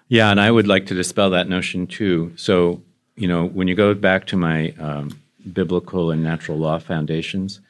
Yeah, 0.07 0.29
and 0.29 0.39
I 0.39 0.51
would 0.51 0.67
like 0.67 0.85
to 0.87 0.93
dispel 0.93 1.31
that 1.31 1.49
notion 1.49 1.87
too. 1.87 2.33
So, 2.35 2.83
you 3.15 3.27
know, 3.27 3.47
when 3.47 3.67
you 3.67 3.73
go 3.73 3.95
back 3.95 4.27
to 4.27 4.37
my 4.37 4.75
um, 4.77 5.09
biblical 5.51 6.11
and 6.11 6.21
natural 6.23 6.59
law 6.59 6.77
foundations, 6.77 7.61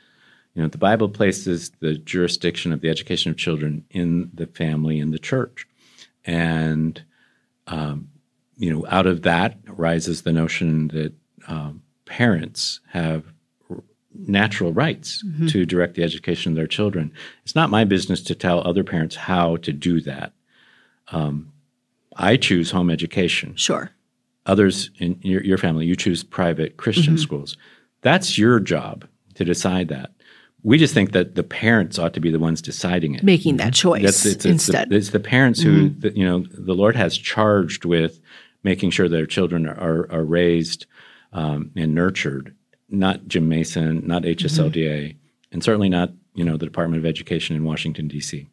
you 0.54 0.62
know, 0.62 0.68
the 0.68 0.78
Bible 0.78 1.08
places 1.10 1.72
the 1.80 1.96
jurisdiction 1.96 2.74
of 2.74 2.82
the 2.82 2.90
education 2.90 3.32
of 3.32 3.38
children 3.38 3.86
in 3.90 4.30
the 4.34 4.48
family 4.48 5.00
and 5.00 5.14
the 5.14 5.20
church. 5.20 5.68
And 6.26 7.02
um, 7.68 8.10
you 8.58 8.72
know, 8.72 8.86
out 8.90 9.08
of 9.08 9.22
that 9.24 9.58
rises 9.68 10.22
the 10.24 10.34
notion 10.34 10.90
that 10.90 11.14
um, 11.48 11.82
parents 12.06 12.80
have 12.90 13.24
natural 14.14 14.74
rights 14.74 15.24
to 15.48 15.66
direct 15.66 15.96
the 15.96 16.04
education 16.04 16.52
of 16.52 16.56
their 16.58 16.68
children. 16.68 17.12
It's 17.44 17.56
not 17.56 17.70
my 17.70 17.86
business 17.86 18.22
to 18.24 18.36
tell 18.36 18.60
other 18.68 18.84
parents 18.84 19.16
how 19.16 19.56
to 19.58 19.72
do 19.72 20.02
that. 20.02 20.34
Um, 21.12 21.54
I 22.18 22.36
choose 22.36 22.72
home 22.72 22.90
education 22.90 23.56
Sure. 23.56 23.92
others 24.46 24.92
in 25.00 25.18
your, 25.22 25.42
your 25.44 25.58
family, 25.58 25.86
you 25.86 25.96
choose 25.96 26.24
private 26.24 26.76
Christian 26.78 27.14
Mm-hmm. 27.16 27.22
schools. 27.22 27.58
That's 28.02 28.38
your 28.38 28.60
job 28.60 29.08
to 29.36 29.46
decide 29.46 29.88
that. 29.88 30.12
We 30.64 30.78
just 30.78 30.94
think 30.94 31.12
that 31.14 31.36
the 31.36 31.44
parents 31.44 31.98
ought 31.98 32.14
to 32.14 32.20
be 32.20 32.30
the 32.30 32.40
ones 32.40 32.62
deciding 32.62 33.16
it. 33.16 33.24
Making 33.24 33.58
that 33.58 33.74
choice 33.74 34.04
That's 34.04 34.26
it's, 34.26 34.36
it's, 34.36 34.46
instead. 34.46 34.90
the, 34.90 34.96
it's 34.96 35.10
the 35.10 35.20
parents 35.20 35.62
who 35.62 35.90
the, 35.90 36.16
you 36.16 36.26
know 36.26 36.46
the 36.52 36.74
Lord 36.74 36.96
has 36.96 37.18
charged 37.18 37.86
with 37.86 38.20
making 38.64 38.92
sure 38.92 39.10
their 39.10 39.26
children 39.26 39.68
are 39.68 40.12
are 40.12 40.24
raised 40.24 40.86
um, 41.34 41.72
and 41.76 41.96
nurtured. 41.96 42.56
Not 42.90 43.28
Jim 43.28 43.48
Mason, 43.48 44.06
not 44.06 44.24
HSLDA, 44.24 45.16
and 45.52 45.64
certainly 45.64 45.90
not 45.90 46.12
you 46.36 46.44
know 46.44 46.58
the 46.58 46.66
Department 46.66 47.00
of 47.00 47.06
Education 47.06 47.56
in 47.56 47.64
Washington 47.64 48.08
D.C. 48.08 48.48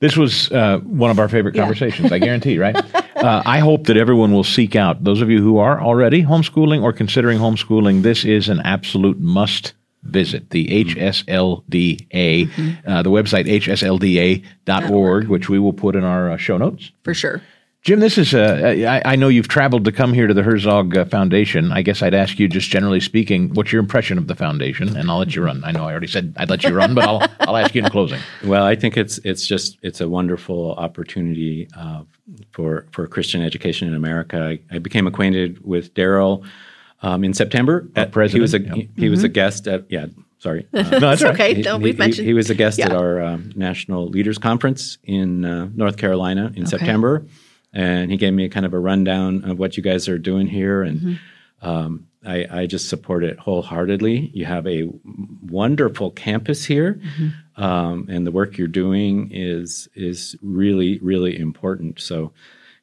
This 0.00 0.16
was 0.16 0.50
uh, 0.52 0.78
one 0.78 1.10
of 1.10 1.18
our 1.18 1.28
favorite 1.28 1.56
conversations, 1.56 2.12
I 2.12 2.18
guarantee, 2.18 2.58
right? 2.58 2.76
Uh, 3.18 3.42
I 3.44 3.58
hope 3.58 3.88
that 3.88 3.96
everyone 3.96 4.32
will 4.32 4.44
seek 4.44 4.76
out 4.76 5.02
those 5.02 5.20
of 5.20 5.28
you 5.28 5.42
who 5.42 5.58
are 5.58 5.82
already 5.82 6.22
homeschooling 6.22 6.84
or 6.84 6.92
considering 6.92 7.40
homeschooling. 7.40 8.02
This 8.02 8.24
is 8.24 8.48
an 8.48 8.60
absolute 8.60 9.18
must 9.18 9.72
visit 10.08 10.50
the 10.50 10.66
HSLDA, 10.84 12.50
uh, 12.86 13.02
the 13.02 13.10
website 13.10 13.46
hslda.org, 13.46 15.28
which 15.28 15.48
we 15.48 15.58
will 15.58 15.72
put 15.72 15.96
in 15.96 16.04
our 16.04 16.32
uh, 16.32 16.36
show 16.36 16.56
notes. 16.56 16.90
for 17.02 17.14
sure. 17.14 17.42
Jim, 17.82 18.00
this 18.00 18.18
is 18.18 18.34
uh, 18.34 18.74
I, 18.86 19.12
I 19.12 19.16
know 19.16 19.28
you've 19.28 19.48
traveled 19.48 19.84
to 19.84 19.92
come 19.92 20.12
here 20.12 20.26
to 20.26 20.34
the 20.34 20.42
Herzog 20.42 20.96
uh, 20.96 21.04
Foundation. 21.04 21.72
I 21.72 21.82
guess 21.82 22.02
I'd 22.02 22.12
ask 22.12 22.38
you, 22.38 22.48
just 22.48 22.68
generally 22.68 23.00
speaking, 23.00 23.54
what's 23.54 23.72
your 23.72 23.80
impression 23.80 24.18
of 24.18 24.26
the 24.26 24.34
foundation? 24.34 24.96
And 24.96 25.10
I'll 25.10 25.18
let 25.18 25.34
you 25.34 25.42
run. 25.42 25.62
I 25.64 25.70
know 25.70 25.84
I 25.84 25.92
already 25.92 26.08
said 26.08 26.34
I'd 26.36 26.50
let 26.50 26.64
you 26.64 26.74
run, 26.74 26.94
but 26.94 27.04
I'll 27.04 27.26
I'll 27.40 27.56
ask 27.56 27.74
you 27.74 27.84
in 27.84 27.90
closing. 27.90 28.20
Well, 28.44 28.64
I 28.64 28.74
think 28.74 28.96
it's 28.96 29.18
it's 29.18 29.46
just 29.46 29.78
it's 29.82 30.00
a 30.00 30.08
wonderful 30.08 30.72
opportunity 30.72 31.68
uh, 31.76 32.02
for 32.50 32.86
for 32.90 33.06
Christian 33.06 33.42
education 33.42 33.88
in 33.88 33.94
America. 33.94 34.58
I, 34.70 34.74
I 34.74 34.78
became 34.78 35.06
acquainted 35.06 35.64
with 35.64 35.94
Daryl 35.94 36.44
um, 37.02 37.24
in 37.24 37.34
September. 37.34 37.88
At- 37.96 38.12
he 38.30 38.40
was 38.40 38.54
a 38.54 38.58
president, 38.60 38.90
he, 38.96 39.02
he 39.02 39.08
was 39.08 39.24
a 39.24 39.28
guest 39.28 39.66
at 39.68 39.84
yeah. 39.90 40.06
Sorry, 40.40 40.68
uh, 40.72 40.82
No, 40.82 41.00
that's 41.00 41.14
It's 41.14 41.22
all 41.22 41.28
right. 41.30 41.34
okay. 41.40 41.54
he, 41.54 41.62
Don't 41.62 41.82
we've 41.82 41.94
he- 41.94 41.98
mentioned. 41.98 42.26
he 42.28 42.32
was 42.34 42.48
a 42.48 42.54
guest 42.54 42.78
at 42.78 42.92
our 42.92 43.20
um, 43.20 43.52
National 43.56 44.06
Leaders 44.08 44.38
Conference 44.38 44.96
in 45.02 45.44
uh, 45.44 45.68
North 45.74 45.96
Carolina 45.96 46.52
in 46.54 46.64
September, 46.66 47.26
and 47.72 48.10
he 48.12 48.16
gave 48.16 48.32
me 48.32 48.44
a 48.44 48.48
kind 48.48 48.64
of 48.64 48.72
a 48.72 48.78
rundown 48.78 49.42
of 49.50 49.58
what 49.58 49.76
you 49.76 49.82
guys 49.82 50.08
are 50.08 50.18
doing 50.18 50.46
here, 50.46 50.82
and 50.82 51.00
Mm-hmm. 51.00 51.68
um, 51.68 52.04
I, 52.26 52.46
I 52.62 52.66
just 52.66 52.88
support 52.88 53.22
it 53.24 53.38
wholeheartedly. 53.38 54.30
You 54.34 54.44
have 54.44 54.66
a 54.66 54.88
wonderful 55.48 56.10
campus 56.12 56.64
here, 56.64 56.94
Mm-hmm. 56.94 57.62
um, 57.64 58.06
and 58.08 58.26
the 58.26 58.30
work 58.32 58.58
you're 58.58 58.68
doing 58.68 59.30
is 59.32 59.88
is 59.94 60.36
really 60.42 60.98
really 61.00 61.38
important. 61.38 62.00
So. 62.00 62.32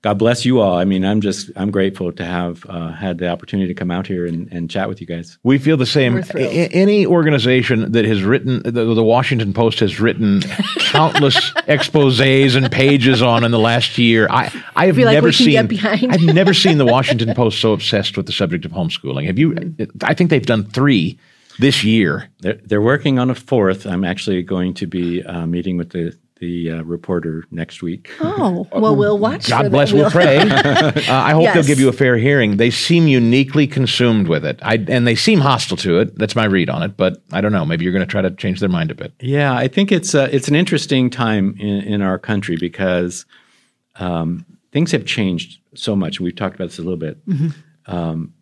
God 0.05 0.19
bless 0.19 0.45
you 0.45 0.59
all. 0.59 0.77
I 0.77 0.85
mean, 0.85 1.03
I'm 1.03 1.19
just 1.19 1.49
I'm 1.55 1.71
grateful 1.71 2.11
to 2.11 2.23
have 2.23 2.63
uh, 2.69 2.91
had 2.91 3.17
the 3.17 3.27
opportunity 3.27 3.67
to 3.69 3.73
come 3.73 3.89
out 3.89 4.05
here 4.05 4.27
and, 4.27 4.47
and 4.53 4.69
chat 4.69 4.87
with 4.87 5.01
you 5.01 5.07
guys. 5.07 5.39
We 5.41 5.57
feel 5.57 5.77
the 5.77 5.87
same. 5.87 6.23
A- 6.35 6.67
any 6.67 7.07
organization 7.07 7.91
that 7.93 8.05
has 8.05 8.21
written, 8.21 8.61
the, 8.61 8.93
the 8.93 9.03
Washington 9.03 9.51
Post 9.51 9.79
has 9.79 9.99
written 9.99 10.41
countless 10.77 11.35
exposés 11.67 12.55
and 12.55 12.71
pages 12.71 13.23
on 13.23 13.43
in 13.43 13.49
the 13.49 13.57
last 13.57 13.97
year. 13.97 14.27
I, 14.29 14.53
I 14.75 14.85
have 14.85 14.95
feel 14.95 15.07
like 15.07 15.15
never 15.15 15.29
we 15.29 15.33
seen. 15.33 15.57
I've 15.57 16.21
never 16.21 16.53
seen 16.53 16.77
the 16.77 16.85
Washington 16.85 17.33
Post 17.33 17.59
so 17.59 17.73
obsessed 17.73 18.15
with 18.15 18.27
the 18.27 18.31
subject 18.31 18.63
of 18.63 18.73
homeschooling. 18.73 19.25
Have 19.25 19.39
you? 19.39 19.75
I 20.03 20.13
think 20.13 20.29
they've 20.29 20.45
done 20.45 20.65
three 20.65 21.17
this 21.57 21.83
year. 21.83 22.29
They're, 22.41 22.59
they're 22.63 22.79
working 22.79 23.17
on 23.17 23.31
a 23.31 23.35
fourth. 23.35 23.87
I'm 23.87 24.03
actually 24.03 24.43
going 24.43 24.75
to 24.75 24.85
be 24.85 25.23
uh, 25.23 25.47
meeting 25.47 25.77
with 25.77 25.89
the 25.89 26.15
the 26.39 26.71
uh, 26.71 26.83
reporter 26.83 27.45
next 27.49 27.81
week. 27.81 28.11
Oh, 28.19 28.67
well, 28.73 28.95
we'll 28.95 29.17
watch. 29.17 29.49
God 29.49 29.71
bless. 29.71 29.93
We'll 29.93 30.11
pray. 30.11 30.37
Uh, 31.05 31.13
I 31.13 31.31
hope 31.31 31.53
they'll 31.53 31.63
give 31.63 31.79
you 31.79 31.89
a 31.89 31.93
fair 31.93 32.17
hearing. 32.17 32.57
They 32.57 32.71
seem 32.71 33.07
uniquely 33.07 33.67
consumed 33.67 34.27
with 34.27 34.43
it, 34.43 34.59
I, 34.63 34.75
and 34.87 35.05
they 35.05 35.13
seem 35.13 35.39
hostile 35.39 35.77
to 35.77 35.99
it. 35.99 36.17
That's 36.17 36.35
my 36.35 36.45
read 36.45 36.69
on 36.69 36.81
it. 36.83 36.97
But 36.97 37.21
I 37.31 37.41
don't 37.41 37.51
know. 37.51 37.65
Maybe 37.65 37.83
you're 37.83 37.93
going 37.93 38.05
to 38.05 38.11
try 38.11 38.21
to 38.21 38.31
change 38.31 38.59
their 38.59 38.69
mind 38.69 38.91
a 38.91 38.95
bit. 38.95 39.13
Yeah, 39.19 39.53
I 39.53 39.67
think 39.67 39.91
it's 39.91 40.15
uh, 40.15 40.29
it's 40.31 40.47
an 40.47 40.55
interesting 40.55 41.09
time 41.09 41.55
in, 41.59 41.81
in 41.81 42.01
our 42.01 42.17
country 42.17 42.55
because 42.57 43.25
um, 43.95 44.45
things 44.71 44.91
have 44.91 45.05
changed 45.05 45.59
so 45.75 45.95
much. 45.95 46.19
We've 46.19 46.35
talked 46.35 46.55
about 46.55 46.69
this 46.69 46.79
a 46.79 46.83
little 46.83 46.97
bit. 46.97 47.17
Um, 47.85 48.33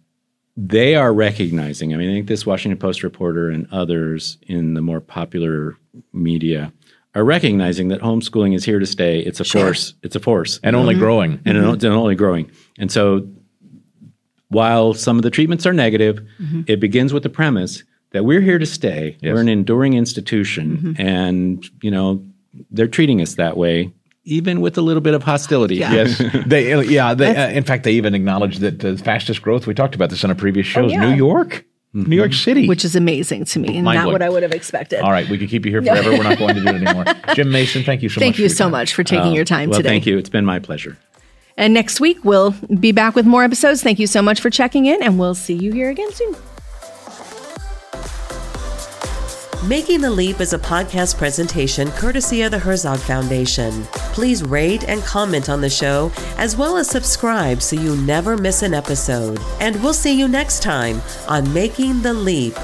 they 0.56 0.96
are 0.96 1.14
recognizing. 1.14 1.94
I 1.94 1.98
mean, 1.98 2.10
I 2.10 2.14
think 2.14 2.28
this 2.28 2.46
Washington 2.46 2.80
Post 2.80 3.04
reporter 3.04 3.50
and 3.50 3.68
others 3.72 4.38
in 4.48 4.76
the 4.76 4.82
more 4.82 5.02
popular 5.02 5.76
media 6.14 6.72
are 7.16 7.24
recognizing 7.24 7.90
that 7.90 8.02
homeschooling 8.02 8.56
is 8.56 8.64
here 8.64 8.80
to 8.80 8.86
stay. 8.86 9.20
It's 9.20 9.40
a 9.40 9.46
force. 9.46 9.94
It's 10.02 10.16
a 10.16 10.20
force. 10.20 10.60
and 10.64 10.76
only 10.76 10.96
mm-hmm. 10.96 11.04
growing. 11.04 11.42
and 11.46 11.58
mm-hmm. 11.58 11.76
it's 11.76 11.86
only 11.86 12.16
growing. 12.16 12.52
And 12.78 12.92
so, 12.92 13.28
while 14.50 14.94
some 14.94 15.18
of 15.18 15.24
the 15.24 15.32
treatments 15.32 15.66
are 15.66 15.74
negative, 15.74 16.20
mm-hmm. 16.40 16.62
it 16.68 16.80
begins 16.80 17.14
with 17.14 17.24
the 17.24 17.30
premise 17.30 17.84
that 18.12 18.24
we're 18.26 18.42
here 18.42 18.60
to 18.60 18.66
stay. 18.66 19.18
Yes. 19.20 19.34
We're 19.34 19.42
an 19.42 19.50
enduring 19.50 19.94
institution, 19.94 20.96
and 20.98 21.68
you 21.82 21.92
know 21.92 22.24
they're 22.72 22.88
treating 22.88 23.22
us 23.22 23.36
that 23.36 23.58
way, 23.58 23.92
even 24.24 24.62
with 24.62 24.78
a 24.78 24.82
little 24.82 25.02
bit 25.02 25.14
of 25.14 25.24
hostility. 25.24 25.76
Yeah. 25.76 25.94
Yes, 25.94 26.22
they. 26.46 26.84
Yeah, 26.86 27.14
they. 27.14 27.36
Uh, 27.36 27.50
in 27.50 27.64
fact, 27.64 27.84
they 27.84 27.94
even 27.94 28.16
acknowledged 28.16 28.62
that 28.62 28.80
the 28.80 28.98
fastest 28.98 29.42
growth. 29.42 29.68
We 29.68 29.74
talked 29.74 29.96
about 29.96 30.10
this 30.10 30.24
on 30.24 30.32
a 30.32 30.36
previous 30.36 30.68
shows. 30.68 30.92
Oh, 30.92 30.96
yeah. 30.96 31.10
New 31.10 31.16
York, 31.16 31.66
Mm-hmm. 31.96 32.10
New 32.10 32.16
York 32.16 32.34
City. 32.34 32.68
which 32.68 32.84
is 32.84 32.96
amazing 32.96 33.46
to 33.46 33.60
me 33.60 33.68
and 33.76 33.84
not 33.86 33.94
Mind-blowing. 33.96 34.14
what 34.14 34.22
I 34.24 34.30
would 34.30 34.42
have 34.42 34.52
expected. 34.52 35.02
All 35.02 35.12
right, 35.12 35.30
we 35.30 35.38
could 35.38 35.48
keep 35.50 35.64
you 35.64 35.72
here 35.72 35.82
forever. 35.84 36.10
We're 36.12 36.24
not 36.24 36.40
going 36.40 36.56
to 36.56 36.62
do 36.62 36.68
it 36.70 36.76
anymore. 36.84 37.06
Jim 37.36 37.52
Mason, 37.52 37.84
thank 37.84 38.02
you 38.02 38.10
so 38.10 38.20
Thank 38.20 38.32
much. 38.32 38.38
Thank 38.38 38.40
you 38.40 38.50
so 38.50 38.64
time. 38.66 38.72
much 38.72 38.94
for 38.96 39.04
taking 39.04 39.34
your 39.34 39.44
uh, 39.44 39.46
time 39.46 39.70
Well, 39.70 39.78
today. 39.80 39.90
thank 39.90 40.06
you. 40.08 40.18
It's 40.18 40.30
been 40.30 40.44
my 40.46 40.58
pleasure. 40.58 40.98
And 41.56 41.72
next 41.72 42.00
week, 42.00 42.18
we'll 42.24 42.52
be 42.80 42.92
back 42.92 43.14
with 43.14 43.28
more 43.28 43.44
episodes. 43.44 43.84
Thank 43.84 44.00
you 44.00 44.08
so 44.08 44.24
much 44.24 44.42
for 44.42 44.50
checking 44.50 44.88
in, 44.88 45.04
and 45.04 45.20
we'll 45.20 45.36
see 45.36 45.54
you 45.54 45.72
here 45.72 45.92
again 45.92 46.12
soon. 46.12 46.36
Making 49.68 50.02
the 50.02 50.10
Leap 50.10 50.42
is 50.42 50.52
a 50.52 50.60
podcast 50.60 51.18
presentation 51.18 51.90
courtesy 51.92 52.42
of 52.42 52.52
the 52.52 52.60
Herzog 52.60 53.00
Foundation. 53.00 53.84
Please 54.12 54.44
rate 54.44 54.84
and 54.90 55.02
comment 55.04 55.48
on 55.48 55.62
the 55.62 55.70
show, 55.70 56.12
as 56.38 56.58
well 56.58 56.76
as 56.76 56.90
subscribe 56.90 57.62
so 57.62 57.78
you 57.78 57.96
never 57.96 58.36
miss 58.36 58.62
an 58.62 58.74
episode. 58.74 59.40
And 59.62 59.82
we'll 59.82 59.94
see 59.94 60.20
you 60.20 60.28
next 60.28 60.64
time 60.64 61.02
on 61.30 61.54
Making 61.54 62.02
the 62.02 62.14
Leap. 62.14 62.58